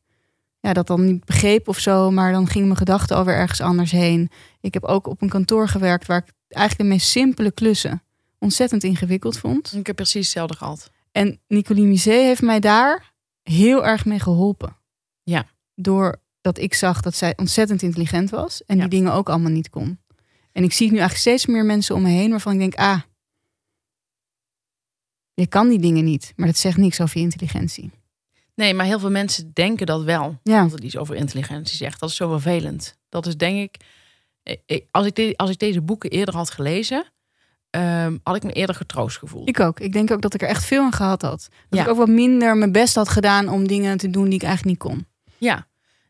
ja, 0.60 0.72
dat 0.72 0.86
dan 0.86 1.04
niet 1.04 1.24
begreep 1.24 1.68
of 1.68 1.78
zo. 1.78 2.10
Maar 2.10 2.32
dan 2.32 2.46
gingen 2.46 2.66
mijn 2.66 2.78
gedachten 2.78 3.16
alweer 3.16 3.34
ergens 3.34 3.60
anders 3.60 3.90
heen. 3.90 4.30
Ik 4.60 4.74
heb 4.74 4.84
ook 4.84 5.06
op 5.06 5.22
een 5.22 5.28
kantoor 5.28 5.68
gewerkt 5.68 6.06
waar 6.06 6.18
ik 6.18 6.32
eigenlijk 6.48 6.88
de 6.88 6.94
meest 6.96 7.08
simpele 7.08 7.50
klussen 7.52 8.02
ontzettend 8.38 8.84
ingewikkeld 8.84 9.38
vond. 9.38 9.72
Ik 9.74 9.86
heb 9.86 9.96
precies 9.96 10.24
hetzelfde 10.24 10.56
gehad. 10.56 10.90
En 11.12 11.40
Nicolie 11.46 11.84
Misé 11.86 12.10
heeft 12.10 12.42
mij 12.42 12.60
daar 12.60 13.12
heel 13.42 13.86
erg 13.86 14.04
mee 14.04 14.18
geholpen. 14.20 14.76
Ja. 15.22 15.46
Doordat 15.74 16.58
ik 16.58 16.74
zag 16.74 17.00
dat 17.00 17.14
zij 17.14 17.32
ontzettend 17.36 17.82
intelligent 17.82 18.30
was 18.30 18.64
en 18.64 18.76
Ja. 18.76 18.80
die 18.80 18.90
dingen 18.90 19.12
ook 19.12 19.28
allemaal 19.28 19.50
niet 19.50 19.70
kon. 19.70 19.98
En 20.52 20.64
ik 20.64 20.72
zie 20.72 20.86
nu 20.90 20.98
eigenlijk 20.98 21.20
steeds 21.20 21.46
meer 21.46 21.64
mensen 21.64 21.94
om 21.94 22.02
me 22.02 22.08
heen 22.08 22.30
waarvan 22.30 22.52
ik 22.52 22.58
denk, 22.58 22.74
ah, 22.74 23.00
je 25.40 25.46
kan 25.46 25.68
die 25.68 25.78
dingen 25.78 26.04
niet, 26.04 26.32
maar 26.36 26.46
dat 26.46 26.56
zegt 26.56 26.76
niks 26.76 27.00
over 27.00 27.16
je 27.18 27.22
intelligentie. 27.22 27.90
Nee, 28.54 28.74
maar 28.74 28.86
heel 28.86 28.98
veel 28.98 29.10
mensen 29.10 29.50
denken 29.52 29.86
dat 29.86 30.02
wel. 30.02 30.38
Ja, 30.42 30.62
Dat 30.62 30.72
het 30.72 30.82
iets 30.84 30.96
over 30.96 31.14
intelligentie 31.14 31.76
zegt. 31.76 32.00
Dat 32.00 32.08
is 32.10 32.16
zo 32.16 32.28
vervelend. 32.30 32.96
Dat 33.08 33.26
is 33.26 33.36
denk 33.36 33.58
ik... 33.58 33.84
ik- 34.42 34.62
ik- 34.66 34.86
Als 34.90 35.06
ik, 35.06 35.14
de- 35.14 35.34
als 35.36 35.50
ik 35.50 35.58
deze 35.58 35.80
boeken 35.82 36.10
eerder 36.10 36.34
had 36.36 36.50
gelezen... 36.50 37.12
ehm, 37.70 38.16
had 38.22 38.36
ik 38.36 38.42
me 38.42 38.52
eerder 38.52 38.74
getroost 38.74 39.18
gevoeld. 39.18 39.48
ik 39.48 39.60
ook. 39.60 39.80
Ik 39.80 39.92
denk 39.92 40.10
ook 40.10 40.20
dat 40.22 40.34
ik 40.34 40.42
er 40.42 40.48
echt 40.48 40.64
veel 40.64 40.82
aan 40.82 40.92
gehad 40.92 41.22
had. 41.22 41.48
Dat 41.68 41.78
Ja. 41.78 41.82
ik 41.84 41.90
ook 41.90 41.96
wat 41.96 42.08
minder 42.08 42.56
mijn 42.56 42.72
best 42.72 42.94
had 42.94 43.08
gedaan 43.08 43.48
om 43.48 43.66
dingen 43.68 43.98
te 43.98 44.10
doen 44.10 44.24
die 44.24 44.34
ik 44.34 44.42
eigenlijk 44.42 44.80
niet 44.82 44.90
kon. 44.92 45.06
Ja. 45.38 45.66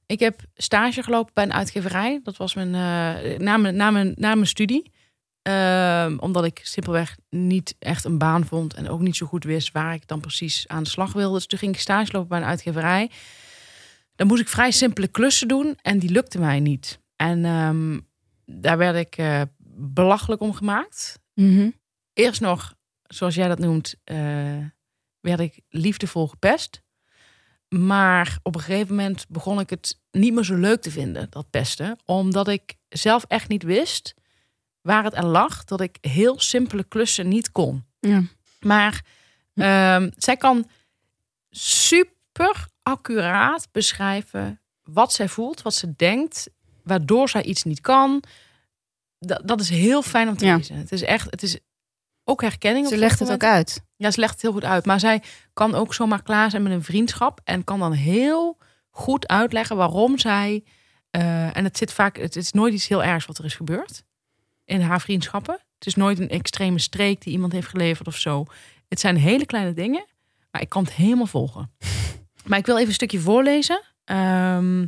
Ik 0.06 0.18
heb 0.20 0.40
stage 0.54 1.02
gelopen 1.02 1.34
bij 1.34 1.44
een 1.44 1.52
uitgeverij. 1.52 2.20
Dat 2.22 2.36
was 2.36 2.54
mijn, 2.54 2.74
eh, 2.74 3.38
na, 3.38 3.56
mijn, 3.56 3.76
na, 3.76 3.90
mijn, 3.90 4.12
na 4.16 4.34
mijn 4.34 4.46
studie. 4.46 4.92
Ehm, 5.48 6.16
omdat 6.18 6.44
ik 6.44 6.60
simpelweg 6.62 7.16
niet 7.30 7.74
echt 7.78 8.04
een 8.04 8.18
baan 8.18 8.46
vond. 8.46 8.74
En 8.74 8.88
ook 8.88 9.00
niet 9.00 9.16
zo 9.16 9.26
goed 9.26 9.44
wist 9.44 9.72
waar 9.72 9.94
ik 9.94 10.06
dan 10.06 10.20
precies 10.20 10.68
aan 10.68 10.82
de 10.82 10.88
slag 10.88 11.12
wilde. 11.12 11.34
Dus 11.34 11.46
toen 11.46 11.58
ging 11.58 11.74
ik 11.74 11.80
stage 11.80 12.12
lopen 12.12 12.28
bij 12.28 12.38
een 12.38 12.44
uitgeverij. 12.44 13.10
Dan 14.16 14.26
moest 14.26 14.40
ik 14.40 14.48
vrij 14.48 14.70
simpele 14.70 15.08
klussen 15.08 15.48
doen. 15.48 15.78
En 15.82 15.98
die 15.98 16.10
lukte 16.10 16.38
mij 16.38 16.60
niet. 16.60 17.00
En 17.16 17.44
ehm, 17.44 17.98
daar 18.44 18.78
werd 18.78 18.96
ik 18.96 19.16
eh, 19.16 19.42
belachelijk 19.76 20.40
om 20.40 20.52
gemaakt. 20.54 21.18
Mhm. 21.34 21.70
Eerst 22.12 22.40
nog, 22.40 22.74
zoals 23.02 23.34
jij 23.34 23.48
dat 23.48 23.58
noemt, 23.58 23.94
eh, 24.04 24.16
werd 25.20 25.40
ik 25.40 25.60
liefdevol 25.68 26.26
gepest. 26.26 26.82
Maar 27.68 28.38
op 28.42 28.54
een 28.54 28.60
gegeven 28.60 28.96
moment 28.96 29.26
begon 29.28 29.60
ik 29.60 29.70
het 29.70 30.00
niet 30.10 30.34
meer 30.34 30.44
zo 30.44 30.54
leuk 30.54 30.82
te 30.82 30.90
vinden, 30.90 31.26
dat 31.30 31.50
pesten. 31.50 31.98
Omdat 32.04 32.48
ik 32.48 32.74
zelf 32.88 33.24
echt 33.28 33.48
niet 33.48 33.62
wist 33.62 34.16
waar 34.80 35.04
het 35.04 35.14
aan 35.14 35.26
lag 35.26 35.64
dat 35.64 35.80
ik 35.80 35.96
heel 36.00 36.40
simpele 36.40 36.84
klussen 36.84 37.28
niet 37.28 37.52
kon. 37.52 37.84
Ja. 38.00 38.22
Maar 38.60 39.04
ehm, 39.54 40.10
zij 40.16 40.36
kan 40.36 40.68
super 41.50 42.66
accuraat 42.82 43.68
beschrijven 43.72 44.60
wat 44.82 45.12
zij 45.12 45.28
voelt, 45.28 45.62
wat 45.62 45.74
ze 45.74 45.96
denkt, 45.96 46.48
waardoor 46.82 47.28
zij 47.28 47.42
iets 47.42 47.62
niet 47.62 47.80
kan. 47.80 48.22
Dat, 49.18 49.40
dat 49.44 49.60
is 49.60 49.68
heel 49.68 50.02
fijn 50.02 50.28
om 50.28 50.36
te 50.36 50.44
Ja. 50.46 50.56
lezen. 50.56 50.76
Het 50.76 50.92
is 50.92 51.02
echt, 51.02 51.30
het 51.30 51.42
is 51.42 51.58
ook 52.24 52.40
herkenning. 52.40 52.88
Ze 52.88 52.96
legt 52.96 53.18
het 53.18 53.30
ook 53.30 53.44
uit. 53.44 53.80
Ja, 53.96 54.10
ze 54.10 54.20
legt 54.20 54.32
het 54.32 54.42
heel 54.42 54.52
goed 54.52 54.64
uit. 54.64 54.86
Maar 54.86 55.00
zij 55.00 55.22
kan 55.52 55.74
ook 55.74 55.94
zomaar 55.94 56.22
klaar 56.22 56.50
zijn 56.50 56.62
met 56.62 56.72
een 56.72 56.82
vriendschap. 56.84 57.40
En 57.44 57.64
kan 57.64 57.78
dan 57.78 57.92
heel 57.92 58.58
goed 58.90 59.26
uitleggen 59.28 59.76
waarom 59.76 60.18
zij. 60.18 60.64
eh, 61.10 61.56
en 61.56 61.64
het 61.64 61.78
zit 61.78 61.92
vaak. 61.92 62.16
Het 62.16 62.36
is 62.36 62.52
nooit 62.52 62.74
iets 62.74 62.88
heel 62.88 63.02
ergs 63.04 63.26
wat 63.26 63.38
er 63.38 63.44
is 63.44 63.54
gebeurd. 63.54 64.02
In 64.68 64.80
haar 64.80 65.00
vriendschappen. 65.00 65.54
Het 65.78 65.86
is 65.86 65.94
nooit 65.94 66.18
een 66.18 66.28
extreme 66.28 66.78
streek 66.78 67.22
die 67.22 67.32
iemand 67.32 67.52
heeft 67.52 67.68
geleverd 67.68 68.06
of 68.08 68.16
zo. 68.16 68.44
Het 68.88 69.00
zijn 69.00 69.16
hele 69.16 69.46
kleine 69.46 69.72
dingen. 69.72 70.06
Maar 70.50 70.60
ik 70.62 70.68
kan 70.68 70.84
het 70.84 70.92
helemaal 70.92 71.26
volgen. 71.26 71.70
maar 72.46 72.58
ik 72.58 72.66
wil 72.66 72.76
even 72.76 72.88
een 72.88 72.94
stukje 72.94 73.18
voorlezen. 73.20 73.82
Ehm, 74.04 74.82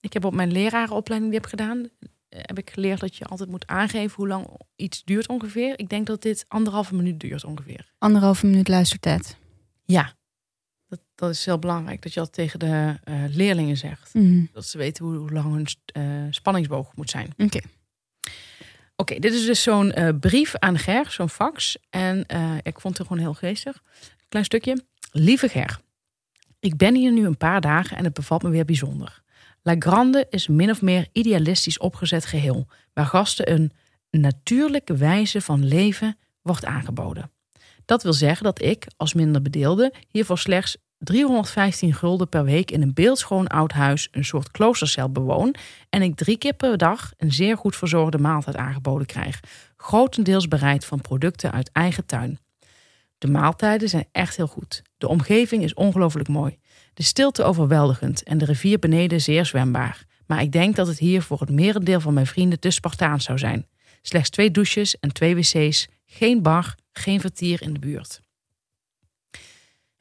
ik 0.00 0.12
heb 0.12 0.24
op 0.24 0.34
mijn 0.34 0.52
lerarenopleiding 0.52 1.32
die 1.32 1.40
heb 1.40 1.50
gedaan. 1.50 1.88
eh, 2.28 2.40
Heb 2.42 2.58
ik 2.58 2.70
geleerd 2.70 3.00
dat 3.00 3.16
je 3.16 3.24
altijd 3.24 3.48
moet 3.48 3.66
aangeven 3.66 4.16
hoe 4.16 4.28
lang 4.28 4.46
iets 4.76 5.04
duurt 5.04 5.28
ongeveer. 5.28 5.78
Ik 5.78 5.88
denk 5.88 6.06
dat 6.06 6.22
dit 6.22 6.44
anderhalve 6.48 6.94
minuut 6.94 7.20
duurt 7.20 7.44
ongeveer. 7.44 7.92
Anderhalve 7.98 8.46
minuut 8.46 8.68
luistertijd. 8.68 9.36
Ja, 9.84 10.12
dat, 10.88 11.00
dat 11.14 11.30
is 11.30 11.44
heel 11.44 11.58
belangrijk 11.58 12.02
dat 12.02 12.12
je 12.14 12.20
dat 12.20 12.32
tegen 12.32 12.58
de 12.58 12.98
eh, 13.04 13.14
leerlingen 13.28 13.76
zegt. 13.76 14.14
Mhm. 14.14 14.44
Dat 14.52 14.66
ze 14.66 14.78
weten 14.78 15.04
hoe, 15.04 15.16
hoe 15.16 15.30
lang 15.32 15.54
hun 15.54 15.66
eh, 15.86 16.32
spanningsboog 16.32 16.96
moet 16.96 17.10
zijn. 17.10 17.32
Oké. 17.36 17.60
Oké, 19.02 19.18
dit 19.18 19.32
is 19.32 19.44
dus 19.44 19.62
zo'n 19.62 19.92
eh, 19.92 20.08
brief 20.20 20.56
aan 20.56 20.78
Ger, 20.78 21.10
zo'n 21.10 21.28
fax. 21.28 21.76
En 21.90 22.26
eh, 22.26 22.54
ik 22.62 22.80
vond 22.80 22.98
het 22.98 23.06
gewoon 23.06 23.22
heel 23.22 23.34
geestig. 23.34 23.82
Klein 24.28 24.44
stukje. 24.44 24.84
Lieve 25.12 25.48
Ger, 25.48 25.78
ik 26.60 26.76
ben 26.76 26.94
hier 26.94 27.12
nu 27.12 27.26
een 27.26 27.36
paar 27.36 27.60
dagen 27.60 27.96
en 27.96 28.04
het 28.04 28.14
bevalt 28.14 28.42
me 28.42 28.50
weer 28.50 28.64
bijzonder. 28.64 29.22
La 29.62 29.74
Grande 29.78 30.26
is 30.30 30.48
min 30.48 30.70
of 30.70 30.82
meer 30.82 31.08
idealistisch 31.12 31.78
opgezet 31.78 32.26
geheel, 32.26 32.66
waar 32.92 33.06
gasten 33.06 33.52
een 33.52 33.72
natuurlijke 34.10 34.96
wijze 34.96 35.40
van 35.40 35.64
leven 35.64 36.16
wordt 36.42 36.64
aangeboden. 36.64 37.30
Dat 37.84 38.02
wil 38.02 38.12
zeggen 38.12 38.44
dat 38.44 38.62
ik, 38.62 38.86
als 38.96 39.14
minder 39.14 39.42
bedeelde, 39.42 39.92
hiervoor 40.08 40.38
slechts 40.38 40.76
315 41.04 41.94
gulden 41.94 42.28
per 42.28 42.44
week 42.44 42.70
in 42.70 42.82
een 42.82 42.94
beeldschoon 42.94 43.46
oud 43.46 43.72
huis, 43.72 44.08
een 44.10 44.24
soort 44.24 44.50
kloostercel 44.50 45.10
bewoon 45.10 45.54
en 45.90 46.02
ik 46.02 46.16
drie 46.16 46.36
keer 46.36 46.54
per 46.54 46.78
dag 46.78 47.12
een 47.16 47.32
zeer 47.32 47.56
goed 47.56 47.76
verzorgde 47.76 48.18
maaltijd 48.18 48.56
aangeboden 48.56 49.06
krijg, 49.06 49.40
grotendeels 49.76 50.48
bereid 50.48 50.84
van 50.84 51.00
producten 51.00 51.52
uit 51.52 51.70
eigen 51.72 52.06
tuin. 52.06 52.38
De 53.18 53.28
maaltijden 53.28 53.88
zijn 53.88 54.08
echt 54.12 54.36
heel 54.36 54.46
goed. 54.46 54.82
De 54.98 55.08
omgeving 55.08 55.62
is 55.62 55.74
ongelooflijk 55.74 56.28
mooi. 56.28 56.58
De 56.94 57.02
stilte 57.02 57.42
overweldigend 57.42 58.22
en 58.22 58.38
de 58.38 58.44
rivier 58.44 58.78
beneden 58.78 59.20
zeer 59.20 59.46
zwembaar. 59.46 60.04
Maar 60.26 60.42
ik 60.42 60.52
denk 60.52 60.76
dat 60.76 60.86
het 60.86 60.98
hier 60.98 61.22
voor 61.22 61.40
het 61.40 61.50
merendeel 61.50 62.00
van 62.00 62.14
mijn 62.14 62.26
vrienden 62.26 62.60
te 62.60 62.70
Spartaans 62.70 63.24
zou 63.24 63.38
zijn. 63.38 63.66
Slechts 64.02 64.30
twee 64.30 64.50
douches 64.50 64.98
en 64.98 65.12
twee 65.12 65.34
wc's, 65.34 65.88
geen 66.06 66.42
bar, 66.42 66.74
geen 66.92 67.20
vertier 67.20 67.62
in 67.62 67.72
de 67.72 67.78
buurt. 67.78 68.20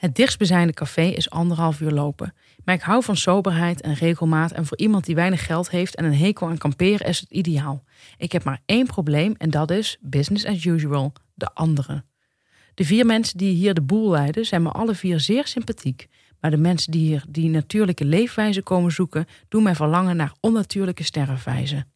Het 0.01 0.15
dichtstbijzijnde 0.15 0.73
café 0.73 1.01
is 1.01 1.29
anderhalf 1.29 1.81
uur 1.81 1.91
lopen. 1.91 2.33
Maar 2.65 2.75
ik 2.75 2.81
hou 2.81 3.03
van 3.03 3.17
soberheid 3.17 3.81
en 3.81 3.93
regelmaat 3.93 4.51
en 4.51 4.65
voor 4.65 4.77
iemand 4.77 5.05
die 5.05 5.15
weinig 5.15 5.45
geld 5.45 5.69
heeft 5.69 5.95
en 5.95 6.05
een 6.05 6.15
hekel 6.15 6.47
aan 6.47 6.57
kamperen 6.57 7.07
is 7.07 7.19
het 7.19 7.29
ideaal. 7.29 7.83
Ik 8.17 8.31
heb 8.31 8.43
maar 8.43 8.61
één 8.65 8.85
probleem 8.85 9.35
en 9.37 9.49
dat 9.49 9.71
is 9.71 9.97
business 9.99 10.45
as 10.45 10.65
usual, 10.65 11.13
de 11.33 11.53
anderen. 11.53 12.05
De 12.73 12.85
vier 12.85 13.05
mensen 13.05 13.37
die 13.37 13.53
hier 13.53 13.73
de 13.73 13.81
boel 13.81 14.09
leiden 14.09 14.45
zijn 14.45 14.63
me 14.63 14.69
alle 14.69 14.95
vier 14.95 15.19
zeer 15.19 15.47
sympathiek. 15.47 16.07
Maar 16.39 16.51
de 16.51 16.57
mensen 16.57 16.91
die 16.91 17.07
hier 17.07 17.25
die 17.29 17.49
natuurlijke 17.49 18.05
leefwijze 18.05 18.61
komen 18.61 18.91
zoeken, 18.91 19.25
doen 19.47 19.63
mij 19.63 19.75
verlangen 19.75 20.15
naar 20.15 20.33
onnatuurlijke 20.39 21.03
sterfwijzen. 21.03 21.91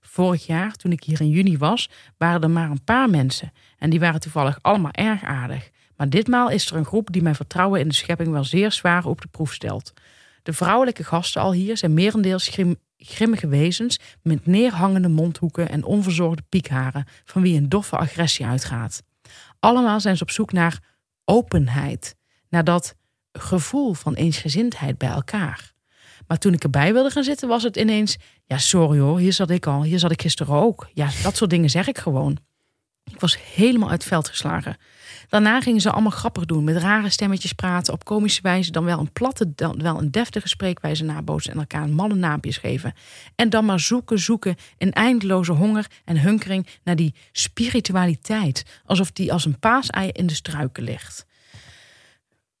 Vorig 0.00 0.46
jaar, 0.46 0.74
toen 0.74 0.92
ik 0.92 1.04
hier 1.04 1.20
in 1.20 1.30
juni 1.30 1.58
was, 1.58 1.90
waren 2.18 2.42
er 2.42 2.50
maar 2.50 2.70
een 2.70 2.84
paar 2.84 3.10
mensen. 3.10 3.52
En 3.78 3.90
die 3.90 4.00
waren 4.00 4.20
toevallig 4.20 4.58
allemaal 4.62 4.92
erg 4.92 5.22
aardig. 5.22 5.70
Maar 5.96 6.08
ditmaal 6.08 6.50
is 6.50 6.70
er 6.70 6.76
een 6.76 6.84
groep 6.84 7.12
die 7.12 7.22
mijn 7.22 7.34
vertrouwen 7.34 7.80
in 7.80 7.88
de 7.88 7.94
schepping 7.94 8.30
wel 8.30 8.44
zeer 8.44 8.72
zwaar 8.72 9.06
op 9.06 9.20
de 9.20 9.28
proef 9.28 9.52
stelt. 9.52 9.92
De 10.42 10.52
vrouwelijke 10.52 11.04
gasten 11.04 11.42
al 11.42 11.52
hier 11.52 11.76
zijn 11.76 11.94
merendeels 11.94 12.48
grim, 12.48 12.76
grimmige 12.96 13.48
wezens 13.48 13.98
met 14.22 14.46
neerhangende 14.46 15.08
mondhoeken 15.08 15.68
en 15.68 15.84
onverzorgde 15.84 16.42
piekharen, 16.48 17.04
van 17.24 17.42
wie 17.42 17.56
een 17.56 17.68
doffe 17.68 17.96
agressie 17.96 18.46
uitgaat. 18.46 19.02
Allemaal 19.60 20.00
zijn 20.00 20.16
ze 20.16 20.22
op 20.22 20.30
zoek 20.30 20.52
naar 20.52 20.82
openheid, 21.24 22.14
naar 22.48 22.64
dat 22.64 22.94
gevoel 23.32 23.92
van 23.92 24.14
eensgezindheid 24.14 24.98
bij 24.98 25.08
elkaar. 25.08 25.72
Maar 26.26 26.38
toen 26.38 26.52
ik 26.52 26.62
erbij 26.62 26.92
wilde 26.92 27.10
gaan 27.10 27.24
zitten, 27.24 27.48
was 27.48 27.62
het 27.62 27.76
ineens: 27.76 28.16
ja, 28.44 28.58
sorry 28.58 28.98
hoor, 28.98 29.18
hier 29.18 29.32
zat 29.32 29.50
ik 29.50 29.66
al, 29.66 29.82
hier 29.82 29.98
zat 29.98 30.10
ik 30.10 30.22
gisteren 30.22 30.54
ook. 30.54 30.88
Ja, 30.92 31.08
dat 31.22 31.36
soort 31.36 31.50
dingen 31.50 31.70
zeg 31.70 31.88
ik 31.88 31.98
gewoon. 31.98 32.38
Ik 33.04 33.20
was 33.20 33.38
helemaal 33.54 33.90
uit 33.90 34.00
het 34.00 34.08
veld 34.08 34.28
geslagen. 34.28 34.76
Daarna 35.28 35.60
gingen 35.60 35.80
ze 35.80 35.90
allemaal 35.90 36.10
grappig 36.10 36.44
doen, 36.44 36.64
met 36.64 36.76
rare 36.76 37.10
stemmetjes 37.10 37.52
praten, 37.52 37.92
op 37.92 38.04
komische 38.04 38.42
wijze, 38.42 38.70
dan 38.70 38.84
wel 38.84 38.98
een 38.98 39.12
platte, 39.12 39.54
dan 39.54 39.82
wel 39.82 39.98
een 39.98 40.10
deftige 40.10 40.48
spreekwijze 40.48 41.04
nabootsen 41.04 41.52
en 41.52 41.58
elkaar 41.58 41.88
malle 41.88 42.14
naampjes 42.14 42.56
geven. 42.56 42.94
En 43.34 43.50
dan 43.50 43.64
maar 43.64 43.80
zoeken, 43.80 44.18
zoeken 44.18 44.56
in 44.76 44.92
eindeloze 44.92 45.52
honger 45.52 45.86
en 46.04 46.20
hunkering 46.20 46.66
naar 46.84 46.96
die 46.96 47.14
spiritualiteit, 47.32 48.80
alsof 48.84 49.12
die 49.12 49.32
als 49.32 49.44
een 49.44 49.58
paasei 49.58 50.08
in 50.08 50.26
de 50.26 50.34
struiken 50.34 50.82
ligt. 50.82 51.26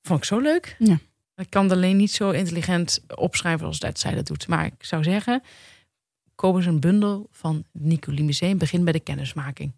Vond 0.02 0.18
ik 0.18 0.24
zo 0.24 0.38
leuk. 0.38 0.76
Ja. 0.78 0.98
Ik 1.36 1.50
kan 1.50 1.62
het 1.62 1.72
alleen 1.72 1.96
niet 1.96 2.12
zo 2.12 2.30
intelligent 2.30 3.04
opschrijven 3.14 3.66
als 3.66 3.78
dat 3.78 3.98
zij 3.98 4.14
dat 4.14 4.26
doet. 4.26 4.48
Maar 4.48 4.66
ik 4.66 4.84
zou 4.84 5.02
zeggen, 5.02 5.42
koop 6.34 6.56
eens 6.56 6.66
een 6.66 6.80
bundel 6.80 7.28
van 7.30 7.64
Nicolie 7.72 8.24
Museum. 8.24 8.58
Begin 8.58 8.84
bij 8.84 8.92
de 8.92 9.00
kennismaking. 9.00 9.72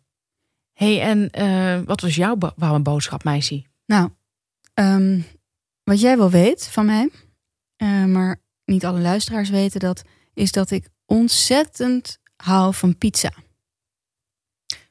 Hey, 0.77 1.01
en 1.03 1.31
eh, 1.31 1.81
wat 1.85 2.01
was 2.01 2.15
jouw 2.15 2.37
warme 2.57 2.81
boodschap, 2.81 3.25
meisje? 3.25 3.65
Nou, 3.87 4.11
ehm, 4.75 5.21
wat 5.85 6.01
jij 6.01 6.17
wel 6.17 6.31
weet 6.31 6.69
van 6.69 6.87
mij, 6.87 7.11
eh, 7.77 8.05
maar 8.05 8.41
niet 8.65 8.85
alle 8.85 9.01
luisteraars 9.01 9.49
weten 9.51 9.81
dat, 9.81 10.03
is 10.35 10.53
dat 10.53 10.71
ik 10.71 10.89
ontzettend 11.07 12.19
hou 12.37 12.75
van 12.75 12.97
pizza. 12.99 13.33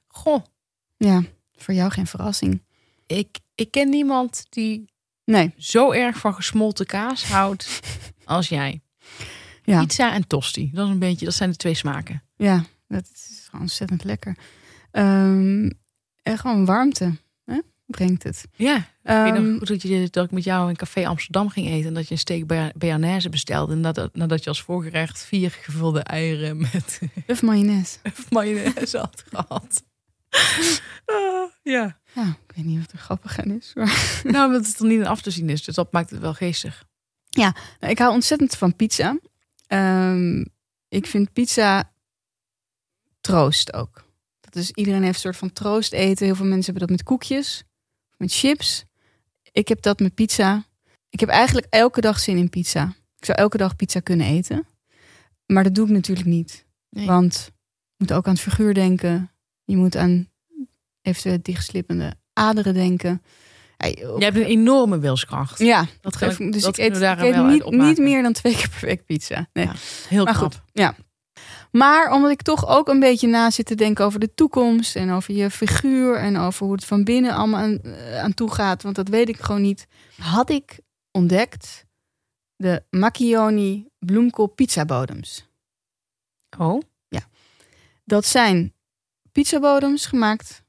Goh, 0.08 0.44
Ja, 0.98 1.22
voor 1.56 1.74
jou 1.74 1.92
geen 1.92 2.08
verrassing. 2.08 2.64
ik, 3.08 3.40
ik 3.56 3.72
ken 3.72 3.90
niemand 3.90 4.46
die 4.50 4.86
Nee. 5.26 5.54
zo 5.58 5.92
erg 5.92 6.18
van 6.18 6.34
gesmolten 6.36 6.86
kaas 6.86 7.26
houdt 7.28 7.80
als 8.26 8.50
jij. 8.50 8.82
Ja. 9.64 9.80
Pizza 9.80 10.14
en 10.14 10.28
tosti. 10.28 10.70
Dat, 10.74 10.86
is 10.88 10.92
een 10.94 11.00
beetje, 11.00 11.26
dat 11.26 11.34
zijn 11.34 11.50
de 11.50 11.56
twee 11.56 11.74
smaken. 11.74 12.24
Ja, 12.36 12.64
dat 12.88 13.10
is 13.14 13.50
ontzettend 13.60 14.04
lekker. 14.04 14.38
Ehm, 14.96 15.70
en 16.24 16.38
gewoon 16.38 16.66
warmte 16.66 17.18
hè? 17.46 17.60
brengt 17.86 18.24
het. 18.24 18.46
Ja, 18.56 18.76
ik 18.78 18.84
weet 19.04 19.14
Ehm, 19.34 19.44
nog 19.50 19.58
goed 19.58 19.68
dat, 19.68 19.82
je, 19.82 20.08
dat 20.10 20.26
ik 20.26 20.32
met 20.32 20.44
jou 20.44 20.70
in 20.70 20.76
Café 20.76 21.08
Amsterdam 21.08 21.50
ging 21.50 21.68
eten... 21.68 21.88
en 21.88 21.94
dat 21.94 22.08
je 22.08 22.12
een 22.12 22.20
steak 22.20 22.48
bea- 22.48 22.72
bearnaise 22.76 23.30
bestelde... 23.30 23.74
en 23.74 23.80
nadat, 23.80 24.16
nadat 24.16 24.44
je 24.44 24.50
als 24.50 24.62
voorgerecht 24.62 25.24
vier 25.24 25.52
gevulde 25.52 26.00
eieren 26.00 26.58
met 26.58 27.00
of 27.28 27.42
mayonaise. 27.42 27.98
mayonaise 28.30 28.98
had 28.98 29.24
gehad. 29.30 29.84
Ah, 31.06 31.52
ja. 31.64 32.00
Ja, 32.14 32.28
ik 32.48 32.56
weet 32.56 32.66
niet 32.66 32.80
wat 32.80 32.92
er 32.92 32.98
grappig 32.98 33.40
aan 33.40 33.52
is. 33.52 33.72
Maar... 33.74 34.22
Nou, 34.24 34.46
omdat 34.48 34.66
het 34.66 34.80
er 34.80 34.86
niet 34.86 35.00
in 35.00 35.06
af 35.08 35.22
te 35.22 35.32
zien 35.32 35.50
is. 35.50 35.64
Dus 35.64 35.76
dat 35.76 35.92
maakt 35.92 36.10
het 36.10 36.20
wel 36.20 36.34
geestig. 36.34 36.86
Nou, 37.30 37.54
ik 37.80 38.00
hou 38.00 38.14
ontzettend 38.14 38.56
van 38.56 38.76
pizza. 38.76 39.18
Ehm, 39.68 40.46
ik 40.88 41.06
vind 41.08 41.34
pizza 41.34 41.92
troost 43.22 43.74
ook. 43.74 44.05
Is, 44.56 44.72
iedereen 44.72 45.02
heeft 45.04 45.16
een 45.16 45.20
soort 45.22 45.38
van 45.38 45.54
troost 45.54 45.94
eten. 45.94 46.26
Heel 46.26 46.36
veel 46.36 46.46
mensen 46.46 46.66
hebben 46.74 46.88
dat 46.88 46.98
met 46.98 47.04
koekjes, 47.06 47.64
met 48.18 48.34
chips. 48.34 48.86
Ik 49.52 49.68
heb 49.68 49.82
dat 49.82 50.00
met 50.00 50.14
pizza. 50.16 50.66
Ik 51.10 51.20
heb 51.20 51.30
eigenlijk 51.30 51.68
elke 51.70 52.02
dag 52.02 52.20
zin 52.20 52.38
in 52.38 52.50
pizza. 52.50 52.94
Ik 53.18 53.26
zou 53.26 53.38
elke 53.38 53.58
dag 53.58 53.76
pizza 53.76 54.00
kunnen 54.00 54.28
eten. 54.28 54.68
Maar 55.46 55.64
dat 55.64 55.76
doe 55.76 55.86
ik 55.88 55.92
natuurlijk 55.92 56.28
niet. 56.28 56.66
Nee. 56.90 57.06
Want 57.06 57.46
je 57.46 57.96
moet 57.98 58.14
ook 58.14 58.26
aan 58.28 58.34
het 58.34 58.42
figuur 58.42 58.74
denken. 58.74 59.32
Je 59.66 59.78
moet 59.78 59.96
aan 59.96 60.30
eventueel 61.02 61.38
dichtslippende 61.42 62.14
aderen 62.34 62.74
denken. 62.74 63.22
Jij 63.78 64.16
hebt 64.20 64.36
een 64.36 64.44
enorme 64.44 65.00
wilskracht. 65.00 65.60
ja, 65.60 65.86
Dat 66.02 66.18
kan 66.18 66.30
ik- 66.30 66.52
dus 66.54 66.62
dat 66.62 66.78
ik 66.78 66.84
eet, 66.84 67.02
ik 67.22 67.36
niet, 67.48 67.66
niet 67.72 67.98
meer 67.98 68.22
dan 68.22 68.34
twee 68.34 68.56
keer 68.56 68.70
per 68.70 68.88
week 68.88 69.06
pizza. 69.06 69.50
Nee. 69.54 69.66
Ja. 69.66 69.74
Heel 70.10 70.24
Maar 70.24 70.34
knap. 70.36 70.52
goed, 70.54 70.62
ja. 70.72 70.96
Maar 71.76 72.12
omdat 72.12 72.32
ik 72.32 72.42
toch 72.42 72.68
ook 72.68 72.88
een 72.88 73.00
beetje 73.00 73.28
na 73.28 73.50
zit 73.50 73.66
te 73.66 73.76
denken 73.76 74.06
over 74.06 74.20
de 74.20 74.34
toekomst 74.34 74.96
en 74.96 75.12
over 75.12 75.34
je 75.34 75.50
figuur 75.50 76.16
en 76.16 76.38
over 76.38 76.66
hoe 76.66 76.76
het 76.76 76.86
van 76.86 77.04
binnen 77.04 77.34
allemaal 77.34 77.60
aan, 77.60 77.82
eh, 77.82 78.20
aan 78.20 78.34
toe 78.34 78.52
gaat, 78.52 78.84
want 78.84 78.96
dat 78.96 79.08
weet 79.08 79.30
ik 79.30 79.40
gewoon 79.40 79.62
niet, 79.62 79.88
had 80.18 80.50
ik 80.50 80.80
ontdekt 81.12 81.86
de 82.56 82.84
Macchioni 82.90 83.88
bloemkool 84.00 84.48
pizzabodems. 84.48 85.48
Oh, 86.58 86.82
Dat 88.04 88.26
zijn 88.26 88.74
pizzabodems 89.32 90.06
gemaakt, 90.06 90.64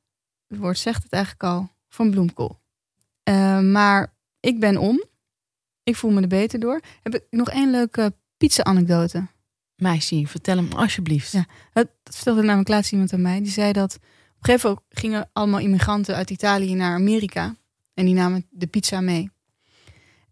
het 0.46 0.58
woord 0.58 0.78
zegt 0.78 1.02
het 1.02 1.12
eigenlijk 1.12 1.44
al, 1.44 1.70
van 1.88 2.10
bloemkool. 2.10 2.60
Eh, 3.22 3.60
maar 3.60 4.14
ik 4.40 4.60
ben 4.60 4.76
om. 4.76 5.04
Ik 5.82 5.96
voel 5.96 6.10
me 6.10 6.20
er 6.20 6.28
beter 6.28 6.58
door. 6.58 6.80
Heb 7.02 7.14
ik 7.14 7.26
nog 7.30 7.50
één 7.50 7.70
leuke 7.70 8.14
pizza-anekdote. 8.36 9.26
Meisje, 9.76 10.26
vertel 10.26 10.56
hem 10.56 10.72
alsjeblieft. 10.72 11.32
Ja. 11.32 11.46
Dat 11.72 11.88
vertelde 12.04 12.42
namelijk 12.42 12.68
laatst 12.68 12.92
iemand 12.92 13.12
aan 13.12 13.22
mij. 13.22 13.40
Die 13.40 13.52
zei 13.52 13.72
dat 13.72 13.94
op 13.94 14.02
een 14.02 14.44
gegeven 14.44 14.68
moment 14.68 14.86
gingen 14.88 15.30
allemaal 15.32 15.60
immigranten 15.60 16.14
uit 16.14 16.30
Italië 16.30 16.74
naar 16.74 16.94
Amerika. 16.94 17.56
En 17.94 18.04
die 18.04 18.14
namen 18.14 18.46
de 18.50 18.66
pizza 18.66 19.00
mee. 19.00 19.30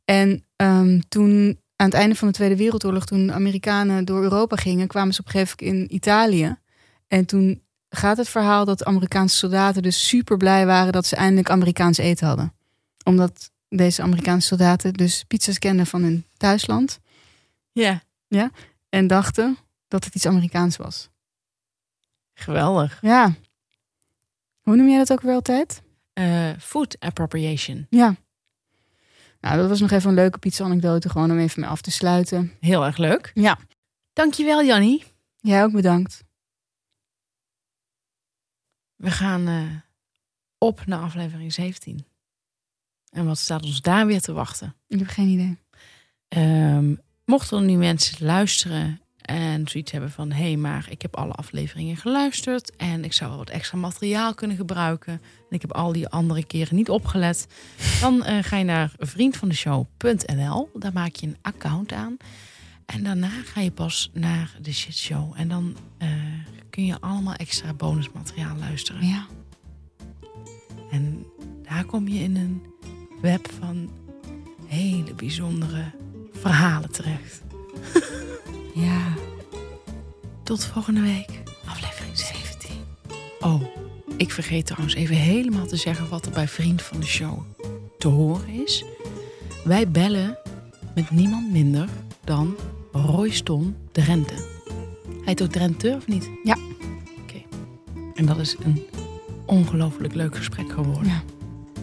En 0.05 0.45
ehm, 0.57 1.01
toen, 1.09 1.61
aan 1.77 1.87
het 1.87 1.95
einde 1.95 2.15
van 2.15 2.29
de 2.29 2.35
Tweede 2.35 2.57
Wereldoorlog, 2.57 3.05
toen 3.07 3.33
Amerikanen 3.33 4.05
door 4.05 4.23
Europa 4.23 4.57
gingen, 4.57 4.87
kwamen 4.87 5.15
ze 5.15 5.21
op 5.21 5.27
een 5.27 5.33
gegeven 5.33 5.67
moment 5.67 5.91
in 5.91 5.95
Italië. 5.97 6.57
En 7.09 7.27
toen 7.27 7.63
gaat 7.89 8.17
het 8.17 8.29
verhaal 8.29 8.65
dat 8.65 8.85
Amerikaanse 8.85 9.37
soldaten 9.37 9.83
dus 9.83 10.09
super 10.09 10.37
blij 10.37 10.67
waren 10.67 10.93
dat 10.93 11.07
ze 11.07 11.17
eindelijk 11.17 11.51
Amerikaans 11.51 11.99
eten 11.99 12.27
hadden. 12.27 12.55
Omdat 13.05 13.51
deze 13.69 14.03
Amerikaanse 14.03 14.47
soldaten 14.47 14.93
dus 14.93 15.25
pizza's 15.29 15.59
kenden 15.59 15.87
van 15.87 16.03
hun 16.03 16.27
thuisland. 16.37 17.01
Ja, 18.29 18.51
En 18.95 19.07
dachten 19.07 19.59
dat 19.89 20.05
het 20.05 20.15
iets 20.15 20.27
Amerikaans 20.27 20.77
was. 20.77 21.11
geweldig. 22.35 22.99
Ja. 23.01 23.35
Hoe 24.61 24.77
noem 24.77 24.89
jij 24.89 24.99
dat 24.99 25.13
ook 25.13 25.21
weer 25.21 25.35
altijd? 25.35 25.83
Eh, 26.13 26.51
food 26.59 27.01
appropriation. 27.01 27.87
Ja. 27.91 28.17
Nou, 29.41 29.57
dat 29.57 29.69
was 29.69 29.81
nog 29.81 29.91
even 29.91 30.09
een 30.09 30.15
leuke 30.15 30.39
pizza-anekdote, 30.39 31.09
gewoon 31.09 31.31
om 31.31 31.39
even 31.39 31.61
mee 31.61 31.71
af 31.71 31.81
te 31.81 31.91
sluiten. 31.91 32.53
Heel 32.61 32.85
erg 32.85 32.97
leuk. 32.97 33.31
Ja. 33.35 33.59
Dankjewel, 34.13 34.65
Jannie. 34.65 35.05
Jij 35.37 35.63
ook 35.63 35.73
bedankt. 35.73 36.25
We 38.97 39.11
gaan 39.11 39.49
eh, 39.49 39.77
op 40.59 40.87
naar 40.87 41.01
aflevering 41.01 41.53
17. 41.53 42.07
En 43.11 43.27
wat 43.27 43.39
staat 43.39 43.63
ons 43.63 43.81
daar 43.81 44.07
weer 44.07 44.21
te 44.21 44.33
wachten? 44.33 44.77
Ik 44.87 44.99
heb 44.99 45.09
geen 45.09 45.29
idee. 45.29 45.59
Ehm, 46.29 46.95
mochten 47.25 47.59
er 47.59 47.64
nu 47.64 47.77
mensen 47.77 48.27
luisteren 48.27 49.01
en 49.20 49.68
zoiets 49.68 49.93
hebben 49.93 50.11
van... 50.11 50.33
hé, 50.33 50.43
hey, 50.43 50.57
maar 50.57 50.87
ik 50.91 51.03
heb 51.03 51.16
alle 51.16 51.33
afleveringen 51.33 51.97
geluisterd... 51.97 52.77
en 52.77 53.05
ik 53.05 53.12
zou 53.12 53.31
wel 53.31 53.39
wat 53.39 53.51
extra 53.51 53.79
materiaal 53.79 54.35
kunnen 54.35 54.57
gebruiken... 54.57 55.12
en 55.12 55.57
ik 55.57 55.61
heb 55.61 55.72
al 55.72 55.93
die 55.93 56.09
andere 56.09 56.45
keren 56.45 56.77
niet 56.77 56.91
opgelet... 56.91 57.47
dan 58.01 58.25
eh, 58.25 58.43
ga 58.43 58.57
je 58.57 58.64
naar 58.64 58.93
vriendvandeshow.nl. 58.99 60.70
Daar 60.75 60.93
maak 60.93 61.14
je 61.14 61.27
een 61.27 61.37
account 61.43 61.93
aan. 61.93 62.16
En 62.87 63.03
daarna 63.03 63.29
ga 63.29 63.61
je 63.61 63.70
pas 63.70 64.11
naar 64.12 64.57
de 64.61 64.72
shitshow. 64.72 65.33
En 65.37 65.49
dan 65.49 65.77
eh, 65.99 66.09
kun 66.70 66.85
je 66.85 67.01
allemaal 67.01 67.35
extra 67.35 67.75
bonusmateriaal 67.75 68.57
luisteren. 68.57 69.07
Ja. 69.07 69.27
En 70.91 71.27
daar 71.62 71.85
kom 71.85 72.09
je 72.09 72.20
in 72.20 72.37
een 72.37 72.62
web 73.20 73.53
van 73.59 73.91
hele 74.66 75.14
bijzondere 75.14 75.93
verhalen 76.45 76.91
terecht. 76.91 77.43
Ja. 78.75 79.15
Tot 80.43 80.65
volgende 80.65 81.01
week, 81.01 81.29
aflevering 81.65 82.19
17. 82.19 82.71
Oh, 83.41 83.63
ik 84.17 84.31
vergeet 84.31 84.67
trouwens 84.67 84.95
even 84.95 85.17
helemaal 85.17 85.67
te 85.67 85.77
zeggen 85.77 86.09
wat 86.09 86.27
er 86.27 86.33
bij 86.33 86.49
Vriend 86.49 86.83
van 86.83 87.01
de 87.01 87.07
Show 87.07 87.43
te 87.99 88.09
horen 88.09 88.49
is. 88.49 88.85
Wij 89.65 89.89
bellen 89.89 90.39
met 90.95 91.11
niemand 91.11 91.53
minder 91.53 91.89
dan 92.25 92.57
Royston 92.93 93.77
Drenthe. 93.93 94.35
Hij 95.25 95.39
ook 95.43 95.51
Drenthe, 95.51 95.95
of 95.97 96.07
niet? 96.07 96.31
Ja. 96.45 96.57
Oké. 97.23 97.43
En 98.15 98.27
dat 98.27 98.39
is 98.39 98.57
een 98.65 98.83
ongelooflijk 99.47 100.15
leuk 100.15 100.37
gesprek 100.37 100.73
geworden. 100.73 101.07
Ja. 101.07 101.23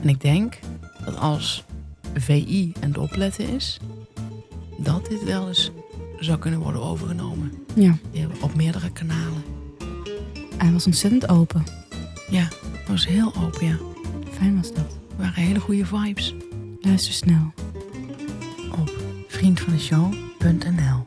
En 0.02 0.10
ik 0.10 0.22
denk 0.22 0.60
dat 1.06 1.18
als 1.18 1.64
VI 2.14 2.74
en 2.80 2.92
de 2.92 3.00
opletten 3.00 3.50
is, 3.50 3.80
dat 4.84 5.06
dit 5.06 5.24
wel 5.24 5.48
eens 5.48 5.72
zou 6.20 6.40
kunnen 6.40 6.60
worden 6.60 6.82
overgenomen. 6.82 7.66
Ja. 7.74 7.98
Op 8.42 8.56
meerdere 8.56 8.92
kanalen. 8.92 9.44
Hij 10.58 10.72
was 10.72 10.86
ontzettend 10.86 11.30
open. 11.30 11.64
Ja, 12.30 12.48
was 12.88 13.08
heel 13.08 13.34
open, 13.46 13.68
ja. 13.68 13.76
Fijn 14.32 14.56
was 14.58 14.74
dat. 14.74 14.86
Het 15.10 15.18
waren 15.18 15.44
hele 15.44 15.60
goede 15.60 15.86
vibes. 15.86 16.36
Luister 16.80 17.14
snel. 17.14 17.54
Op 18.72 18.92
vriendvandeshow.nl 19.28 21.06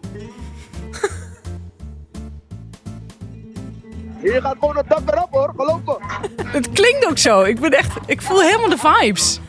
Je 4.23 4.39
gaat 4.43 4.57
gewoon 4.59 4.77
het 4.77 4.89
dak 4.89 5.11
erop 5.11 5.31
hoor, 5.31 5.53
geloof 5.57 5.81
me. 5.85 5.97
Het 6.59 6.71
klinkt 6.73 7.07
ook 7.07 7.19
zo. 7.19 7.43
Ik 7.43 7.61
ben 7.61 7.73
echt, 7.73 7.97
ik 8.07 8.23
voel 8.23 8.41
helemaal 8.41 8.69
de 8.69 8.79
vibes. 8.79 9.41